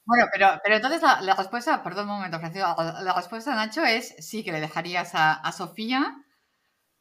Bueno, 0.05 0.27
pero, 0.31 0.49
pero 0.63 0.77
entonces 0.77 1.01
la, 1.01 1.35
respuesta, 1.37 1.83
perdón 1.83 2.11
un 2.11 2.17
momento, 2.17 2.39
Francisco, 2.39 2.75
la, 3.03 3.15
respuesta, 3.15 3.55
Nacho, 3.55 3.83
es 3.83 4.15
sí 4.19 4.45
que 4.45 4.53
le 4.53 4.61
dejarías 4.61 5.15
a, 5.15 5.33
a 5.33 5.53
Sofía 5.53 6.25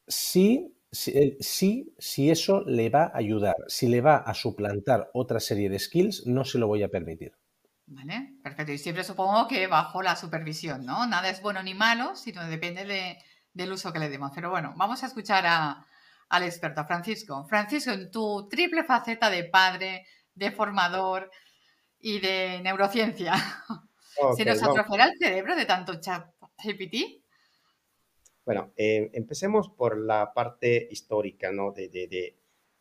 sí, 0.09 0.75
eh, 1.07 1.37
sí, 1.39 1.93
si 1.97 2.29
eso 2.29 2.63
le 2.65 2.89
va 2.89 3.03
a 3.03 3.17
ayudar. 3.17 3.55
Si 3.67 3.87
le 3.87 4.01
va 4.01 4.17
a 4.17 4.33
suplantar 4.33 5.09
otra 5.13 5.39
serie 5.39 5.69
de 5.69 5.79
skills, 5.79 6.25
no 6.27 6.43
se 6.43 6.57
lo 6.57 6.67
voy 6.67 6.83
a 6.83 6.89
permitir. 6.89 7.31
Vale, 7.85 8.33
perfecto. 8.43 8.71
Y 8.71 8.77
siempre 8.77 9.03
supongo 9.03 9.47
que 9.47 9.67
bajo 9.67 10.01
la 10.01 10.15
supervisión, 10.15 10.85
¿no? 10.85 11.07
Nada 11.07 11.29
es 11.29 11.41
bueno 11.41 11.63
ni 11.63 11.73
malo, 11.73 12.15
sino 12.15 12.45
depende 12.47 12.85
de, 12.85 13.17
del 13.53 13.71
uso 13.71 13.93
que 13.93 13.99
le 13.99 14.09
demos. 14.09 14.31
Pero 14.35 14.49
bueno, 14.49 14.73
vamos 14.75 15.01
a 15.03 15.07
escuchar 15.07 15.45
a, 15.47 15.85
al 16.29 16.43
experto, 16.43 16.85
Francisco. 16.85 17.45
Francisco, 17.47 17.91
en 17.91 18.11
tu 18.11 18.47
triple 18.49 18.83
faceta 18.83 19.29
de 19.29 19.45
padre, 19.45 20.05
de 20.33 20.51
formador 20.51 21.31
y 21.99 22.19
de 22.19 22.61
neurociencia, 22.63 23.33
¿se 24.37 24.45
nos 24.45 24.61
atrofiará 24.61 25.05
el 25.05 25.17
cerebro 25.17 25.55
de 25.55 25.65
tanto 25.65 25.99
chat 25.99 26.27
GPT? 26.63 27.23
Bueno, 28.49 28.73
eh, 28.77 29.11
empecemos 29.13 29.69
por 29.69 29.95
la 29.99 30.33
parte 30.33 30.87
histórica, 30.89 31.51
¿no? 31.51 31.71
De, 31.71 31.87
de, 31.87 32.07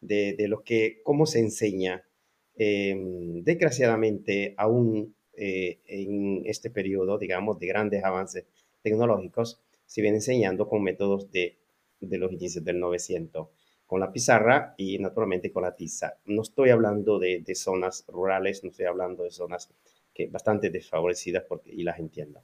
de, 0.00 0.32
de 0.32 0.48
lo 0.48 0.64
que, 0.64 1.02
cómo 1.04 1.26
se 1.26 1.40
enseña. 1.40 2.08
Em, 2.56 3.44
desgraciadamente, 3.44 4.54
aún 4.56 5.14
eh, 5.34 5.82
en 5.84 6.40
este 6.46 6.70
periodo, 6.70 7.18
digamos, 7.18 7.58
de 7.58 7.66
grandes 7.66 8.02
avances 8.02 8.46
tecnológicos, 8.80 9.60
se 9.84 10.00
viene 10.00 10.16
enseñando 10.16 10.66
con 10.70 10.82
métodos 10.82 11.30
de, 11.30 11.58
los 12.00 12.32
inicios 12.32 12.64
del 12.64 12.80
900, 12.80 13.48
con 13.84 14.00
la 14.00 14.10
pizarra 14.10 14.74
y 14.78 14.98
naturalmente 14.98 15.52
con 15.52 15.64
la 15.64 15.76
tiza. 15.76 16.18
No 16.24 16.40
estoy 16.40 16.70
hablando 16.70 17.18
de, 17.18 17.40
de 17.40 17.54
zonas 17.54 18.06
rurales, 18.08 18.64
no 18.64 18.70
estoy 18.70 18.86
hablando 18.86 19.22
de 19.22 19.30
zonas 19.30 19.68
que 20.14 20.28
bastante 20.28 20.70
desfavorecidas 20.70 21.44
porque, 21.46 21.70
y 21.70 21.82
las 21.82 21.98
entiendo 21.98 22.42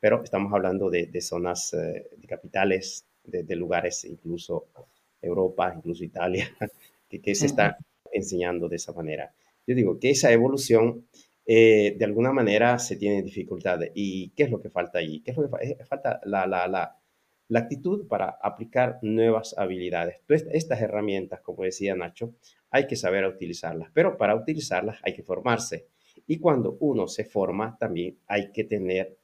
pero 0.00 0.22
estamos 0.22 0.52
hablando 0.52 0.90
de, 0.90 1.20
zonas, 1.20 1.72
eh, 1.74 2.08
de 2.16 2.26
capitales, 2.26 3.06
de, 3.24 3.56
lugares, 3.56 4.04
incluso 4.04 4.68
Europa, 5.20 5.72
incluso 5.74 6.04
Italia, 6.04 6.48
que, 7.08 7.34
se 7.34 7.46
está 7.46 7.78
enseñando 8.12 8.68
de 8.68 8.76
esa 8.76 8.92
manera. 8.92 9.34
Yo 9.66 9.74
digo 9.74 9.98
que 9.98 10.10
esa 10.10 10.30
evolución, 10.32 11.06
eh, 11.46 11.96
de 11.98 12.04
alguna 12.04 12.32
manera, 12.32 12.78
se 12.78 12.96
tiene 12.96 13.22
dificultades. 13.22 13.90
¿Y 13.94 14.30
qué 14.30 14.44
es 14.44 14.50
lo 14.50 14.60
que 14.60 14.70
falta 14.70 14.98
allí? 14.98 15.20
¿Qué 15.20 15.30
es 15.30 15.36
lo 15.36 15.50
que 15.50 15.64
eh, 15.64 15.84
falta? 15.86 16.20
La, 16.24 16.46
la, 16.46 16.68
la, 16.68 16.98
la 17.48 17.58
actitud 17.58 18.06
para 18.06 18.38
aplicar 18.42 18.98
nuevas 19.02 19.54
habilidades. 19.56 20.16
Entonces, 20.20 20.48
estas 20.52 20.80
herramientas, 20.80 21.40
como 21.40 21.64
decía 21.64 21.94
Nacho, 21.94 22.34
hay 22.70 22.86
que 22.86 22.96
saber 22.96 23.24
utilizarlas, 23.24 23.90
pero 23.92 24.16
para 24.16 24.34
utilizarlas 24.34 24.98
hay 25.02 25.14
que 25.14 25.22
formarse. 25.22 25.86
Y 26.26 26.38
cuando 26.38 26.76
uno 26.80 27.06
se 27.06 27.24
forma, 27.24 27.76
también 27.78 28.18
hay 28.26 28.50
que 28.50 28.64
tener 28.64 29.16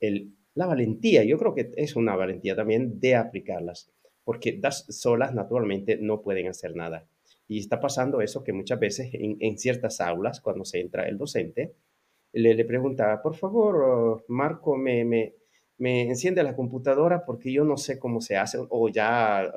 la 0.00 0.66
valentía, 0.66 1.24
yo 1.24 1.38
creo 1.38 1.54
que 1.54 1.70
es 1.76 1.96
una 1.96 2.16
valentía 2.16 2.56
también 2.56 2.98
de 2.98 3.14
aplicarlas, 3.14 3.90
porque 4.24 4.58
das 4.58 4.86
solas 4.88 5.32
naturalmente 5.34 5.98
no 6.00 6.20
pueden 6.20 6.48
hacer 6.48 6.74
nada. 6.74 7.06
Y 7.46 7.60
está 7.60 7.80
pasando 7.80 8.20
eso 8.20 8.42
que 8.44 8.52
muchas 8.52 8.78
veces 8.78 9.10
en, 9.12 9.56
ciertas 9.56 10.00
aulas, 10.00 10.40
cuando 10.40 10.64
se 10.64 10.80
entra 10.80 11.08
el 11.08 11.16
docente, 11.16 11.74
le, 12.32 12.54
le 12.54 12.64
pregunta, 12.64 13.22
por 13.22 13.36
favor, 13.36 14.24
Marco, 14.28 14.76
me, 14.76 15.04
me, 15.04 15.34
me, 15.78 16.02
enciende 16.02 16.42
la 16.42 16.56
computadora 16.56 17.24
porque 17.24 17.52
yo 17.52 17.64
no 17.64 17.76
sé 17.76 17.98
cómo 17.98 18.20
se 18.20 18.36
hace 18.36 18.58
o 18.68 18.88
ya 18.88 19.50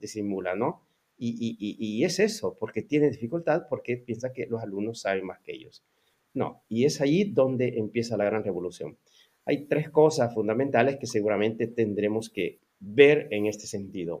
disimula, 0.00 0.54
¿no? 0.54 0.86
Y, 1.18 1.36
y, 1.58 1.76
y, 1.78 2.04
es 2.04 2.18
eso, 2.18 2.56
porque 2.58 2.82
tiene 2.82 3.10
dificultad, 3.10 3.66
porque 3.68 3.96
piensa 3.96 4.32
que 4.32 4.46
los 4.46 4.62
alumnos 4.62 5.00
saben 5.00 5.26
más 5.26 5.40
que 5.40 5.52
ellos. 5.52 5.84
No, 6.32 6.62
y 6.68 6.84
es 6.84 7.00
ahí 7.00 7.24
donde 7.24 7.78
empieza 7.78 8.16
la 8.16 8.24
gran 8.24 8.42
revolución 8.42 8.98
hay 9.46 9.66
tres 9.66 9.90
cosas 9.90 10.32
fundamentales 10.34 10.96
que 10.96 11.06
seguramente 11.06 11.66
tendremos 11.66 12.30
que 12.30 12.60
ver 12.80 13.28
en 13.30 13.46
este 13.46 13.66
sentido. 13.66 14.20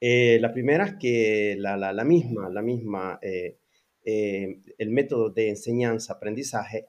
Eh, 0.00 0.38
la 0.40 0.52
primera 0.52 0.84
es 0.84 0.94
que 0.96 1.56
la, 1.58 2.04
misma, 2.04 2.50
la 2.50 2.62
misma, 2.62 3.18
eh, 3.22 3.58
eh, 4.04 4.60
el 4.76 4.90
método 4.90 5.30
de 5.30 5.48
enseñanza-aprendizaje 5.50 6.86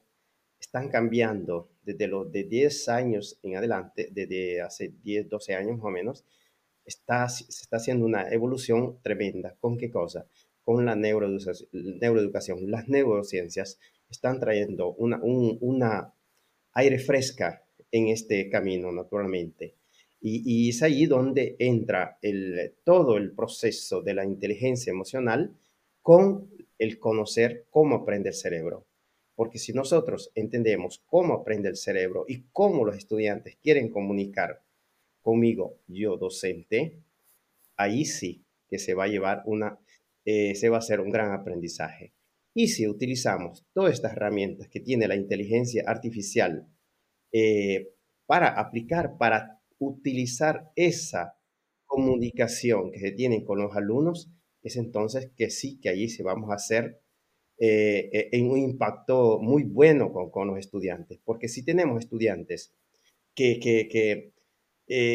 están 0.60 0.88
cambiando 0.88 1.70
desde 1.82 2.06
los 2.08 2.30
de 2.30 2.44
10 2.44 2.88
años 2.88 3.38
en 3.42 3.56
adelante, 3.56 4.08
desde 4.12 4.60
hace 4.60 4.92
10, 5.02 5.28
12 5.28 5.54
años 5.54 5.76
más 5.78 5.86
o 5.86 5.90
menos, 5.90 6.24
está, 6.84 7.28
se 7.28 7.44
está 7.48 7.76
haciendo 7.78 8.04
una 8.04 8.28
evolución 8.30 8.98
tremenda. 9.02 9.56
¿Con 9.60 9.78
qué 9.78 9.90
cosa? 9.90 10.26
Con 10.64 10.84
la 10.84 10.96
neuroeducación. 10.96 12.70
Las 12.70 12.88
neurociencias 12.88 13.78
están 14.10 14.40
trayendo 14.40 14.92
una, 14.94 15.18
un, 15.22 15.56
una 15.60 16.12
aire 16.78 17.00
fresca 17.00 17.64
en 17.90 18.06
este 18.08 18.48
camino, 18.48 18.92
naturalmente. 18.92 19.74
Y, 20.20 20.68
es 20.68 20.82
ahí 20.82 21.06
donde 21.06 21.56
entra 21.58 22.18
todo 22.84 23.16
el 23.16 23.32
proceso 23.32 24.00
de 24.02 24.14
la 24.14 24.24
inteligencia 24.24 24.92
emocional 24.92 25.56
con 26.02 26.48
el 26.78 26.98
conocer 26.98 27.66
cómo 27.70 27.96
aprende 27.96 28.28
el 28.28 28.34
cerebro. 28.34 28.84
Porque 29.34 29.58
si 29.58 29.72
nosotros 29.72 30.30
entendemos 30.34 31.02
cómo 31.06 31.34
aprende 31.34 31.68
el 31.68 31.76
cerebro 31.76 32.24
y 32.28 32.44
cómo 32.52 32.84
los 32.84 32.96
estudiantes 32.96 33.56
quieren 33.56 33.90
comunicar 33.90 34.62
conmigo, 35.20 35.78
yo 35.86 36.16
docente, 36.16 36.98
ahí 37.76 38.04
sí 38.04 38.44
que 38.68 38.78
se 38.78 38.94
va 38.94 39.04
a 39.04 39.08
llevar 39.08 39.42
una, 39.46 39.78
eh, 40.24 40.54
se 40.54 40.68
va 40.68 40.76
a 40.76 40.80
hacer 40.80 41.00
un 41.00 41.10
gran 41.10 41.32
aprendizaje. 41.32 42.12
Y 42.60 42.66
si 42.66 42.88
utilizamos 42.88 43.64
todas 43.72 43.92
estas 43.94 44.14
herramientas 44.14 44.66
que 44.66 44.80
tiene 44.80 45.06
la 45.06 45.14
inteligencia 45.14 45.84
artificial 45.86 46.66
eh, 47.30 47.90
para 48.26 48.48
aplicar, 48.48 49.16
para 49.16 49.62
utilizar 49.78 50.68
esa 50.74 51.38
comunicación 51.86 52.90
que 52.90 52.98
se 52.98 53.12
tienen 53.12 53.44
con 53.44 53.60
los 53.60 53.76
alumnos, 53.76 54.28
es 54.60 54.74
entonces 54.74 55.30
que 55.36 55.50
sí, 55.50 55.78
que 55.80 55.88
allí 55.88 56.08
se 56.08 56.24
vamos 56.24 56.50
a 56.50 56.54
hacer 56.54 57.00
eh, 57.58 58.10
eh, 58.12 58.28
en 58.32 58.50
un 58.50 58.58
impacto 58.58 59.38
muy 59.40 59.62
bueno 59.62 60.12
con, 60.12 60.28
con, 60.32 60.48
los 60.48 60.58
estudiantes, 60.58 61.20
porque 61.24 61.46
si 61.46 61.64
tenemos 61.64 62.00
estudiantes 62.00 62.74
que, 63.36 63.60
que, 63.60 63.86
que, 63.86 64.32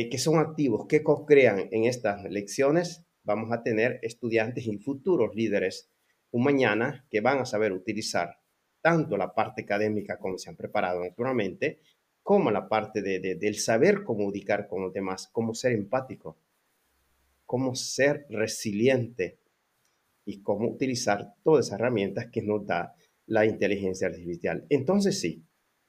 que 0.10 0.18
son 0.18 0.40
activos, 0.40 0.88
que 0.88 1.04
co-crean 1.04 1.68
en 1.72 1.84
estas 1.84 2.24
lecciones, 2.24 3.04
vamos 3.24 3.52
a 3.52 3.64
tener 3.64 4.00
estudiantes 4.02 4.66
y 4.66 4.78
futuros 4.78 5.36
líderes 5.36 5.90
un 6.34 6.44
mañana 6.44 7.06
que 7.10 7.22
van 7.22 7.40
a 7.40 7.46
saber 7.46 7.72
utilizar 7.72 8.40
tanto 8.82 9.16
la 9.18 9.34
parte 9.34 9.62
académica 9.62 10.18
como 10.18 10.38
se 10.38 10.50
han 10.50 10.58
preparado 10.58 11.02
naturalmente, 11.02 11.80
como 12.22 12.52
la 12.52 12.68
parte 12.68 13.02
de, 13.02 13.20
de, 13.20 13.36
del 13.36 13.56
saber 13.56 14.04
comunicar 14.04 14.68
con 14.68 14.82
los 14.82 14.92
demás, 14.92 15.30
cómo 15.32 15.54
ser 15.54 15.74
empático, 15.74 16.38
cómo 17.46 17.76
ser 17.76 18.26
resiliente 18.30 19.38
y 20.26 20.42
cómo 20.42 20.70
utilizar 20.70 21.36
todas 21.44 21.68
esas 21.68 21.80
herramientas 21.80 22.28
que 22.32 22.42
nos 22.42 22.66
da 22.66 22.96
la 23.28 23.46
inteligencia 23.46 24.08
artificial. 24.08 24.66
Entonces 24.70 25.20
sí, 25.20 25.44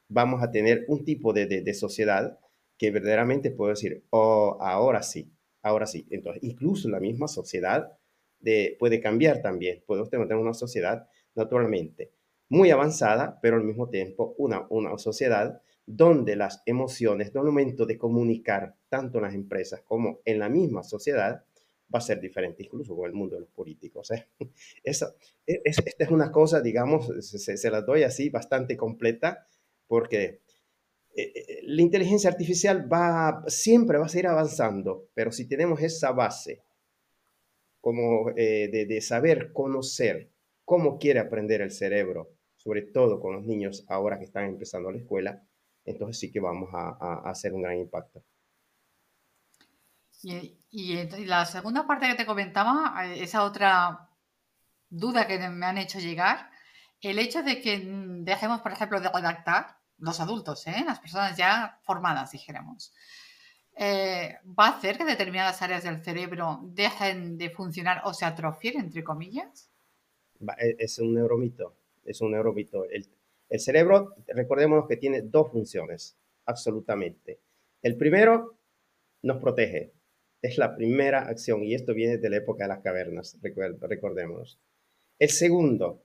vamos 0.08 0.42
a 0.42 0.50
tener 0.50 0.84
un 0.88 1.04
tipo 1.04 1.32
de, 1.32 1.46
de 1.46 1.74
sociedad 1.74 2.38
que 2.76 2.90
verdaderamente 2.90 3.50
puedo 3.50 3.70
decir, 3.70 4.04
oh, 4.10 4.58
ahora 4.60 5.02
sí, 5.02 5.32
ahora 5.62 5.86
sí. 5.86 6.06
Entonces, 6.10 6.42
incluso 6.42 6.88
la 6.88 7.00
misma 7.00 7.28
sociedad 7.28 7.96
de, 8.44 8.76
puede 8.78 9.00
cambiar 9.00 9.42
también. 9.42 9.82
Podemos 9.86 10.10
tener 10.10 10.36
una 10.36 10.54
sociedad 10.54 11.08
naturalmente 11.34 12.12
muy 12.48 12.70
avanzada, 12.70 13.38
pero 13.42 13.56
al 13.56 13.64
mismo 13.64 13.88
tiempo 13.88 14.34
una, 14.38 14.66
una 14.68 14.96
sociedad 14.98 15.60
donde 15.86 16.36
las 16.36 16.62
emociones, 16.66 17.30
en 17.30 17.38
el 17.38 17.44
momento 17.44 17.84
de 17.86 17.98
comunicar, 17.98 18.76
tanto 18.88 19.18
en 19.18 19.24
las 19.24 19.34
empresas 19.34 19.82
como 19.82 20.20
en 20.24 20.38
la 20.38 20.48
misma 20.48 20.82
sociedad, 20.82 21.44
va 21.94 21.98
a 21.98 22.02
ser 22.02 22.20
diferente, 22.20 22.62
incluso 22.62 22.96
con 22.96 23.06
el 23.06 23.12
mundo 23.12 23.36
de 23.36 23.42
los 23.42 23.50
políticos. 23.50 24.10
¿eh? 24.10 24.26
E, 25.46 25.60
es, 25.62 25.78
esta 25.84 26.04
es 26.04 26.10
una 26.10 26.32
cosa, 26.32 26.62
digamos, 26.62 27.12
se, 27.20 27.56
se 27.56 27.70
la 27.70 27.82
doy 27.82 28.02
así 28.02 28.30
bastante 28.30 28.78
completa, 28.78 29.46
porque 29.86 30.40
eh, 31.16 31.32
eh, 31.34 31.60
la 31.62 31.82
inteligencia 31.82 32.28
artificial 32.28 32.92
va, 32.92 33.44
siempre 33.46 33.98
va 33.98 34.06
a 34.06 34.08
seguir 34.08 34.26
avanzando, 34.26 35.08
pero 35.14 35.30
si 35.30 35.46
tenemos 35.46 35.80
esa 35.80 36.10
base 36.10 36.63
como 37.84 38.30
eh, 38.30 38.70
de, 38.72 38.86
de 38.86 39.00
saber 39.02 39.52
conocer 39.52 40.32
cómo 40.64 40.98
quiere 40.98 41.20
aprender 41.20 41.60
el 41.60 41.70
cerebro, 41.70 42.30
sobre 42.56 42.80
todo 42.80 43.20
con 43.20 43.34
los 43.34 43.44
niños 43.44 43.84
ahora 43.90 44.18
que 44.18 44.24
están 44.24 44.46
empezando 44.46 44.90
la 44.90 44.96
escuela, 44.96 45.42
entonces 45.84 46.18
sí 46.18 46.32
que 46.32 46.40
vamos 46.40 46.70
a, 46.72 46.96
a 46.98 47.30
hacer 47.30 47.52
un 47.52 47.60
gran 47.60 47.78
impacto. 47.78 48.24
Y, 50.22 50.56
y, 50.70 51.26
la 51.26 51.44
segunda 51.44 51.86
parte 51.86 52.08
que 52.08 52.14
te 52.14 52.24
comentaba, 52.24 53.04
eh, 53.04 53.22
esa 53.22 53.44
otra 53.44 54.08
duda 54.88 55.26
que 55.26 55.38
me 55.50 55.66
han 55.66 55.76
hecho 55.76 55.98
llegar, 55.98 56.48
el 57.02 57.18
hecho 57.18 57.42
de 57.42 57.60
que 57.60 57.82
dejemos, 58.22 58.62
por 58.62 58.72
ejemplo, 58.72 58.98
de 58.98 59.10
redactar, 59.10 59.76
los 59.98 60.20
adultos, 60.20 60.66
¿eh? 60.68 60.84
las 60.86 61.00
personas 61.00 61.36
ya 61.36 61.78
formadas, 61.82 62.30
dijéramos, 62.30 62.94
eh, 63.76 64.36
va 64.46 64.66
a 64.66 64.78
hacer 64.78 64.96
que 64.96 65.04
determinadas 65.04 65.60
áreas 65.62 65.84
del 65.84 66.02
cerebro 66.02 66.60
dejen 66.62 67.36
de 67.38 67.50
funcionar 67.50 68.02
o 68.04 68.14
se 68.14 68.24
atrofien, 68.24 68.80
entre 68.80 69.02
comillas? 69.02 69.70
E, 70.58 70.76
es 70.78 70.98
un 70.98 71.14
neuromito, 71.14 71.74
es 72.04 72.20
un 72.20 72.32
neuromito. 72.32 72.84
El, 72.88 73.06
cerebro, 73.60 74.14
recordemos 74.28 74.86
que 74.88 74.96
tiene 74.96 75.22
dos 75.22 75.50
funciones, 75.50 76.16
absolutamente. 76.46 77.40
El 77.82 77.96
primero, 77.96 78.58
nos 79.22 79.40
protege. 79.40 79.92
Es 80.42 80.58
la 80.58 80.76
primera 80.76 81.20
acción 81.20 81.64
y 81.64 81.74
esto 81.74 81.94
viene 81.94 82.18
de 82.18 82.30
la 82.30 82.36
época 82.36 82.64
de 82.64 82.68
las 82.68 82.80
cavernas, 82.80 83.38
recordemos. 83.40 84.58
El 85.18 85.30
segundo, 85.30 86.02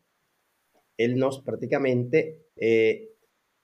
él 0.98 1.18
nos 1.18 1.42
prácticamente 1.42 2.46
eh, 2.56 3.10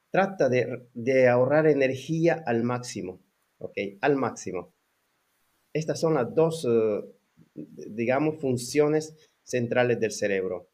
trata 0.10 0.50
de, 0.50 1.28
ahorrar 1.28 1.68
energía 1.68 2.42
al 2.46 2.64
máximo, 2.64 3.20
¿ok? 3.60 3.78
Al 4.02 4.16
máximo. 4.16 4.74
Estas 5.74 6.00
son 6.00 6.14
las 6.14 6.34
dos, 6.34 6.66
uh, 6.66 7.04
digamos, 7.54 8.40
funciones 8.40 9.16
centrales 9.44 10.00
del 10.00 10.12
cerebro. 10.12 10.70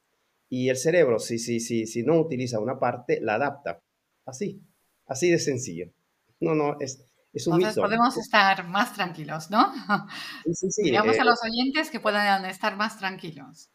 Y 0.50 0.70
el 0.70 0.78
cerebro, 0.78 1.20
si, 1.20 1.40
si, 1.40 1.60
si, 1.60 1.88
si 1.88 2.04
no 2.04 2.20
utiliza 2.20 2.60
una 2.60 2.80
parte, 2.80 3.20
la 3.22 3.36
adapta. 3.36 3.82
Así, 4.26 4.62
así 5.08 5.32
de 5.32 5.40
sencillo. 5.40 5.92
No, 6.40 6.56
no, 6.56 6.78
es, 6.80 7.06
es 7.34 7.48
un 7.48 7.56
Entonces 7.56 7.78
mito. 7.78 7.88
podemos 7.88 8.18
estar 8.18 8.68
más 8.68 8.94
tranquilos, 8.94 9.50
¿no? 9.50 9.72
Sí, 10.46 10.54
sí, 10.54 10.72
sí. 10.72 10.84
Digamos 10.84 11.16
eh, 11.16 11.22
a 11.22 11.24
los 11.24 11.40
oyentes 11.44 11.90
que 11.90 12.00
puedan 12.00 12.46
estar 12.46 12.76
más 12.76 12.98
tranquilos. 12.98 13.70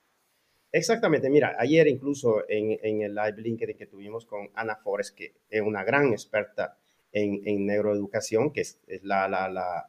Exactamente, 0.73 1.31
mira, 1.31 1.57
ayer 1.59 1.89
incluso 1.89 2.43
en, 2.49 2.79
en 2.83 3.01
el 3.03 3.15
live 3.15 3.41
LinkedIn 3.41 3.79
que 3.79 3.87
tuvimos 3.87 4.27
con 4.27 4.51
Ana 4.55 4.77
Forest, 4.77 5.17
que 5.17 5.41
es 5.49 5.63
una 5.63 5.85
gran 5.85 6.13
experta 6.13 6.77
en, 7.13 7.41
en 7.45 7.67
neuroeducación, 7.67 8.53
que 8.53 8.63
es, 8.63 8.81
es 8.87 9.03
la, 9.05 9.29
la, 9.29 9.49
la 9.49 9.89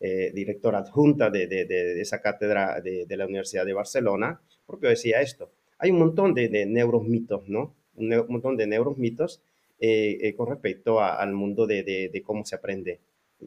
eh, 0.00 0.32
directora 0.34 0.78
adjunta 0.78 1.30
de, 1.30 1.46
de, 1.46 1.64
de, 1.64 2.00
esa 2.00 2.20
cátedra 2.20 2.80
de, 2.80 3.06
de 3.06 3.16
la 3.16 3.26
Universidad 3.26 3.64
de 3.64 3.72
Barcelona, 3.72 4.40
propio 4.66 4.88
decía 4.90 5.20
esto 5.20 5.50
hay 5.78 5.90
un 5.90 5.98
montón 5.98 6.34
de, 6.34 6.48
de 6.48 6.66
neuromitos, 6.66 7.48
¿no? 7.48 7.74
Un, 7.94 8.12
un, 8.12 8.26
montón 8.28 8.56
de 8.56 8.66
neuromitos 8.66 9.42
eh, 9.78 10.18
eh, 10.22 10.34
con 10.34 10.48
respecto 10.48 11.00
a, 11.00 11.16
al 11.16 11.32
mundo 11.32 11.66
de, 11.66 11.82
de, 11.82 12.08
de, 12.08 12.22
cómo 12.22 12.44
se 12.44 12.56
aprende. 12.56 13.00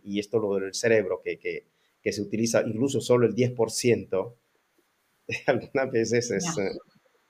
Y 0.03 0.19
esto 0.19 0.39
lo 0.39 0.55
del 0.55 0.73
cerebro, 0.73 1.21
que, 1.23 1.37
que, 1.39 1.65
que 2.01 2.11
se 2.11 2.21
utiliza 2.21 2.61
incluso 2.65 3.01
solo 3.01 3.25
el 3.25 3.35
10%, 3.35 4.33
algunas 5.47 5.91
veces 5.91 6.31
es, 6.31 6.57
eh, 6.57 6.71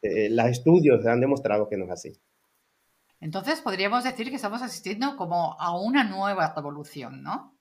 eh, 0.02 0.30
los 0.30 0.48
estudios 0.48 1.06
han 1.06 1.22
demostrado 1.22 1.70
que 1.70 1.78
no 1.78 1.86
es 1.86 1.92
así. 1.92 2.14
Entonces 3.20 3.62
podríamos 3.62 4.04
decir 4.04 4.30
que 4.30 4.36
estamos 4.36 4.62
asistiendo 4.62 5.18
como 5.18 5.60
a 5.60 5.78
una 5.78 6.04
nueva 6.04 6.54
revolución, 6.56 7.22
¿no? 7.22 7.58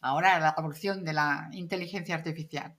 Ahora 0.00 0.38
la 0.38 0.54
revolución 0.54 1.04
de 1.04 1.12
la 1.12 1.48
inteligencia 1.52 2.14
artificial. 2.14 2.76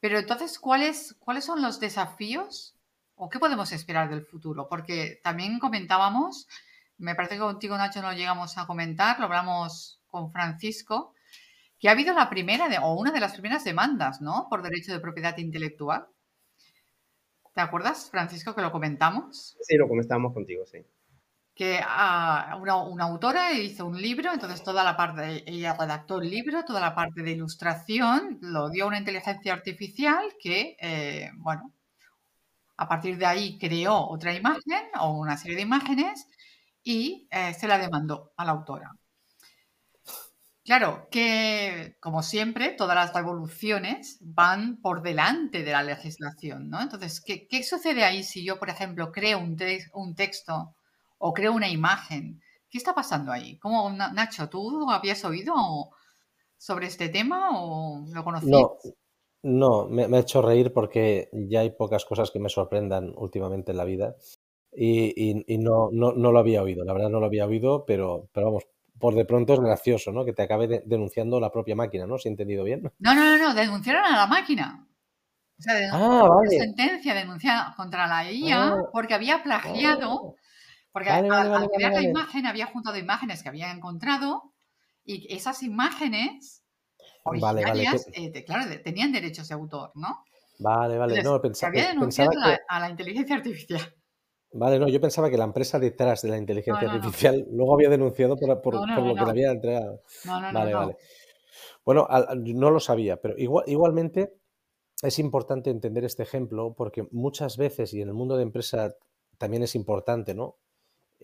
Pero 0.00 0.18
entonces, 0.18 0.58
¿cuáles, 0.58 1.16
¿cuáles 1.18 1.44
son 1.44 1.62
los 1.62 1.80
desafíos 1.80 2.74
¿O 3.16 3.28
qué 3.28 3.38
podemos 3.38 3.70
esperar 3.72 4.10
del 4.10 4.22
futuro? 4.22 4.68
Porque 4.68 5.20
también 5.22 5.58
comentábamos, 5.58 6.48
me 6.98 7.14
parece 7.14 7.36
que 7.36 7.40
contigo 7.40 7.76
Nacho 7.76 8.02
no 8.02 8.12
llegamos 8.12 8.58
a 8.58 8.66
comentar, 8.66 9.18
lo 9.18 9.26
hablamos 9.26 10.02
con 10.08 10.32
Francisco, 10.32 11.14
que 11.78 11.88
ha 11.88 11.92
habido 11.92 12.12
la 12.12 12.28
primera 12.28 12.66
o 12.82 12.94
una 12.94 13.12
de 13.12 13.20
las 13.20 13.32
primeras 13.32 13.64
demandas, 13.64 14.20
¿no? 14.20 14.48
Por 14.50 14.62
derecho 14.62 14.92
de 14.92 15.00
propiedad 15.00 15.36
intelectual. 15.38 16.08
¿Te 17.54 17.60
acuerdas, 17.60 18.10
Francisco, 18.10 18.54
que 18.54 18.62
lo 18.62 18.72
comentamos? 18.72 19.56
Sí, 19.60 19.76
lo 19.76 19.86
comentamos 19.86 20.32
contigo, 20.34 20.66
sí. 20.66 20.78
Que 21.54 21.78
uh, 21.80 22.56
una, 22.56 22.76
una, 22.76 23.04
autora 23.04 23.52
hizo 23.52 23.86
un 23.86 24.00
libro, 24.00 24.32
entonces 24.32 24.62
toda 24.64 24.82
la 24.82 24.96
parte, 24.96 25.44
ella 25.46 25.76
redactó 25.78 26.20
el 26.20 26.28
libro, 26.28 26.64
toda 26.64 26.80
la 26.80 26.94
parte 26.94 27.22
de 27.22 27.30
ilustración 27.30 28.38
lo 28.40 28.70
dio 28.70 28.84
a 28.84 28.88
una 28.88 28.98
inteligencia 28.98 29.52
artificial 29.52 30.34
que, 30.40 30.76
eh, 30.80 31.30
bueno, 31.36 31.72
a 32.76 32.88
partir 32.88 33.18
de 33.18 33.26
ahí 33.26 33.58
creó 33.58 34.08
otra 34.08 34.34
imagen 34.34 34.84
o 35.00 35.12
una 35.12 35.36
serie 35.36 35.56
de 35.56 35.62
imágenes 35.62 36.26
y 36.82 37.28
eh, 37.30 37.54
se 37.54 37.68
la 37.68 37.78
demandó 37.78 38.32
a 38.36 38.44
la 38.44 38.52
autora. 38.52 38.92
Claro, 40.64 41.08
que 41.10 41.96
como 42.00 42.22
siempre, 42.22 42.70
todas 42.70 42.96
las 42.96 43.12
revoluciones 43.12 44.18
van 44.22 44.78
por 44.80 45.02
delante 45.02 45.62
de 45.62 45.72
la 45.72 45.82
legislación, 45.82 46.70
¿no? 46.70 46.80
Entonces, 46.80 47.20
¿qué, 47.20 47.46
qué 47.46 47.62
sucede 47.62 48.02
ahí 48.02 48.24
si 48.24 48.44
yo, 48.44 48.58
por 48.58 48.70
ejemplo, 48.70 49.12
creo 49.12 49.38
un 49.40 50.14
texto 50.14 50.74
o 51.26 51.32
creo 51.32 51.54
una 51.54 51.70
imagen? 51.70 52.42
¿Qué 52.68 52.76
está 52.76 52.94
pasando 52.94 53.32
ahí? 53.32 53.56
¿Cómo, 53.58 53.90
Nacho, 53.90 54.50
tú 54.50 54.90
habías 54.90 55.24
oído 55.24 55.54
sobre 56.58 56.86
este 56.86 57.08
tema 57.08 57.48
o 57.58 58.04
lo 58.12 58.24
conocías? 58.24 58.50
No, 59.42 59.86
no 59.86 59.88
me, 59.88 60.04
ha 60.04 60.20
hecho 60.20 60.42
reír 60.42 60.74
porque 60.74 61.30
ya 61.32 61.60
hay 61.60 61.70
pocas 61.70 62.04
cosas 62.04 62.30
que 62.30 62.40
me 62.40 62.50
sorprendan 62.50 63.14
últimamente 63.16 63.70
en 63.70 63.78
la 63.78 63.84
vida 63.84 64.16
y, 64.70 65.44
y, 65.46 65.58
no, 65.58 65.88
no, 65.92 66.12
no, 66.12 66.30
lo 66.30 66.38
había 66.38 66.62
oído, 66.62 66.84
la 66.84 66.92
verdad 66.92 67.08
no 67.08 67.20
lo 67.20 67.26
había 67.26 67.46
oído, 67.46 67.86
pero, 67.86 68.28
pero 68.32 68.46
vamos, 68.48 68.64
por 68.98 69.14
de 69.14 69.24
pronto 69.24 69.54
es 69.54 69.60
gracioso, 69.60 70.12
¿no? 70.12 70.26
Que 70.26 70.34
te 70.34 70.42
acabe 70.42 70.82
denunciando 70.84 71.40
la 71.40 71.52
propia 71.52 71.76
máquina, 71.76 72.06
¿no? 72.06 72.18
Si 72.18 72.28
he 72.28 72.32
entendido 72.32 72.64
bien. 72.64 72.82
No, 72.98 73.14
no, 73.14 73.24
no, 73.24 73.38
no, 73.38 73.54
denunciaron 73.54 74.04
a 74.04 74.16
la 74.16 74.26
máquina. 74.26 74.86
O 75.58 75.62
sea, 75.62 75.74
ah, 75.92 76.28
vale. 76.28 76.58
sentencia 76.58 77.14
denunciada 77.14 77.72
contra 77.76 78.06
la 78.08 78.30
IA 78.30 78.68
ah. 78.68 78.88
porque 78.92 79.14
había 79.14 79.42
plagiado, 79.42 80.12
oh. 80.12 80.36
Porque 80.94 81.10
al, 81.10 81.26
crear 81.70 81.92
la 81.92 82.02
imagen 82.02 82.46
había 82.46 82.66
juntado 82.66 82.96
imágenes 82.96 83.42
que 83.42 83.48
había 83.48 83.72
encontrado 83.72 84.54
y 85.04 85.34
esas 85.34 85.64
imágenes 85.64 86.62
originarias, 87.24 88.06
eh, 88.12 88.44
claro, 88.44 88.70
tenían 88.84 89.10
derechos 89.10 89.48
de 89.48 89.54
autor, 89.54 89.90
¿no? 89.96 90.22
Vale, 90.60 90.96
vale, 90.96 91.20
no, 91.20 91.40
pensaba, 91.42 91.70
había 91.70 91.88
denunciado 91.88 92.30
a 92.68 92.78
la 92.78 92.88
inteligencia 92.88 93.34
artificial. 93.34 93.80
Vale, 94.52 94.78
no, 94.78 94.86
yo 94.86 95.00
pensaba 95.00 95.28
que 95.28 95.36
la 95.36 95.42
empresa 95.42 95.80
detrás 95.80 96.22
de 96.22 96.28
la 96.28 96.38
inteligencia 96.38 96.88
artificial 96.88 97.44
luego 97.50 97.74
había 97.74 97.88
denunciado 97.88 98.36
por, 98.36 98.74
lo 98.76 99.14
que 99.16 99.24
le 99.24 99.30
había 99.30 99.50
entregado. 99.50 100.00
Vale, 100.24 100.74
vale. 100.74 100.96
Bueno, 101.84 102.06
no 102.36 102.70
lo 102.70 102.78
sabía, 102.78 103.20
pero 103.20 103.36
igual, 103.36 103.64
igualmente 103.66 104.32
es 105.02 105.18
importante 105.18 105.70
entender 105.70 106.04
este 106.04 106.22
ejemplo 106.22 106.72
porque 106.76 107.08
muchas 107.10 107.56
veces, 107.56 107.92
y 107.94 108.00
en 108.00 108.10
el 108.10 108.14
mundo 108.14 108.36
de 108.36 108.44
empresa 108.44 108.94
también 109.38 109.64
es 109.64 109.74
importante, 109.74 110.36
¿no? 110.36 110.58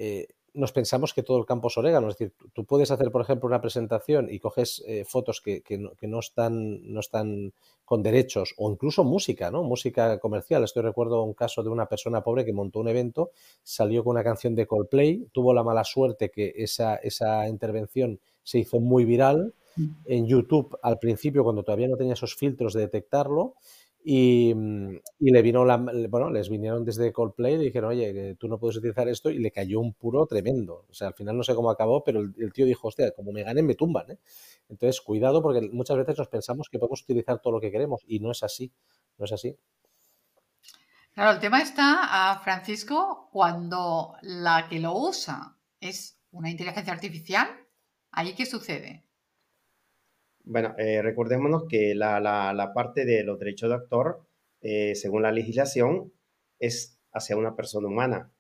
Eh, 0.03 0.29
nos 0.55 0.73
pensamos 0.73 1.13
que 1.13 1.23
todo 1.23 1.39
el 1.39 1.45
campo 1.45 1.69
es 1.69 1.77
orégano. 1.77 2.09
Es 2.09 2.17
decir, 2.17 2.35
tú 2.55 2.65
puedes 2.65 2.91
hacer, 2.91 3.11
por 3.11 3.21
ejemplo, 3.21 3.47
una 3.47 3.61
presentación 3.61 4.29
y 4.31 4.39
coges 4.41 4.83
eh, 4.87 5.05
fotos 5.05 5.43
que, 5.43 5.63
no, 6.01 6.19
están, 6.19 6.93
no 6.93 7.01
están 7.01 7.53
con 7.85 8.03
derechos 8.03 8.55
o 8.57 8.71
incluso 8.71 9.05
música, 9.05 9.51
¿no? 9.51 9.63
Música 9.63 10.19
comercial. 10.19 10.65
Estoy 10.65 10.83
recuerdo 10.83 11.23
un 11.23 11.35
caso 11.35 11.63
de 11.63 11.69
una 11.69 11.87
persona 11.87 12.23
pobre 12.23 12.47
que 12.47 12.55
montó 12.55 12.81
un 12.81 12.89
evento, 12.89 13.31
salió 13.63 14.03
con 14.03 14.13
una 14.13 14.25
canción 14.25 14.55
de 14.55 14.67
Coldplay, 14.67 15.29
tuvo 15.33 15.53
la 15.53 15.63
mala 15.63 15.85
suerte 15.85 16.31
que 16.31 16.55
esa, 16.57 16.97
esa 16.97 17.47
intervención 17.47 18.21
se 18.43 18.59
hizo 18.59 18.81
muy 18.81 19.05
viral 19.05 19.55
mm. 19.77 19.89
en 20.07 20.27
YouTube 20.27 20.79
al 20.83 20.99
principio, 20.99 21.45
cuando 21.45 21.63
todavía 21.63 21.89
no 21.89 21.97
tenía 21.97 22.15
esos 22.15 22.35
filtros 22.35 22.73
de 22.73 22.81
detectarlo, 22.81 23.55
Mm, 24.03 24.97
y, 25.19 25.31
le 25.31 25.43
vino 25.43 25.65
la, 25.65 25.77
bueno, 25.77 26.31
les 26.31 26.49
vinieron 26.49 26.85
desde 26.85 27.13
Coldplay 27.13 27.55
y 27.55 27.59
le 27.59 27.65
dijeron, 27.65 27.91
oye, 27.91 28.35
tú 28.37 28.49
no 28.49 28.59
puedes 28.59 28.77
utilizar 28.79 29.09
esto 29.09 29.31
y 29.31 29.39
le 29.39 29.51
cayó 29.51 29.81
un 29.81 29.93
puro 29.93 30.27
tremendo. 30.27 30.87
O 30.89 30.95
sea, 30.95 31.09
al 31.09 31.15
final 31.15 31.37
no 31.37 31.43
sé 31.43 31.55
cómo 31.55 31.71
acabó, 31.71 32.03
pero 32.03 32.21
el, 32.21 32.53
tío 32.53 32.65
dijo, 32.65 32.89
hostia, 32.89 33.11
como 33.13 33.33
me 33.33 33.43
ganen, 33.43 33.67
me 33.67 33.75
tumban. 33.75 34.11
¿eh? 34.11 34.19
Entonces, 34.69 35.01
cuidado 35.01 35.43
porque 35.43 35.69
muchas 35.73 35.99
veces 35.99 36.17
nos 36.19 36.29
pensamos 36.29 36.69
que 36.71 36.79
podemos 36.79 37.03
utilizar 37.03 37.41
todo 37.41 37.55
lo 37.55 37.61
que 37.61 37.71
queremos 37.71 38.03
y 38.07 38.21
no 38.21 38.31
es 38.31 38.43
así, 38.43 38.73
no 39.19 39.27
es 39.27 39.33
así. 39.33 39.57
Claro, 41.13 41.33
el 41.33 41.41
tema 41.41 41.61
está, 41.61 42.31
a 42.33 42.39
Francisco, 42.39 43.29
cuando 43.33 44.15
la 44.23 44.69
que 44.69 44.79
lo 44.79 44.97
usa 44.97 45.57
es 45.81 46.19
una 46.31 46.49
inteligencia 46.49 46.93
artificial, 46.93 47.49
¿ahí 48.13 48.35
qué 48.35 48.47
sucede? 48.47 49.10
Bueno, 50.51 50.75
eh, 50.79 51.01
recordémonos 51.01 51.67
que 51.69 51.95
la, 51.95 52.19
la, 52.19 52.73
parte 52.75 53.05
de 53.05 53.23
los 53.23 53.39
derechos 53.39 53.69
de 53.69 53.77
actor, 53.77 54.27
eh, 54.61 54.97
según 54.97 55.23
la 55.23 55.31
legislación, 55.31 56.13
es 56.59 56.99
hacia 57.13 57.37
una 57.37 57.55
persona 57.55 57.87
humana. 57.87 58.33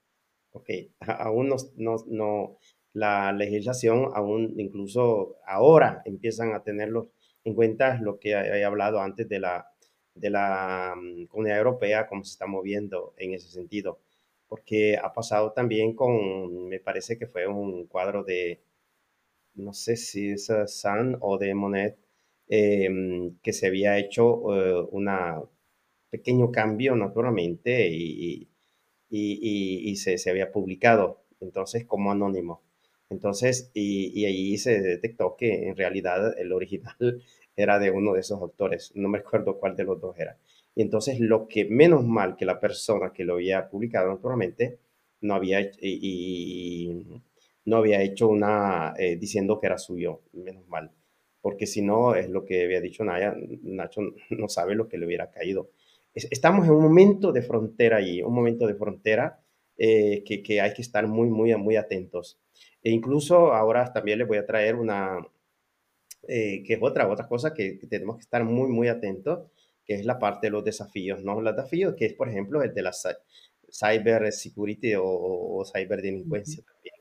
Ok, 0.51 0.71
aún 0.99 1.49
no, 1.49 1.57
no, 1.77 1.97
no, 2.09 2.59
la 2.95 3.33
legislación, 3.33 4.09
aún 4.13 4.55
incluso 4.59 5.37
ahora 5.47 6.03
empiezan 6.05 6.53
a 6.53 6.65
tenerlo 6.65 7.13
en 7.45 7.55
cuenta 7.55 8.01
lo 8.01 8.19
que 8.19 8.31
he 8.31 8.65
hablado 8.65 9.01
antes 9.01 9.29
de 9.29 9.39
la, 9.39 9.69
de 10.15 10.31
la 10.31 10.97
mm, 10.97 11.27
Comunidad 11.27 11.59
Europea, 11.59 12.09
cómo 12.09 12.25
se 12.25 12.33
está 12.33 12.49
moviendo 12.49 13.15
en 13.19 13.35
ese 13.35 13.51
sentido. 13.51 14.01
Porque 14.49 14.99
ha 15.01 15.13
pasado 15.13 15.53
también 15.53 15.95
con, 15.95 16.69
me 16.69 16.81
parece 16.81 17.17
que 17.19 17.29
fue 17.29 17.47
un 17.47 17.87
cuadro 17.87 18.25
de, 18.25 18.61
no 19.55 19.72
sé 19.72 19.96
si 19.96 20.30
es 20.32 20.51
San 20.66 21.16
o 21.20 21.38
de 21.38 21.55
Monet, 21.55 21.98
em, 22.48 23.36
que 23.42 23.53
se 23.53 23.66
había 23.68 23.98
hecho 23.98 24.36
uh, 24.36 24.88
un 24.92 25.09
pequeño 26.11 26.51
cambio 26.51 26.96
naturalmente 26.96 27.88
y, 27.88 28.48
y, 29.11 29.96
se, 29.96 30.18
se, 30.18 30.30
había 30.30 30.53
publicado 30.53 31.24
entonces 31.40 31.84
como 31.86 32.12
anónimo. 32.12 32.62
Entonces, 33.11 33.70
y, 33.74 34.24
ahí 34.24 34.57
se 34.59 34.80
detectó 34.80 35.36
que 35.36 35.68
en 35.68 35.76
realidad 35.76 36.38
el 36.38 36.53
original 36.53 36.96
era 37.57 37.78
de 37.78 37.90
uno 37.90 38.14
de 38.14 38.20
esos 38.20 38.40
autores, 38.40 38.92
no 38.94 39.09
me 39.09 39.18
acuerdo 39.18 39.59
cuál 39.59 39.76
de 39.76 39.84
los 39.84 40.01
dos 40.01 40.18
era. 40.18 40.38
Y 40.74 40.82
entonces 40.82 41.20
lo 41.20 41.48
que 41.48 41.64
menos 41.64 42.05
mal 42.05 42.36
que 42.36 42.44
la 42.44 42.61
persona 42.61 43.12
que 43.12 43.24
lo 43.24 43.34
había 43.34 43.68
publicado 43.68 44.09
naturalmente 44.09 44.78
no 45.20 45.34
había, 45.34 45.61
y, 45.80 47.05
no 47.65 47.77
había 47.77 48.03
hecho 48.03 48.29
una 48.29 48.95
eh, 48.99 49.17
diciendo 49.17 49.61
que 49.61 49.67
era 49.67 49.79
suyo, 49.79 50.23
menos 50.33 50.67
mal, 50.69 50.93
porque 51.41 51.67
si 51.67 51.83
no, 51.83 52.15
es 52.15 52.29
lo 52.29 52.45
que 52.45 52.65
había 52.65 52.81
dicho 52.81 53.05
Naya, 53.05 53.35
Nacho 53.63 54.03
no 54.31 54.49
sabe 54.49 54.75
lo 54.75 54.89
que 54.89 54.99
le 54.99 55.07
hubiera 55.07 55.31
caído. 55.31 55.71
estamos 56.15 56.67
en 56.67 56.73
un 56.73 56.83
momento 56.83 57.33
de 57.33 57.43
frontera 57.43 57.99
allí, 57.99 58.23
un 58.23 58.35
momento 58.35 58.67
de 58.67 58.75
frontera 58.75 59.41
eh, 59.79 60.23
que, 60.25 60.43
que, 60.43 60.61
hay 60.61 60.75
que 60.75 60.83
estar 60.83 61.07
muy, 61.07 61.29
muy, 61.29 61.55
muy 61.57 61.77
atentos. 61.77 62.39
E 62.83 62.91
incluso 62.91 63.53
ahora 63.55 63.93
también 63.93 64.19
les 64.19 64.29
voy 64.29 64.39
a 64.39 64.47
traer 64.47 64.75
una, 64.77 65.19
eh, 66.29 66.63
que 66.65 66.75
es 66.75 66.81
otra, 66.83 67.09
otra 67.09 67.27
cosa 67.29 67.55
que, 67.55 67.79
tenemos 67.89 68.17
que 68.17 68.23
estar 68.23 68.45
muy, 68.45 68.69
muy 68.69 68.89
atentos, 68.89 69.51
que 69.85 69.95
es 69.95 70.05
la 70.05 70.19
parte 70.19 70.49
de 70.49 70.53
los 70.53 70.65
desafíos, 70.65 71.23
¿no? 71.25 71.41
Los 71.41 71.57
desafíos 71.57 71.95
que 71.97 72.07
es, 72.07 72.15
por 72.15 72.29
ejemplo, 72.29 72.63
el 72.63 72.75
de 72.75 72.83
la 72.83 72.93
cyber 73.73 74.33
security 74.33 74.95
o, 74.95 75.05
o 75.05 75.65
cyber 75.65 76.03
delincuencia 76.03 76.63
también 76.65 76.99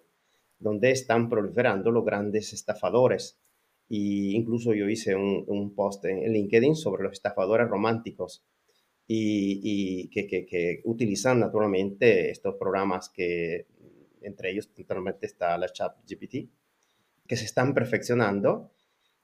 donde 0.60 0.92
están 0.92 1.30
proliferando 1.30 1.90
los 1.92 2.06
grandes 2.06 2.54
estafadores. 2.54 3.40
Y 3.88 4.36
incluso 4.36 4.74
yo 4.74 4.88
hice 4.88 5.16
un, 5.16 5.74
post 5.76 6.06
en 6.06 6.32
LinkedIn 6.32 6.76
sobre 6.76 7.04
los 7.04 7.14
estafadores 7.14 7.68
románticos 7.68 8.46
y, 9.08 10.10
que, 10.10 10.82
utilizan 10.84 11.40
naturalmente 11.40 12.30
estos 12.30 12.56
programas 12.56 13.10
que 13.10 13.66
entre 14.22 14.52
ellos 14.52 14.70
naturalmente 14.78 15.26
está 15.26 15.58
la 15.58 15.70
chat 15.70 15.96
GPT, 16.08 16.50
que 17.26 17.36
se 17.36 17.46
están 17.46 17.74
perfeccionando. 17.74 18.72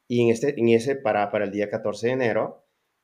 Y 0.07 0.21
en, 0.21 0.29
este, 0.29 0.59
en 0.59 0.69
ese, 0.69 0.95
para, 0.95 1.29
para 1.31 1.45
el 1.45 1.51
día 1.51 1.69
14 1.69 2.07
de 2.07 2.13
enero, 2.13 2.63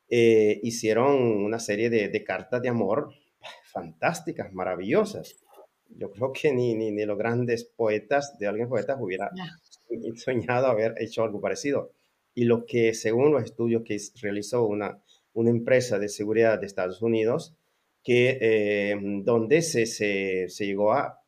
eh, 0.09 0.59
hicieron 0.63 1.15
una 1.15 1.59
serie 1.59 1.89
de, 1.89 2.07
de 2.09 2.23
cartas 2.23 2.61
de 2.61 2.69
amor 2.69 3.13
fantásticas, 3.71 4.51
maravillosas 4.53 5.41
yo 5.97 6.11
creo 6.11 6.31
que 6.31 6.53
ni, 6.53 6.73
ni, 6.75 6.91
ni 6.91 7.05
los 7.05 7.17
grandes 7.17 7.63
poetas 7.63 8.37
de 8.39 8.47
alguien 8.47 8.69
poeta 8.69 8.97
hubiera 8.99 9.29
soñado 10.15 10.67
haber 10.67 10.95
hecho 10.99 11.23
algo 11.23 11.41
parecido. 11.41 11.91
Y 12.33 12.45
lo 12.45 12.65
que, 12.65 12.93
según 12.93 13.31
los 13.31 13.43
estudios 13.43 13.83
que 13.83 13.97
realizó 14.21 14.65
una, 14.65 15.01
una 15.33 15.49
empresa 15.49 15.99
de 15.99 16.09
seguridad 16.09 16.59
de 16.59 16.67
Estados 16.67 17.01
Unidos, 17.01 17.55
que, 18.03 18.37
eh, 18.41 18.97
donde 19.23 19.61
se, 19.61 19.85
se, 19.85 20.47
se 20.49 20.65
llegó 20.65 20.93
a, 20.93 21.19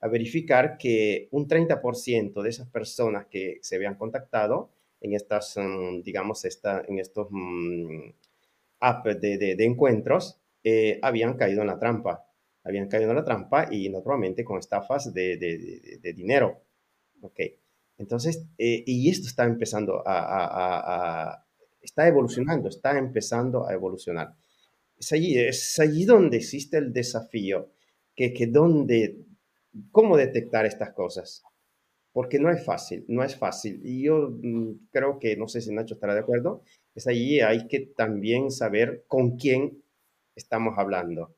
a, 0.00 0.08
verificar 0.08 0.78
que 0.78 1.28
un 1.30 1.46
30% 1.46 2.42
de 2.42 2.48
esas 2.48 2.68
personas 2.68 3.26
que 3.26 3.58
se 3.60 3.76
habían 3.76 3.96
contactado 3.96 4.70
en 5.00 5.14
estas, 5.14 5.56
mm, 5.56 6.02
digamos, 6.02 6.44
esta, 6.44 6.82
en 6.88 6.98
estos 6.98 7.26
mm, 7.30 8.10
apps 8.80 9.20
de, 9.20 9.36
de, 9.36 9.56
de 9.56 9.64
encuentros, 9.64 10.38
eh, 10.64 10.98
habían 11.02 11.34
caído 11.34 11.60
en 11.60 11.66
la 11.66 11.78
trampa 11.78 12.31
habían 12.64 12.88
caído 12.88 13.10
en 13.10 13.16
la 13.16 13.24
trampa 13.24 13.68
y 13.70 13.88
naturalmente 13.88 14.44
con 14.44 14.58
estafas 14.58 15.12
de, 15.12 15.36
de, 15.36 15.98
de, 16.00 16.12
dinero. 16.12 16.62
Ok, 17.20 17.40
entonces, 17.98 18.44
eh, 18.58 18.82
y 18.86 19.08
esto 19.08 19.28
está 19.28 19.44
empezando 19.44 20.06
a, 20.06 20.18
a, 20.18 21.32
a, 21.32 21.46
está 21.80 22.06
evolucionando, 22.06 22.68
está 22.68 22.98
empezando 22.98 23.66
a 23.66 23.72
evolucionar. 23.72 24.34
Es 24.98 25.12
allí, 25.12 25.38
es 25.38 25.78
allí 25.80 26.04
donde 26.04 26.36
existe 26.38 26.78
el 26.78 26.92
desafío, 26.92 27.70
que, 28.14 28.32
que 28.32 28.46
donde, 28.46 29.18
cómo 29.90 30.16
detectar 30.16 30.66
estas 30.66 30.92
cosas, 30.92 31.42
porque 32.12 32.38
no 32.38 32.50
es 32.50 32.64
fácil, 32.64 33.04
no 33.08 33.24
es 33.24 33.36
fácil. 33.36 33.80
Y 33.84 34.02
yo 34.04 34.30
mm, 34.30 34.88
creo 34.90 35.18
que, 35.18 35.36
no 35.36 35.48
sé 35.48 35.60
si 35.60 35.72
Nacho 35.72 35.94
estará 35.94 36.14
de 36.14 36.20
acuerdo, 36.20 36.62
es 36.94 37.06
allí 37.06 37.40
hay 37.40 37.66
que 37.68 37.80
también 37.80 38.50
saber 38.50 39.04
con 39.08 39.36
quién 39.36 39.82
estamos 40.36 40.74
hablando 40.78 41.34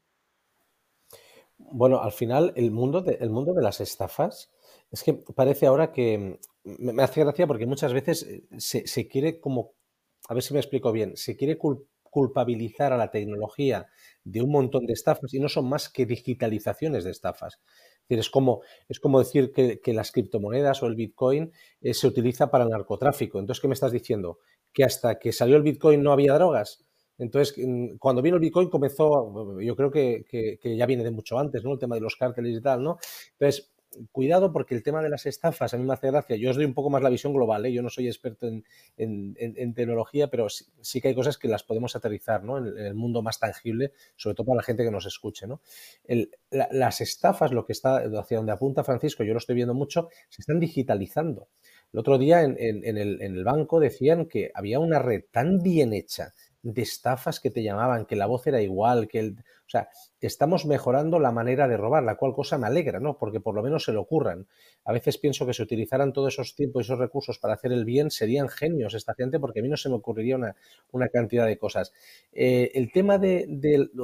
bueno, 1.71 2.03
al 2.03 2.13
final 2.13 2.53
el 2.57 2.71
mundo 2.71 3.01
de, 3.01 3.19
mundo 3.29 3.55
de 3.55 3.63
las 3.63 3.81
estafas 3.81 4.53
es 4.91 5.03
que 5.03 5.15
parece 5.15 5.67
ahora 5.67 5.93
que 5.93 6.39
me, 6.65 7.03
hace 7.03 7.21
gracia 7.21 7.47
porque 7.47 7.67
muchas 7.67 7.93
veces 7.93 8.23
eh, 8.23 8.45
se, 8.59 9.09
quiere 9.09 9.41
como, 9.41 9.73
a 10.29 10.35
ver 10.35 10.43
si 10.43 10.55
me 10.55 10.61
explico 10.61 10.93
bien, 10.93 11.17
se 11.17 11.37
quiere 11.37 11.59
culpabilizar 11.59 12.93
a 12.93 12.97
la 12.97 13.11
tecnología 13.11 13.87
de 14.23 14.43
un 14.43 14.51
montón 14.51 14.87
de 14.87 14.93
estafas 14.93 15.35
y 15.35 15.41
no 15.41 15.49
son 15.49 15.69
más 15.69 15.89
que 15.89 16.07
digitalizaciones 16.07 17.05
de 17.05 17.11
estafas. 17.11 17.55
Es, 17.55 18.09
decir, 18.09 18.19
es, 18.21 18.31
como, 18.31 18.63
es 18.89 19.01
como 19.01 19.19
decir 19.19 19.53
que, 19.53 19.93
las 19.93 20.13
criptomonedas 20.13 20.83
o 20.83 20.87
el 20.87 20.95
Bitcoin 20.95 21.53
eh, 21.81 21.95
se 21.95 22.07
utiliza 22.07 22.51
para 22.51 22.65
el 22.65 22.71
narcotráfico. 22.71 23.39
Entonces, 23.39 23.61
¿qué 23.61 23.69
me 23.69 23.75
estás 23.75 23.93
diciendo? 23.93 24.39
¿Que 24.73 24.85
hasta 24.85 25.19
que 25.19 25.33
salió 25.33 25.57
el 25.57 25.63
Bitcoin 25.63 26.03
no 26.03 26.13
había 26.13 26.35
drogas? 26.35 26.85
Entonces, 27.19 27.55
mm, 27.57 27.97
cuando 27.99 28.23
vino 28.23 28.37
el 28.37 28.41
Bitcoin 28.41 28.69
comenzó, 28.69 29.61
yo 29.61 29.77
creo 29.77 29.91
que, 29.91 30.59
ya 30.63 30.87
viene 30.87 31.05
de 31.05 31.11
mucho 31.11 31.39
antes, 31.39 31.65
¿no? 31.65 31.73
El 31.73 31.79
tema 31.79 31.95
de 31.95 32.01
los 32.01 32.17
cárteles 32.17 32.59
y 32.59 32.61
tal, 32.63 32.83
¿no? 32.83 32.99
Entonces, 33.33 33.75
cuidado 34.13 34.53
porque 34.53 34.75
el 34.75 34.83
tema 34.83 35.03
de 35.03 35.09
las 35.09 35.27
estafas 35.27 35.73
a 35.75 35.79
mí 35.79 35.85
me 35.85 35.93
hace 35.93 36.09
gracia. 36.09 36.37
Yo 36.37 36.51
os 36.51 36.57
doy 36.57 36.65
un 36.65 36.75
poco 36.75 36.91
más 36.91 37.03
la 37.03 37.11
visión 37.11 37.33
global, 37.33 37.65
¿eh? 37.67 37.73
yo 37.73 37.83
no 37.83 37.91
soy 37.91 38.07
experto 38.07 38.49
en, 38.49 39.75
tecnología, 39.75 40.29
pero 40.29 40.49
sí, 40.49 41.01
que 41.01 41.09
hay 41.09 41.15
cosas 41.15 41.39
que 41.39 41.49
las 41.49 41.63
podemos 41.63 41.95
aterrizar 41.97 42.43
¿no? 42.43 42.59
en, 42.59 42.77
el 42.79 42.95
mundo 42.95 43.23
más 43.23 43.39
tangible, 43.39 43.93
sobre 44.17 44.35
todo 44.35 44.47
para 44.47 44.57
la 44.57 44.63
gente 44.63 44.85
que 44.85 44.91
nos 44.91 45.07
escuche. 45.07 45.47
¿no? 45.47 45.61
las 46.51 47.01
estafas, 47.01 47.53
lo 47.53 47.65
que 47.65 47.73
está 47.73 47.99
hacia 48.19 48.39
donde 48.39 48.53
apunta 48.53 48.85
Francisco, 48.85 49.25
yo 49.25 49.33
lo 49.33 49.39
estoy 49.39 49.55
viendo 49.55 49.75
mucho, 49.75 50.09
se 50.29 50.43
están 50.43 50.61
digitalizando. 50.61 51.49
El 51.93 52.01
otro 52.01 52.19
día 52.19 52.43
en, 52.43 52.57
el, 52.59 52.85
en 53.23 53.37
el 53.37 53.45
banco 53.45 53.79
decían 53.79 54.27
que 54.27 54.51
había 54.55 54.81
una 54.81 54.99
red 54.99 55.25
tan 55.31 55.63
bien 55.63 55.93
hecha 55.93 56.33
de 56.65 56.81
estafas 56.81 57.41
que 57.41 57.51
te 57.51 57.63
llamaban, 57.63 58.07
que 58.07 58.17
la 58.17 58.27
voz 58.27 58.47
era 58.47 58.61
igual, 58.63 59.07
que 59.07 59.21
el... 59.21 59.37
O 59.67 59.71
sea, 59.71 59.89
estamos 60.21 60.67
mejorando 60.67 61.19
la 61.21 61.31
manera 61.31 61.69
de 61.69 61.77
robar, 61.77 62.03
la 62.03 62.17
cual 62.17 62.33
cosa 62.33 62.59
me 62.59 62.67
alegra, 62.67 63.01
¿no? 63.01 63.19
Porque 63.19 63.41
por 63.41 63.55
lo 63.55 63.63
menos 63.63 63.85
se 63.85 63.93
le 63.93 63.99
ocurran. 63.99 64.47
A 64.85 64.93
veces 64.93 65.19
pienso 65.19 65.47
que 65.47 65.53
si 65.53 65.63
utilizaran 65.63 66.13
todos 66.13 66.35
esos 66.35 66.55
tiempos 66.55 66.83
y 66.83 66.85
esos 66.87 66.99
recursos 66.99 67.39
para 67.39 67.55
hacer 67.55 67.73
el 67.73 67.85
bien, 67.85 68.11
serían 68.11 68.49
genios 68.49 68.95
esta 68.95 69.15
gente, 69.15 69.39
porque 69.39 69.61
a 69.61 69.63
mí 69.63 69.69
no 69.69 69.77
se 69.77 69.91
me 69.91 69.97
ocurriría 69.97 70.37
una, 70.37 70.57
una 70.91 71.09
cantidad 71.09 71.47
de 71.47 71.59
cosas. 71.59 71.93
Eh, 72.33 72.73
el 72.75 72.91
tema 72.93 73.19
de, 73.19 73.47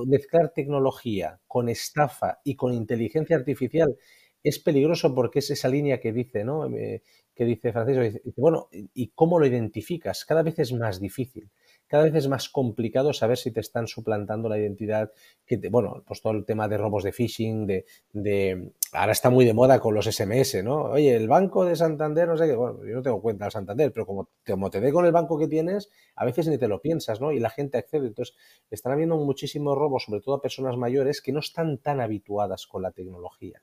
mezclar 0.07 0.53
tecnología 0.55 1.41
con 1.47 1.71
estafa 1.71 2.41
y 2.45 2.57
con 2.57 2.75
inteligencia 2.75 3.37
artificial 3.37 3.97
es 4.43 4.59
peligroso 4.59 5.15
porque 5.15 5.39
es 5.39 5.51
esa 5.51 5.69
línea 5.69 5.99
que 6.01 6.13
dice, 6.13 6.45
¿no? 6.45 6.67
Eh, 6.75 7.03
que 7.35 7.45
dice 7.45 7.73
Francisco, 7.73 8.21
bueno, 8.37 8.69
¿y 8.71 9.09
cómo 9.15 9.39
lo 9.39 9.47
identificas? 9.47 10.27
Cada 10.27 10.43
vez 10.43 10.59
es 10.59 10.73
más 10.73 11.01
difícil 11.01 11.51
cada 11.91 12.05
vez 12.05 12.15
es 12.15 12.29
más 12.29 12.49
complicado 12.49 13.13
saber 13.13 13.37
si 13.37 13.51
te 13.51 13.59
están 13.59 13.89
suplantando 13.89 14.49
la 14.49 14.57
identidad. 14.57 15.11
Que 15.45 15.57
bueno, 15.71 16.05
pues 16.07 16.23
todo 16.23 16.35
el 16.35 16.45
tema 16.45 16.69
de 16.69 16.79
robos 16.79 17.03
de 17.03 17.11
phishing, 17.11 17.67
de, 17.67 18.73
ahora 18.93 19.11
está 19.11 19.29
muy 19.29 19.45
de 19.45 19.55
moda 19.55 19.81
con 19.81 19.93
los 19.97 20.07
SMS, 20.07 20.63
¿no? 20.63 20.85
Oye, 20.85 21.17
el 21.17 21.27
banco 21.27 21.65
de 21.65 21.75
Santander, 21.75 22.29
no 22.29 22.37
sé 22.37 22.47
qué, 22.47 22.55
bueno, 22.55 22.87
yo 22.87 22.95
no 22.95 23.03
tengo 23.03 23.21
cuenta 23.21 23.47
de 23.47 23.51
Santander, 23.51 23.93
pero 23.93 24.07
como, 24.07 24.29
como 24.47 24.71
te 24.71 24.79
ve 24.79 24.93
con 24.93 25.05
el 25.05 25.11
banco 25.11 25.37
que 25.37 25.49
tienes, 25.49 25.91
a 26.15 26.25
veces 26.25 26.47
ni 26.47 26.59
te 26.59 26.69
lo 26.69 26.81
piensas, 26.81 27.21
¿no? 27.21 27.33
Y 27.33 27.41
la 27.41 27.51
gente 27.51 27.77
accede. 27.77 28.07
Entonces, 28.07 28.37
están 28.71 28.93
habiendo 28.93 29.17
muchísimos 29.17 29.77
robos, 29.77 30.05
sobre 30.05 30.21
todo 30.21 30.37
a 30.37 30.43
personas 30.43 30.77
mayores 30.77 31.21
que 31.21 31.33
no 31.33 31.41
están 31.41 31.79
tan 31.79 32.01
habituadas 32.01 32.69
con 32.69 32.83
la 32.83 32.93
tecnología. 32.93 33.63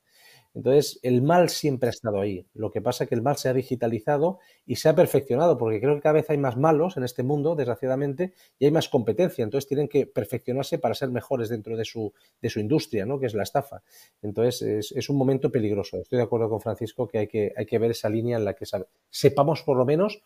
Entonces, 0.58 1.00
el 1.04 1.22
mal 1.22 1.50
siempre 1.50 1.90
ha 1.90 1.92
estado 1.92 2.20
ahí. 2.20 2.48
Lo 2.56 2.72
que 2.72 2.82
pasa 2.82 3.04
es 3.04 3.10
que 3.10 3.14
el 3.14 3.22
mal 3.22 3.38
se 3.38 3.48
ha 3.48 3.54
digitalizado 3.54 4.40
y 4.66 4.78
se 4.78 4.90
ha 4.90 4.96
perfeccionado, 4.96 5.56
porque 5.56 5.80
creo 5.80 5.94
que 5.94 6.02
cada 6.02 6.14
vez 6.14 6.32
hay 6.32 6.40
más 6.40 6.58
malos 6.58 6.98
en 6.98 7.04
este 7.04 7.22
mundo, 7.22 7.56
desgraciadamente, 7.56 8.34
y 8.58 8.66
hay 8.66 8.72
más 8.72 8.90
competencia. 8.90 9.44
Entonces, 9.44 9.68
tienen 9.68 9.88
que 9.88 10.08
perfeccionarse 10.08 10.80
para 10.80 10.96
ser 10.96 11.12
mejores 11.12 11.50
dentro 11.50 11.78
de 11.78 11.86
su, 11.86 12.12
de 12.42 12.50
su 12.50 12.60
industria, 12.60 13.06
¿no? 13.06 13.20
que 13.20 13.28
es 13.28 13.36
la 13.36 13.44
estafa. 13.44 13.84
Entonces, 14.24 14.92
es, 14.96 15.10
un 15.10 15.18
momento 15.18 15.52
peligroso. 15.52 15.98
Estoy 15.98 16.18
de 16.18 16.24
acuerdo 16.24 16.50
con 16.50 16.60
Francisco 16.60 17.08
que 17.08 17.20
hay 17.20 17.28
que, 17.28 17.54
hay 17.56 17.68
que 17.68 17.78
ver 17.78 17.92
esa 17.92 18.10
línea 18.10 18.38
en 18.38 18.44
la 18.44 18.56
que 18.56 18.66
sepamos 19.12 19.62
por 19.62 19.78
lo 19.78 19.86
menos 19.86 20.24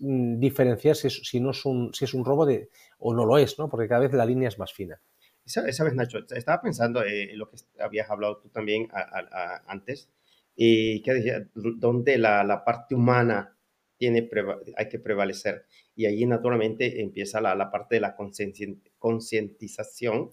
mm, 0.00 0.40
diferenciar 0.40 0.96
si, 0.96 1.38
no 1.38 1.52
es 1.52 1.64
un, 1.64 1.94
si 1.94 2.04
es 2.04 2.14
un 2.14 2.24
robo 2.24 2.46
de, 2.46 2.68
o 2.98 3.14
no 3.14 3.24
lo 3.24 3.38
es, 3.38 3.56
¿no? 3.60 3.68
porque 3.68 3.86
cada 3.86 4.00
vez 4.00 4.12
la 4.12 4.26
línea 4.26 4.48
es 4.48 4.58
más 4.58 4.72
fina. 4.72 5.00
Sabes, 5.48 5.94
Nacho, 5.94 6.18
estaba 6.30 6.60
pensando 6.60 7.02
eh, 7.02 7.30
lo 7.34 7.48
que 7.48 7.56
habías 7.80 8.10
hablado 8.10 8.36
tú 8.36 8.50
también 8.50 8.88
antes, 9.66 10.10
y 10.54 11.00
que 11.02 11.14
decía, 11.14 11.48
donde 11.54 12.18
la, 12.18 12.44
la, 12.44 12.64
parte 12.64 12.94
humana 12.94 13.56
tiene 13.96 14.28
hay 14.76 14.88
que 14.90 14.98
prevalecer. 14.98 15.64
Y 15.96 16.04
ahí 16.04 16.26
naturalmente 16.26 17.00
empieza 17.00 17.40
la, 17.40 17.54
la 17.54 17.70
parte 17.70 17.94
de 17.94 18.02
la 18.02 18.14
concientización 18.98 20.30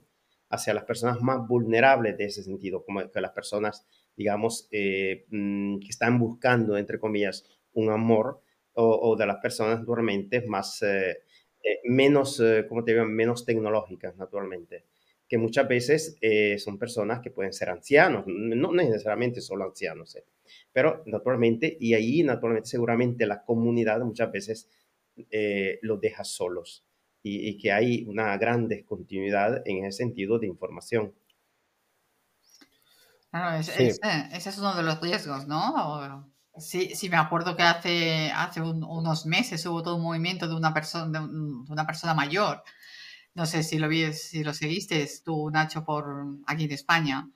hacia 0.49 0.74
las 0.74 0.84
personas 0.84 1.22
más 1.22 1.47
vulnerables 1.47 2.18
de 2.18 2.26
ese 2.26 2.43
sentido, 2.43 2.84
como 2.84 3.09
que 3.09 3.22
las 3.22 3.32
personas, 3.32 3.88
digamos, 4.18 4.68
eh, 4.72 5.26
mm, 5.30 5.80
que 5.80 5.89
están 5.89 6.20
buscando, 6.20 6.78
entre 6.78 6.99
comillas, 6.99 7.45
un 7.74 7.89
amor, 7.89 8.41
o, 8.74 9.16
de 9.16 9.26
las 9.26 9.38
personas 9.38 9.80
naturalmente 9.80 10.41
más, 10.45 10.82
eh, 10.82 11.20
menos, 11.86 12.43
como 12.68 12.84
te 12.84 12.91
digo, 12.91 13.05
menos 13.05 13.45
tecnológicas, 13.45 14.18
naturalmente 14.18 14.84
que 15.28 15.38
muchas 15.38 15.67
veces 15.67 16.17
eh, 16.21 16.57
son 16.59 16.78
personas 16.78 17.19
que 17.21 17.32
pueden 17.32 17.53
ser 17.53 17.69
ancianos, 17.69 18.26
no 18.28 18.71
necesariamente 18.73 19.41
solo 19.41 19.65
ancianos, 19.65 20.15
eh, 20.15 20.26
pero 20.71 21.03
naturalmente, 21.07 21.76
y 21.80 21.93
ahí 21.93 22.23
naturalmente 22.23 22.69
seguramente 22.69 23.26
la 23.26 23.43
comunidad 23.43 24.01
muchas 24.01 24.32
veces 24.32 24.69
eh, 25.32 25.80
los 25.82 25.99
deja 25.99 26.23
solos 26.23 26.86
y, 27.23 27.57
que 27.57 27.71
hay 27.71 28.03
una 28.03 28.38
gran 28.38 28.67
descontinuidad 28.67 29.63
en 29.65 29.86
ese 29.86 29.97
sentido 29.97 30.38
de 30.38 30.45
información. 30.45 31.15
Claro, 33.32 33.57
ese 33.57 33.88
es 34.36 34.57
uno 34.59 34.76
de 34.76 34.84
los 34.84 35.01
riesgos, 35.01 35.47
¿no? 35.47 36.32
Sí, 36.57 36.91
sí, 36.93 37.09
me 37.09 37.17
acuerdo 37.17 37.57
que 37.57 37.63
hace, 37.63 38.32
hace 38.32 38.61
unos 38.61 39.26
meses 39.26 39.65
hubo 39.65 39.82
todo 39.82 39.95
un 39.95 40.03
movimiento 40.03 40.47
de 40.47 40.55
una 40.55 40.71
persona, 40.71 41.19
de 41.19 41.26
una 41.26 41.86
persona 41.88 42.13
mayor 42.13 42.63
no 43.36 43.45
sé 43.45 43.63
si 43.63 43.77
lo 43.77 43.88
vi, 43.89 44.13
si 44.13 44.43
lo 44.43 44.53
seguiste 44.53 45.07
tú, 45.23 45.49
Nacho, 45.51 45.83
por 45.83 46.05
aquí 46.47 46.65
en 46.65 46.71
España, 46.71 47.29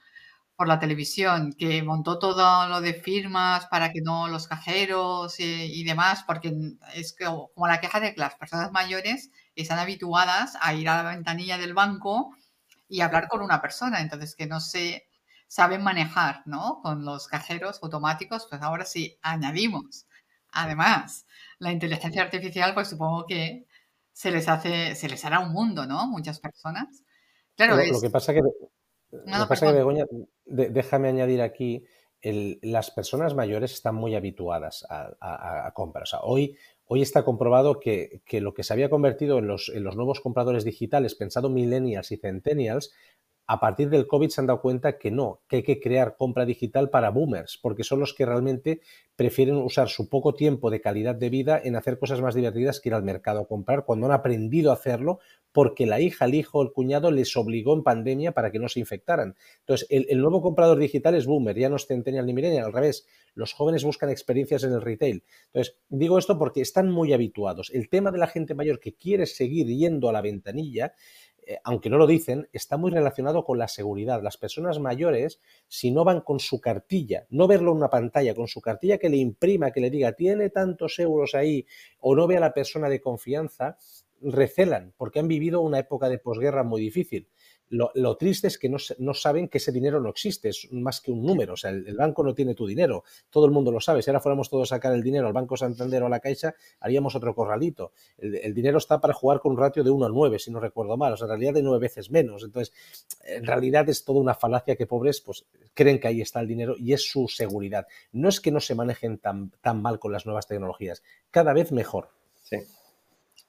por 0.55 0.67
la 0.67 0.79
televisión, 0.79 1.53
que 1.53 1.83
montó 1.83 2.19
todo 2.19 2.67
lo 2.67 2.81
de 2.81 2.93
firmas 2.93 3.67
para 3.67 3.91
que 3.91 4.01
no 4.01 4.27
los 4.29 4.47
cajeros 4.47 5.39
y, 5.39 5.83
demás, 5.83 6.23
porque 6.25 6.53
es 6.93 7.15
como 7.17 7.67
la 7.67 7.81
queja 7.81 7.99
de 7.99 8.13
que 8.13 8.21
las 8.21 8.35
personas 8.35 8.71
mayores 8.71 9.31
están 9.55 9.79
habituadas 9.79 10.57
a 10.61 10.73
ir 10.73 10.89
a 10.89 11.03
la 11.03 11.11
ventanilla 11.11 11.57
del 11.57 11.73
banco 11.73 12.35
y 12.87 13.01
hablar 13.01 13.27
con 13.27 13.41
una 13.41 13.61
persona, 13.61 14.01
entonces 14.01 14.35
que 14.35 14.47
no 14.47 14.59
se 14.61 15.07
saben 15.47 15.83
manejar, 15.83 16.43
¿no? 16.45 16.81
Con 16.81 17.05
los 17.05 17.27
cajeros 17.27 17.79
automáticos, 17.83 18.47
pues 18.49 18.61
ahora 18.61 18.85
sí 18.85 19.17
añadimos, 19.21 20.07
además, 20.51 21.25
la 21.59 21.71
inteligencia 21.71 22.21
artificial, 22.23 22.73
pues 22.73 22.89
supongo 22.89 23.25
que 23.27 23.65
se 24.13 24.31
les 24.31 24.47
hace, 24.47 24.95
se 24.95 25.07
les 25.09 25.23
hará 25.25 25.39
un 25.39 25.51
mundo, 25.51 25.85
¿no? 25.85 26.07
Muchas 26.07 26.39
personas. 26.39 27.03
Claro, 27.55 27.75
lo, 27.75 28.01
que 28.01 28.09
pasa 28.09 28.33
que, 28.33 28.41
lo 29.11 29.47
pasa 29.47 29.67
que 29.67 29.73
Begoña, 29.73 30.05
déjame 30.45 31.09
añadir 31.09 31.41
aquí, 31.41 31.83
las 32.21 32.91
personas 32.91 33.33
mayores 33.33 33.73
están 33.73 33.95
muy 33.95 34.15
habituadas 34.15 34.85
a, 34.89 35.71
compras. 35.73 36.15
hoy, 36.21 36.57
hoy 36.85 37.01
está 37.01 37.23
comprobado 37.23 37.79
que, 37.79 38.21
lo 38.33 38.53
que 38.53 38.63
se 38.63 38.73
había 38.73 38.89
convertido 38.89 39.39
en 39.39 39.47
los, 39.47 39.69
en 39.69 39.83
los 39.83 39.95
nuevos 39.95 40.19
compradores 40.19 40.65
digitales, 40.65 41.15
pensado 41.15 41.49
millennials 41.49 42.11
y 42.11 42.17
centennials, 42.17 42.91
a 43.51 43.59
partir 43.59 43.89
del 43.89 44.05
COVID 44.05 44.29
se 44.29 44.41
han 44.41 44.45
dado 44.45 44.61
cuenta 44.61 44.99
que 44.99 45.09
no, 45.09 45.41
que 45.47 45.55
hay 45.55 45.63
que 45.63 45.79
crear 45.79 46.15
compra 46.15 46.45
digital 46.45 46.91
para 46.91 47.09
boomers, 47.09 47.57
porque 47.59 47.83
son 47.83 47.99
los 47.99 48.13
que 48.13 48.23
realmente 48.23 48.81
prefieren 49.15 49.55
usar 49.55 49.89
su 49.89 50.07
poco 50.07 50.35
tiempo 50.35 50.69
de 50.69 50.81
calidad 50.81 51.15
de 51.15 51.31
vida 51.31 51.59
en 51.61 51.75
hacer 51.75 51.97
cosas 51.97 52.21
más 52.21 52.35
divertidas 52.35 52.79
que 52.79 52.89
ir 52.89 52.93
al 52.93 53.01
mercado 53.01 53.39
a 53.39 53.47
comprar 53.47 53.85
cuando 53.85 54.05
han 54.05 54.11
aprendido 54.11 54.69
a 54.69 54.75
hacerlo 54.75 55.17
porque 55.51 55.87
la 55.87 55.99
hija, 55.99 56.25
el 56.25 56.35
hijo, 56.35 56.61
el 56.61 56.71
cuñado 56.71 57.09
les 57.09 57.35
obligó 57.35 57.73
en 57.73 57.81
pandemia 57.81 58.33
para 58.33 58.51
que 58.51 58.59
no 58.59 58.69
se 58.69 58.79
infectaran. 58.79 59.35
Entonces, 59.61 59.87
el, 59.89 60.21
nuevo 60.21 60.43
comprador 60.43 60.77
digital 60.77 61.15
es 61.15 61.25
boomer, 61.25 61.57
ya 61.57 61.69
no 61.69 61.77
es 61.77 61.87
centennial 61.87 62.27
ni 62.27 62.33
millennial, 62.33 62.65
al 62.65 62.73
revés. 62.73 63.07
Los 63.33 63.53
jóvenes 63.53 63.83
buscan 63.83 64.11
experiencias 64.11 64.63
en 64.63 64.73
el 64.73 64.81
retail. 64.81 65.23
Entonces, 65.47 65.77
digo 65.89 66.19
esto 66.19 66.37
porque 66.37 66.61
están 66.61 66.91
muy 66.91 67.13
habituados. 67.13 67.71
El 67.73 67.89
tema 67.89 68.11
de 68.11 68.19
la 68.19 68.27
gente 68.27 68.53
mayor 68.53 68.79
que 68.79 68.95
quiere 68.95 69.25
seguir 69.25 69.65
yendo 69.67 70.07
a 70.07 70.13
la 70.13 70.21
ventanilla 70.21 70.93
aunque 71.63 71.89
no 71.89 71.97
lo 71.97 72.07
dicen, 72.07 72.47
está 72.53 72.77
muy 72.77 72.91
relacionado 72.91 73.43
con 73.43 73.57
la 73.57 73.67
seguridad. 73.67 74.21
Las 74.21 74.37
personas 74.37 74.79
mayores, 74.79 75.39
si 75.67 75.91
no 75.91 76.03
van 76.03 76.21
con 76.21 76.39
su 76.39 76.61
cartilla, 76.61 77.25
no 77.29 77.47
verlo 77.47 77.71
en 77.71 77.77
una 77.77 77.89
pantalla, 77.89 78.35
con 78.35 78.47
su 78.47 78.61
cartilla 78.61 78.97
que 78.97 79.09
le 79.09 79.17
imprima, 79.17 79.71
que 79.71 79.81
le 79.81 79.89
diga, 79.89 80.13
tiene 80.13 80.49
tantos 80.49 80.99
euros 80.99 81.35
ahí, 81.35 81.65
o 81.99 82.15
no 82.15 82.27
ve 82.27 82.37
a 82.37 82.41
la 82.41 82.53
persona 82.53 82.89
de 82.89 83.01
confianza, 83.01 83.77
recelan, 84.21 84.93
porque 84.97 85.19
han 85.19 85.27
vivido 85.27 85.61
una 85.61 85.79
época 85.79 86.09
de 86.09 86.19
posguerra 86.19 86.63
muy 86.63 86.81
difícil. 86.81 87.27
Lo, 87.71 88.17
triste 88.17 88.47
es 88.47 88.57
que 88.57 88.67
no, 88.67 88.77
no, 88.97 89.13
saben 89.13 89.47
que 89.47 89.59
ese 89.59 89.71
dinero 89.71 90.01
no 90.01 90.09
existe, 90.09 90.49
es 90.49 90.71
más 90.71 91.01
que 91.01 91.11
un 91.11 91.23
número. 91.23 91.53
O 91.53 91.57
sea, 91.57 91.69
el, 91.69 91.95
banco 91.95 92.23
no 92.23 92.33
tiene 92.33 92.55
tu 92.55 92.65
dinero. 92.65 93.03
Todo 93.29 93.45
el 93.45 93.51
mundo 93.51 93.71
lo 93.71 93.79
sabe. 93.79 94.01
Si 94.01 94.09
ahora 94.09 94.19
fuéramos 94.19 94.49
todos 94.49 94.71
a 94.71 94.75
sacar 94.75 94.93
el 94.93 95.03
dinero 95.03 95.27
al 95.27 95.33
Banco 95.33 95.55
Santander 95.55 96.01
o 96.01 96.07
a 96.07 96.09
la 96.09 96.19
Caixa, 96.19 96.55
haríamos 96.79 97.15
otro 97.15 97.35
corralito. 97.35 97.91
El, 98.17 98.55
dinero 98.55 98.79
está 98.79 98.99
para 98.99 99.13
jugar 99.13 99.39
con 99.39 99.51
un 99.51 99.59
ratio 99.59 99.83
de 99.83 99.91
1 99.91 100.07
a 100.07 100.09
9, 100.09 100.39
si 100.39 100.49
no 100.49 100.59
recuerdo 100.59 100.97
mal. 100.97 101.13
O 101.13 101.17
sea, 101.17 101.25
en 101.25 101.29
realidad 101.29 101.53
de 101.53 101.61
nueve 101.61 101.79
veces 101.79 102.09
menos. 102.09 102.43
Entonces, 102.43 102.73
en 103.23 103.45
realidad 103.45 103.87
es 103.87 104.03
toda 104.03 104.19
una 104.19 104.33
falacia 104.33 104.75
que 104.75 104.87
pobres 104.87 105.21
pues, 105.21 105.45
creen 105.75 105.99
que 105.99 106.07
ahí 106.07 106.21
está 106.21 106.39
el 106.39 106.47
dinero 106.47 106.75
y 106.75 106.93
es 106.93 107.07
su 107.07 107.27
seguridad. 107.27 107.85
No 108.11 108.29
es 108.29 108.41
que 108.41 108.51
no 108.51 108.59
se 108.59 108.73
manejen 108.73 109.19
tan, 109.19 109.51
tan 109.61 109.79
mal 109.79 109.99
con 109.99 110.11
las 110.11 110.25
nuevas 110.25 110.47
tecnologías, 110.47 111.03
cada 111.29 111.53
vez 111.53 111.71
mejor. 111.71 112.09
Sí. 112.43 112.57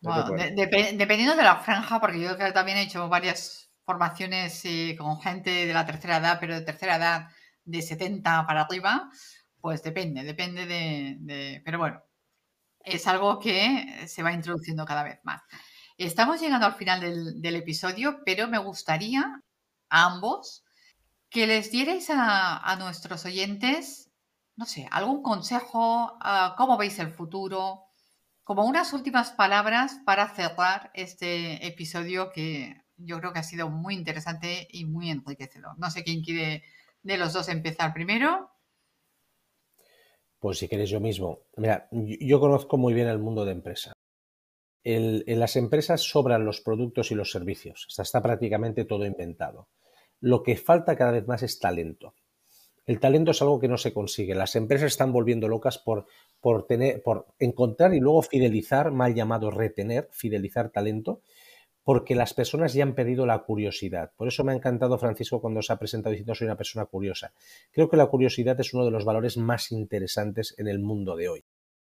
dependiendo 0.02 1.36
de 1.36 1.42
la 1.42 1.56
franja, 1.56 2.00
porque 2.00 2.20
yo 2.20 2.36
también 2.52 2.76
he 2.76 2.82
hecho 2.82 3.08
varias 3.08 3.69
formaciones 3.90 4.64
eh, 4.66 4.94
con 4.96 5.20
gente 5.20 5.66
de 5.66 5.74
la 5.74 5.84
tercera 5.84 6.18
edad, 6.18 6.38
pero 6.38 6.54
de 6.54 6.60
tercera 6.60 6.94
edad 6.94 7.28
de 7.64 7.82
70 7.82 8.46
para 8.46 8.60
arriba, 8.60 9.10
pues 9.60 9.82
depende, 9.82 10.22
depende 10.22 10.64
de, 10.64 11.60
Pero 11.64 11.78
bueno, 11.78 12.00
es 12.84 13.08
algo 13.08 13.40
que 13.40 14.06
se 14.06 14.22
va 14.22 14.32
introduciendo 14.32 14.84
cada 14.84 15.02
vez 15.02 15.18
más. 15.24 15.42
Estamos 15.98 16.40
llegando 16.40 16.66
al 16.66 16.74
final 16.74 17.00
del, 17.00 17.56
episodio, 17.56 18.20
pero 18.24 18.46
me 18.46 18.58
gustaría 18.58 19.42
a 19.88 20.04
ambos 20.04 20.64
que 21.28 21.48
les 21.48 21.72
dierais 21.72 22.10
a, 22.10 22.76
nuestros 22.78 23.24
oyentes, 23.24 24.12
no 24.54 24.66
sé, 24.66 24.86
algún 24.92 25.20
consejo, 25.20 26.16
cómo 26.56 26.78
veis 26.78 27.00
el 27.00 27.10
futuro, 27.10 27.86
como 28.44 28.66
unas 28.66 28.92
últimas 28.92 29.32
palabras 29.32 29.98
para 30.06 30.28
cerrar 30.28 30.92
este 30.94 31.66
episodio 31.66 32.30
que 32.30 32.84
yo 33.04 33.18
creo 33.18 33.32
que 33.32 33.38
ha 33.38 33.44
sido 33.44 33.68
muy 33.70 33.94
interesante 33.94 34.68
y 34.70 34.84
muy 34.84 35.10
enriquecedor. 35.10 35.78
No 35.78 35.90
sé 35.90 36.04
quién 36.04 36.22
quiere 36.22 36.62
de 37.02 37.16
los 37.16 37.32
dos 37.32 37.48
empezar 37.48 37.92
primero. 37.92 38.50
Pues 40.38 40.58
si 40.58 40.68
queréis 40.68 40.90
yo 40.90 41.00
mismo. 41.00 41.40
Mira, 41.56 41.88
yo 41.90 42.40
conozco 42.40 42.78
muy 42.78 42.94
bien 42.94 43.08
el 43.08 43.18
mundo 43.18 43.44
de 43.44 43.52
empresa. 43.52 43.92
en 44.82 45.38
las 45.38 45.56
empresas 45.56 46.00
sobran 46.00 46.46
los 46.46 46.62
productos 46.62 47.10
y 47.10 47.14
los 47.14 47.30
servicios. 47.30 47.86
está 47.98 48.22
prácticamente 48.22 48.84
todo 48.84 49.04
inventado. 49.04 49.68
Lo 50.20 50.42
que 50.42 50.56
falta 50.56 50.96
cada 50.96 51.12
vez 51.12 51.26
más 51.26 51.42
es 51.42 51.58
talento. 51.58 52.14
El 52.86 52.98
talento 52.98 53.30
es 53.30 53.42
algo 53.42 53.60
que 53.60 53.68
no 53.68 53.78
se 53.78 53.92
consigue. 53.92 54.34
Las 54.34 54.56
empresas 54.56 54.88
están 54.88 55.12
volviendo 55.12 55.48
locas 55.48 55.78
por, 55.78 56.06
por, 56.40 56.66
tener, 56.66 57.02
por 57.02 57.26
encontrar 57.38 57.94
y 57.94 58.00
luego 58.00 58.22
fidelizar, 58.22 58.90
mal 58.90 59.14
llamado 59.14 59.50
retener, 59.50 60.08
fidelizar 60.10 60.70
talento, 60.70 61.22
porque 61.90 62.14
las 62.14 62.34
personas 62.34 62.72
ya 62.72 62.84
han 62.84 62.94
perdido 62.94 63.26
la 63.26 63.40
curiosidad. 63.40 64.12
Por 64.16 64.28
eso 64.28 64.44
me 64.44 64.52
ha 64.52 64.54
encantado 64.54 64.96
Francisco 64.96 65.40
cuando 65.40 65.60
se 65.60 65.72
ha 65.72 65.76
presentado 65.80 66.12
diciendo 66.12 66.36
soy 66.36 66.44
una 66.44 66.56
persona 66.56 66.86
curiosa. 66.86 67.32
Creo 67.72 67.90
que 67.90 67.96
la 67.96 68.06
curiosidad 68.06 68.60
es 68.60 68.72
uno 68.72 68.84
de 68.84 68.92
los 68.92 69.04
valores 69.04 69.36
más 69.36 69.72
interesantes 69.72 70.54
en 70.58 70.68
el 70.68 70.78
mundo 70.78 71.16
de 71.16 71.28
hoy. 71.28 71.44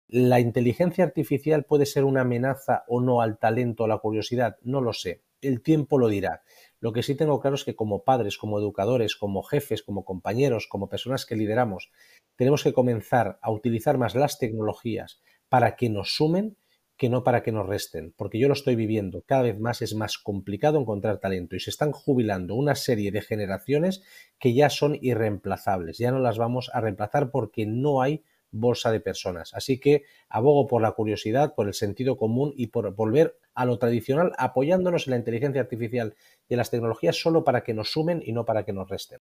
¿La 0.07 0.39
inteligencia 0.39 1.03
artificial 1.03 1.65
puede 1.65 1.85
ser 1.85 2.05
una 2.05 2.21
amenaza 2.21 2.85
o 2.87 3.01
no 3.01 3.19
al 3.19 3.39
talento 3.39 3.83
o 3.83 3.87
la 3.87 3.97
curiosidad? 3.97 4.55
No 4.61 4.79
lo 4.79 4.93
sé. 4.93 5.21
El 5.41 5.61
tiempo 5.61 5.99
lo 5.99 6.07
dirá. 6.07 6.43
Lo 6.79 6.93
que 6.93 7.03
sí 7.03 7.15
tengo 7.15 7.41
claro 7.41 7.55
es 7.55 7.65
que 7.65 7.75
como 7.75 8.05
padres, 8.05 8.37
como 8.37 8.57
educadores, 8.57 9.17
como 9.17 9.43
jefes, 9.43 9.83
como 9.83 10.05
compañeros, 10.05 10.67
como 10.69 10.87
personas 10.87 11.25
que 11.25 11.35
lideramos, 11.35 11.91
tenemos 12.37 12.63
que 12.63 12.71
comenzar 12.71 13.37
a 13.41 13.51
utilizar 13.51 13.97
más 13.97 14.15
las 14.15 14.39
tecnologías 14.39 15.19
para 15.49 15.75
que 15.75 15.89
nos 15.89 16.15
sumen 16.15 16.55
que 16.99 17.09
no 17.09 17.23
para 17.23 17.43
que 17.43 17.53
nos 17.53 17.65
resten, 17.65 18.13
porque 18.17 18.39
yo 18.39 18.49
lo 18.49 18.53
estoy 18.53 18.75
viviendo. 18.75 19.23
Cada 19.25 19.43
vez 19.43 19.57
más 19.57 19.81
es 19.81 19.95
más 19.95 20.17
complicado 20.17 20.77
encontrar 20.77 21.19
talento 21.19 21.55
y 21.55 21.61
se 21.61 21.69
están 21.69 21.93
jubilando 21.93 22.55
una 22.55 22.75
serie 22.75 23.09
de 23.09 23.21
generaciones 23.21 24.03
que 24.37 24.53
ya 24.53 24.69
son 24.69 24.97
irreemplazables. 24.99 25.97
Ya 25.97 26.11
no 26.11 26.19
las 26.19 26.37
vamos 26.37 26.69
a 26.73 26.81
reemplazar 26.81 27.31
porque 27.31 27.65
no 27.65 28.01
hay 28.01 28.25
bolsa 28.51 28.91
de 28.91 28.99
personas. 28.99 29.53
Así 29.53 29.79
que 29.79 30.03
abogo 30.27 30.67
por 30.67 30.81
la 30.81 30.91
curiosidad, 30.91 31.55
por 31.55 31.67
el 31.67 31.73
sentido 31.73 32.17
común 32.17 32.53
y 32.57 32.67
por 32.67 32.93
volver 32.93 33.39
a 33.53 33.63
lo 33.63 33.79
tradicional, 33.79 34.33
apoyándonos 34.37 35.07
en 35.07 35.11
la 35.11 35.17
inteligencia 35.17 35.61
artificial 35.61 36.17
y 36.49 36.55
en 36.55 36.57
las 36.57 36.69
tecnologías 36.69 37.15
solo 37.15 37.45
para 37.45 37.63
que 37.63 37.73
nos 37.73 37.93
sumen 37.93 38.21
y 38.25 38.33
no 38.33 38.43
para 38.43 38.65
que 38.65 38.73
nos 38.73 38.89
resten. 38.89 39.19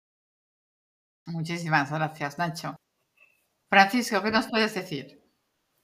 Muchísimas 1.28 1.92
gracias, 1.92 2.40
Nacho. 2.40 2.76
Francisco, 3.70 4.24
¿qué 4.24 4.32
nos 4.32 4.48
puedes 4.48 4.74
decir? 4.74 5.22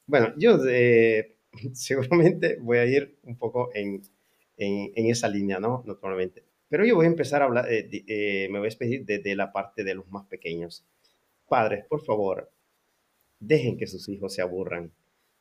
Bueno, 0.07 0.33
yo 0.37 0.57
de 0.57 1.37
seguramente 1.73 2.57
voy 2.59 2.77
a 2.77 2.85
ir 2.85 3.17
un 3.23 3.37
poco 3.37 3.69
en, 3.73 4.01
en, 4.57 5.07
esa 5.07 5.27
línea, 5.27 5.59
¿no? 5.59 5.83
Naturalmente. 5.85 6.43
Pero 6.69 6.85
yo 6.85 6.95
voy 6.95 7.05
a 7.05 7.09
empezar 7.09 7.41
a 7.41 7.45
hablar, 7.45 7.71
eh, 7.71 7.87
eh, 8.07 8.47
me 8.49 8.59
voy 8.59 8.67
a 8.67 8.69
despedir 8.69 9.05
desde 9.05 9.35
la 9.35 9.51
parte 9.51 9.83
de 9.83 9.95
los 9.95 10.09
más 10.09 10.25
pequeños. 10.25 10.85
Padres, 11.47 11.85
por 11.87 12.03
favor, 12.03 12.51
dejen 13.39 13.77
que 13.77 13.87
sus 13.87 14.09
hijos 14.09 14.33
se 14.33 14.41
aburran, 14.41 14.91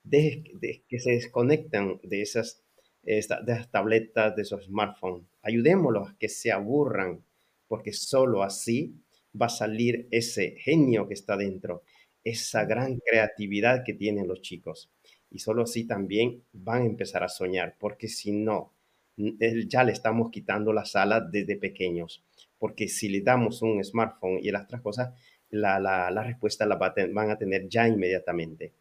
dejen 0.03 0.45
que 0.89 0.99
se 0.99 1.13
desconecten 1.13 2.01
de 2.03 2.23
esas, 2.23 2.63
de 3.03 3.19
esas 3.19 3.71
tabletas, 3.71 4.37
de 4.37 4.43
esos 4.43 4.65
smartphones. 4.67 5.27
Ayudémoslos 5.43 6.11
a 6.11 6.17
que 6.19 6.29
se 6.29 6.53
aburran, 6.53 7.25
porque 7.69 7.93
solo 7.93 8.43
así 8.43 8.95
va 9.41 9.47
a 9.47 9.51
salir 9.51 10.09
ese 10.11 10.57
genio 10.59 11.09
que 11.09 11.15
está 11.15 11.37
dentro, 11.39 11.83
esa 12.25 12.67
gran 12.67 12.99
creatividad 12.99 13.85
que 13.85 13.95
tienen 13.95 14.29
los 14.29 14.43
chicos 14.43 14.91
y 15.31 15.39
solo 15.39 15.63
así 15.63 15.85
también 15.87 16.45
van 16.53 16.83
a 16.83 16.87
empezar 16.87 17.25
a 17.25 17.29
soñar, 17.29 17.77
porque 17.79 18.09
si 18.09 18.33
no, 18.33 18.73
ya 19.17 19.85
le 19.85 19.93
estamos 19.93 20.31
quitando 20.31 20.73
las 20.73 20.97
alas 20.97 21.31
desde 21.31 21.57
pequeños, 21.57 22.25
porque 22.59 22.89
si 22.89 23.09
le 23.09 23.23
damos 23.23 23.63
un 23.63 23.83
smartphone 23.83 24.39
y 24.43 24.51
las 24.51 24.65
otras 24.65 24.83
cosas, 24.83 25.15
la, 25.51 25.79
la, 25.79 26.11
la 26.11 26.23
respuesta 26.23 26.67
la 26.67 26.77
van 26.77 27.31
a 27.31 27.39
tener 27.39 27.69
ya 27.69 27.87
inmediatamente. 27.87 28.73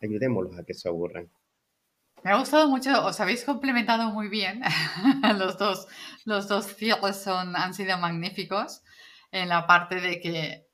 Ayudémoslos 0.00 0.58
a 0.58 0.64
que 0.64 0.74
se 0.74 0.88
aburran. 0.88 1.28
Me 2.24 2.32
ha 2.32 2.38
gustado 2.38 2.68
mucho, 2.68 3.04
os 3.04 3.20
habéis 3.20 3.44
complementado 3.44 4.10
muy 4.10 4.28
bien. 4.28 4.60
los 5.38 5.56
dos, 5.58 5.86
los 6.24 6.48
dos 6.48 6.66
son, 7.16 7.56
han 7.56 7.74
sido 7.74 7.96
magníficos 7.98 8.82
en 9.30 9.48
la 9.48 9.66
parte 9.66 10.00
de 10.00 10.20
que 10.20 10.66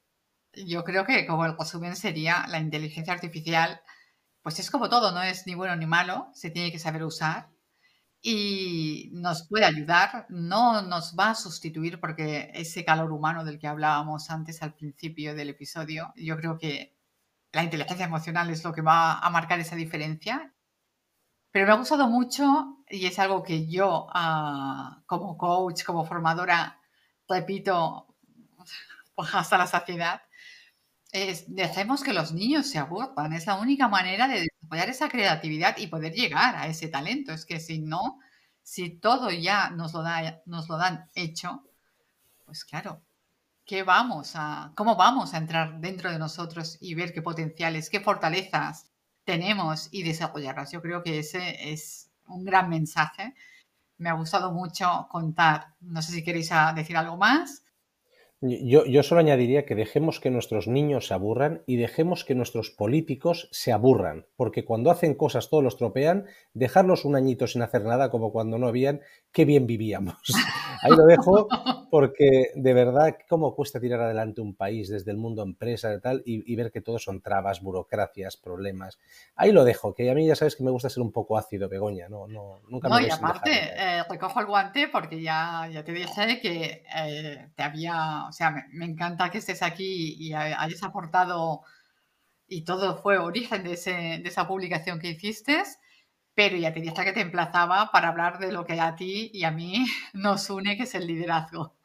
yo 0.66 0.84
creo 0.84 1.04
que 1.04 1.26
como 1.26 1.44
el 1.44 1.56
resumen 1.58 1.96
sería 1.96 2.46
la 2.48 2.60
inteligencia 2.60 3.12
artificial 3.12 3.80
pues 4.44 4.58
es 4.58 4.70
como 4.70 4.90
todo, 4.90 5.10
no 5.10 5.22
es 5.22 5.46
ni 5.46 5.54
bueno 5.54 5.74
ni 5.74 5.86
malo, 5.86 6.28
se 6.34 6.50
tiene 6.50 6.70
que 6.70 6.78
saber 6.78 7.02
usar 7.02 7.48
y 8.20 9.08
nos 9.14 9.48
puede 9.48 9.64
ayudar, 9.64 10.26
no 10.28 10.82
nos 10.82 11.16
va 11.18 11.30
a 11.30 11.34
sustituir 11.34 11.98
porque 11.98 12.50
ese 12.52 12.84
calor 12.84 13.10
humano 13.10 13.42
del 13.42 13.58
que 13.58 13.68
hablábamos 13.68 14.30
antes 14.30 14.62
al 14.62 14.74
principio 14.74 15.34
del 15.34 15.48
episodio, 15.48 16.12
yo 16.16 16.36
creo 16.36 16.58
que 16.58 16.94
la 17.52 17.64
inteligencia 17.64 18.04
emocional 18.04 18.50
es 18.50 18.62
lo 18.64 18.74
que 18.74 18.82
va 18.82 19.18
a 19.18 19.30
marcar 19.30 19.60
esa 19.60 19.76
diferencia. 19.76 20.52
Pero 21.50 21.66
me 21.66 21.72
ha 21.72 21.76
gustado 21.76 22.08
mucho 22.08 22.84
y 22.90 23.06
es 23.06 23.18
algo 23.18 23.42
que 23.42 23.66
yo 23.66 24.08
ah, 24.12 25.02
como 25.06 25.38
coach, 25.38 25.84
como 25.84 26.04
formadora, 26.04 26.80
repito 27.26 28.14
hasta 29.16 29.56
la 29.56 29.66
saciedad, 29.66 30.20
dejemos 31.46 32.02
que 32.02 32.12
los 32.12 32.32
niños 32.32 32.66
se 32.66 32.78
aburran. 32.78 33.32
Es 33.32 33.46
la 33.46 33.56
única 33.56 33.88
manera 33.88 34.26
de 34.28 34.48
desarrollar 34.48 34.88
esa 34.88 35.08
creatividad 35.08 35.76
y 35.78 35.86
poder 35.86 36.12
llegar 36.12 36.56
a 36.56 36.66
ese 36.66 36.88
talento. 36.88 37.32
Es 37.32 37.44
que 37.46 37.60
si 37.60 37.78
no, 37.80 38.18
si 38.62 38.90
todo 38.90 39.30
ya 39.30 39.70
nos 39.70 39.92
lo, 39.92 40.02
da, 40.02 40.42
nos 40.46 40.68
lo 40.68 40.76
dan 40.76 41.10
hecho, 41.14 41.62
pues 42.44 42.64
claro, 42.64 43.02
¿qué 43.64 43.82
vamos 43.84 44.32
a, 44.34 44.72
¿cómo 44.76 44.96
vamos 44.96 45.34
a 45.34 45.38
entrar 45.38 45.80
dentro 45.80 46.10
de 46.10 46.18
nosotros 46.18 46.78
y 46.80 46.94
ver 46.94 47.12
qué 47.14 47.22
potenciales, 47.22 47.90
qué 47.90 48.00
fortalezas 48.00 48.90
tenemos 49.24 49.88
y 49.92 50.02
desarrollarlas? 50.02 50.72
Yo 50.72 50.82
creo 50.82 51.02
que 51.02 51.20
ese 51.20 51.72
es 51.72 52.10
un 52.26 52.44
gran 52.44 52.68
mensaje. 52.68 53.34
Me 53.98 54.10
ha 54.10 54.14
gustado 54.14 54.52
mucho 54.52 55.06
contar. 55.10 55.74
No 55.80 56.02
sé 56.02 56.12
si 56.12 56.24
queréis 56.24 56.50
decir 56.74 56.96
algo 56.96 57.16
más. 57.16 57.63
Yo, 58.46 58.84
yo, 58.84 59.02
solo 59.02 59.22
añadiría 59.22 59.64
que 59.64 59.74
dejemos 59.74 60.20
que 60.20 60.30
nuestros 60.30 60.68
niños 60.68 61.06
se 61.06 61.14
aburran 61.14 61.62
y 61.64 61.76
dejemos 61.76 62.26
que 62.26 62.34
nuestros 62.34 62.70
políticos 62.70 63.48
se 63.52 63.72
aburran, 63.72 64.26
porque 64.36 64.66
cuando 64.66 64.90
hacen 64.90 65.14
cosas 65.14 65.48
todos 65.48 65.64
los 65.64 65.78
tropean, 65.78 66.26
dejarlos 66.52 67.06
un 67.06 67.16
añito 67.16 67.46
sin 67.46 67.62
hacer 67.62 67.84
nada 67.84 68.10
como 68.10 68.32
cuando 68.32 68.58
no 68.58 68.66
habían, 68.68 69.00
qué 69.34 69.44
bien 69.44 69.66
vivíamos. 69.66 70.16
Ahí 70.82 70.92
lo 70.92 71.04
dejo 71.04 71.48
porque 71.90 72.52
de 72.54 72.72
verdad 72.72 73.16
cómo 73.28 73.54
cuesta 73.54 73.80
tirar 73.80 74.00
adelante 74.00 74.40
un 74.40 74.54
país 74.54 74.88
desde 74.88 75.10
el 75.10 75.16
mundo 75.16 75.42
empresa 75.42 75.92
y 75.92 76.00
tal 76.00 76.22
y, 76.24 76.54
ver 76.54 76.70
que 76.70 76.80
todo 76.80 76.98
son 76.98 77.20
trabas, 77.20 77.60
burocracias, 77.60 78.36
problemas. 78.36 78.98
Ahí 79.34 79.50
lo 79.50 79.64
dejo, 79.64 79.94
que 79.94 80.10
a 80.10 80.14
mí 80.14 80.26
ya 80.26 80.36
sabes 80.36 80.56
que 80.56 80.62
me 80.62 80.70
gusta 80.70 80.88
ser 80.88 81.02
un 81.02 81.12
poco 81.12 81.36
ácido, 81.36 81.68
Begoña, 81.68 82.08
no, 82.08 82.28
no, 82.28 82.60
nunca 82.68 82.88
no, 82.88 83.00
y 83.00 83.10
aparte, 83.10 83.50
eh, 83.52 84.02
recojo 84.08 84.40
el 84.40 84.46
guante 84.46 84.88
porque 84.88 85.20
ya, 85.20 85.68
ya 85.72 85.84
te 85.84 85.92
dije 85.92 86.40
que 86.40 86.84
eh, 86.96 87.48
te 87.54 87.62
había 87.62 88.26
o 88.28 88.32
sea, 88.32 88.54
me, 88.72 88.84
encanta 88.84 89.30
que 89.30 89.38
estés 89.38 89.62
aquí 89.62 90.14
y 90.18 90.32
hayas 90.32 90.82
aportado, 90.82 91.62
y 92.46 92.62
todo 92.64 92.96
fue 92.96 93.18
origen 93.18 93.64
de, 93.64 93.72
esa 93.72 94.46
publicación 94.46 95.00
que 95.00 95.10
hiciste. 95.10 95.62
Pero 96.34 96.56
ya 96.56 96.72
te 96.72 96.80
dije 96.80 97.04
que 97.04 97.12
te 97.12 97.20
emplazaba 97.20 97.90
para 97.92 98.08
hablar 98.08 98.38
de 98.38 98.52
lo 98.52 98.64
que 98.64 98.80
a 98.80 98.94
ti 98.96 99.30
y 99.32 99.44
a 99.44 99.50
mí 99.50 99.84
nos 100.14 100.50
une, 100.50 100.76
que 100.76 100.84
es 100.84 100.94
el 100.94 101.06
liderazgo. 101.06 101.76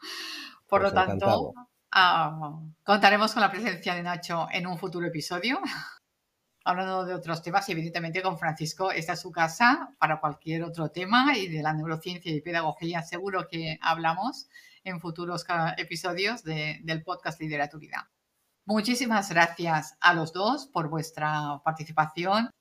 Por 0.67 0.81
Pues 0.81 0.83
lo 0.83 0.93
tanto, 0.93 1.53
ah, 1.91 2.59
contaremos 2.83 3.33
con 3.33 3.41
la 3.41 3.51
presencia 3.51 3.95
de 3.95 4.03
Nacho 4.03 4.47
en 4.51 4.67
un 4.67 4.77
futuro 4.77 5.07
episodio, 5.07 5.59
hablando 6.63 7.05
de 7.05 7.13
otros 7.15 7.41
temas 7.41 7.67
y 7.69 7.71
evidentemente 7.71 8.21
con 8.21 8.37
Francisco, 8.37 8.91
esta 8.91 9.13
es 9.13 9.21
su 9.21 9.31
casa 9.31 9.95
para 9.99 10.19
cualquier 10.19 10.63
otro 10.63 10.89
tema 10.91 11.35
y 11.37 11.47
de 11.47 11.63
la 11.63 11.73
neurociencia 11.73 12.31
y 12.31 12.41
pedagogía 12.41 13.01
seguro 13.01 13.47
que 13.49 13.77
hablamos 13.81 14.49
en 14.83 14.99
futuros 14.99 15.43
ca- 15.43 15.73
episodios 15.77 16.43
de- 16.43 16.79
del 16.83 17.03
podcast 17.03 17.39
Lidera 17.41 17.69
tu 17.69 17.79
vida. 17.79 18.09
Muchísimas 18.65 19.29
gracias 19.31 19.97
a 19.99 20.13
los 20.13 20.31
dos 20.31 20.67
por 20.67 20.89
vuestra 20.89 21.59
participación, 21.63 22.51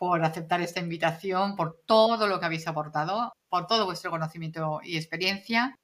por 0.00 0.24
aceptar 0.24 0.62
esta 0.62 0.80
invitación, 0.80 1.56
por 1.56 1.82
todo 1.84 2.26
lo 2.26 2.40
que 2.40 2.46
habéis 2.46 2.66
aportado, 2.66 3.34
por 3.50 3.66
todo 3.66 3.84
vuestro 3.84 4.10
conocimiento 4.10 4.80
y 4.82 4.96
experiencia. 4.96 5.76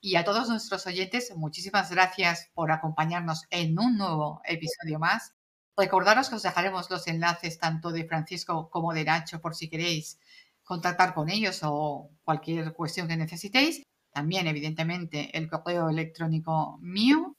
Y 0.00 0.14
a 0.14 0.24
todos 0.24 0.48
nuestros 0.48 0.86
oyentes, 0.86 1.32
muchísimas 1.34 1.90
gracias 1.90 2.48
por 2.54 2.70
acompañarnos 2.70 3.46
en 3.50 3.76
un 3.76 3.98
nuevo 3.98 4.40
episodio 4.44 5.00
más. 5.00 5.34
Recordaros 5.76 6.28
que 6.28 6.36
os 6.36 6.44
dejaremos 6.44 6.88
los 6.90 7.08
enlaces 7.08 7.58
tanto 7.58 7.90
de 7.90 8.04
Francisco 8.04 8.70
como 8.70 8.94
de 8.94 9.02
Nacho 9.02 9.40
por 9.40 9.56
si 9.56 9.68
queréis 9.68 10.20
contactar 10.62 11.12
con 11.12 11.28
ellos 11.28 11.58
o 11.64 12.08
cualquier 12.22 12.72
cuestión 12.72 13.08
que 13.08 13.16
necesitéis. 13.16 13.82
También, 14.12 14.46
evidentemente, 14.46 15.36
el 15.36 15.50
correo 15.50 15.90
electrónico 15.90 16.78
mío. 16.80 17.34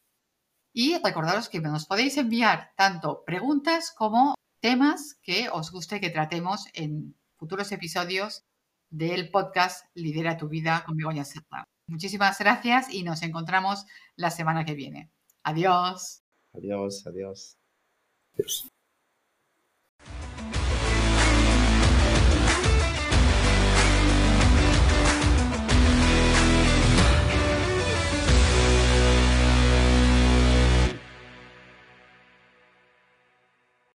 Y 0.73 0.97
recordaros 1.01 1.47
que 1.47 1.61
nos 1.61 1.85
podéis 1.85 2.17
enviar 2.17 2.73
tanto 2.75 3.23
preguntas 3.23 3.93
como 3.97 4.35
temas 4.61 5.15
que 5.23 5.49
os 5.49 5.71
guste 5.71 5.99
que 5.99 6.09
tratemos 6.09 6.67
en 6.73 7.15
futuros 7.35 7.71
episodios 7.71 8.45
del 8.89 9.29
podcast 9.31 9.85
Lidera 9.95 10.37
tu 10.37 10.47
vida 10.47 10.83
con 10.85 10.95
Begoña 10.95 11.25
Serra. 11.25 11.67
Muchísimas 11.87 12.37
gracias 12.39 12.93
y 12.93 13.03
nos 13.03 13.23
encontramos 13.23 13.85
la 14.15 14.29
semana 14.29 14.63
que 14.63 14.75
viene. 14.75 15.09
Adiós. 15.43 16.21
Adiós, 16.53 17.05
adiós. 17.07 17.57
Pues, 18.35 18.70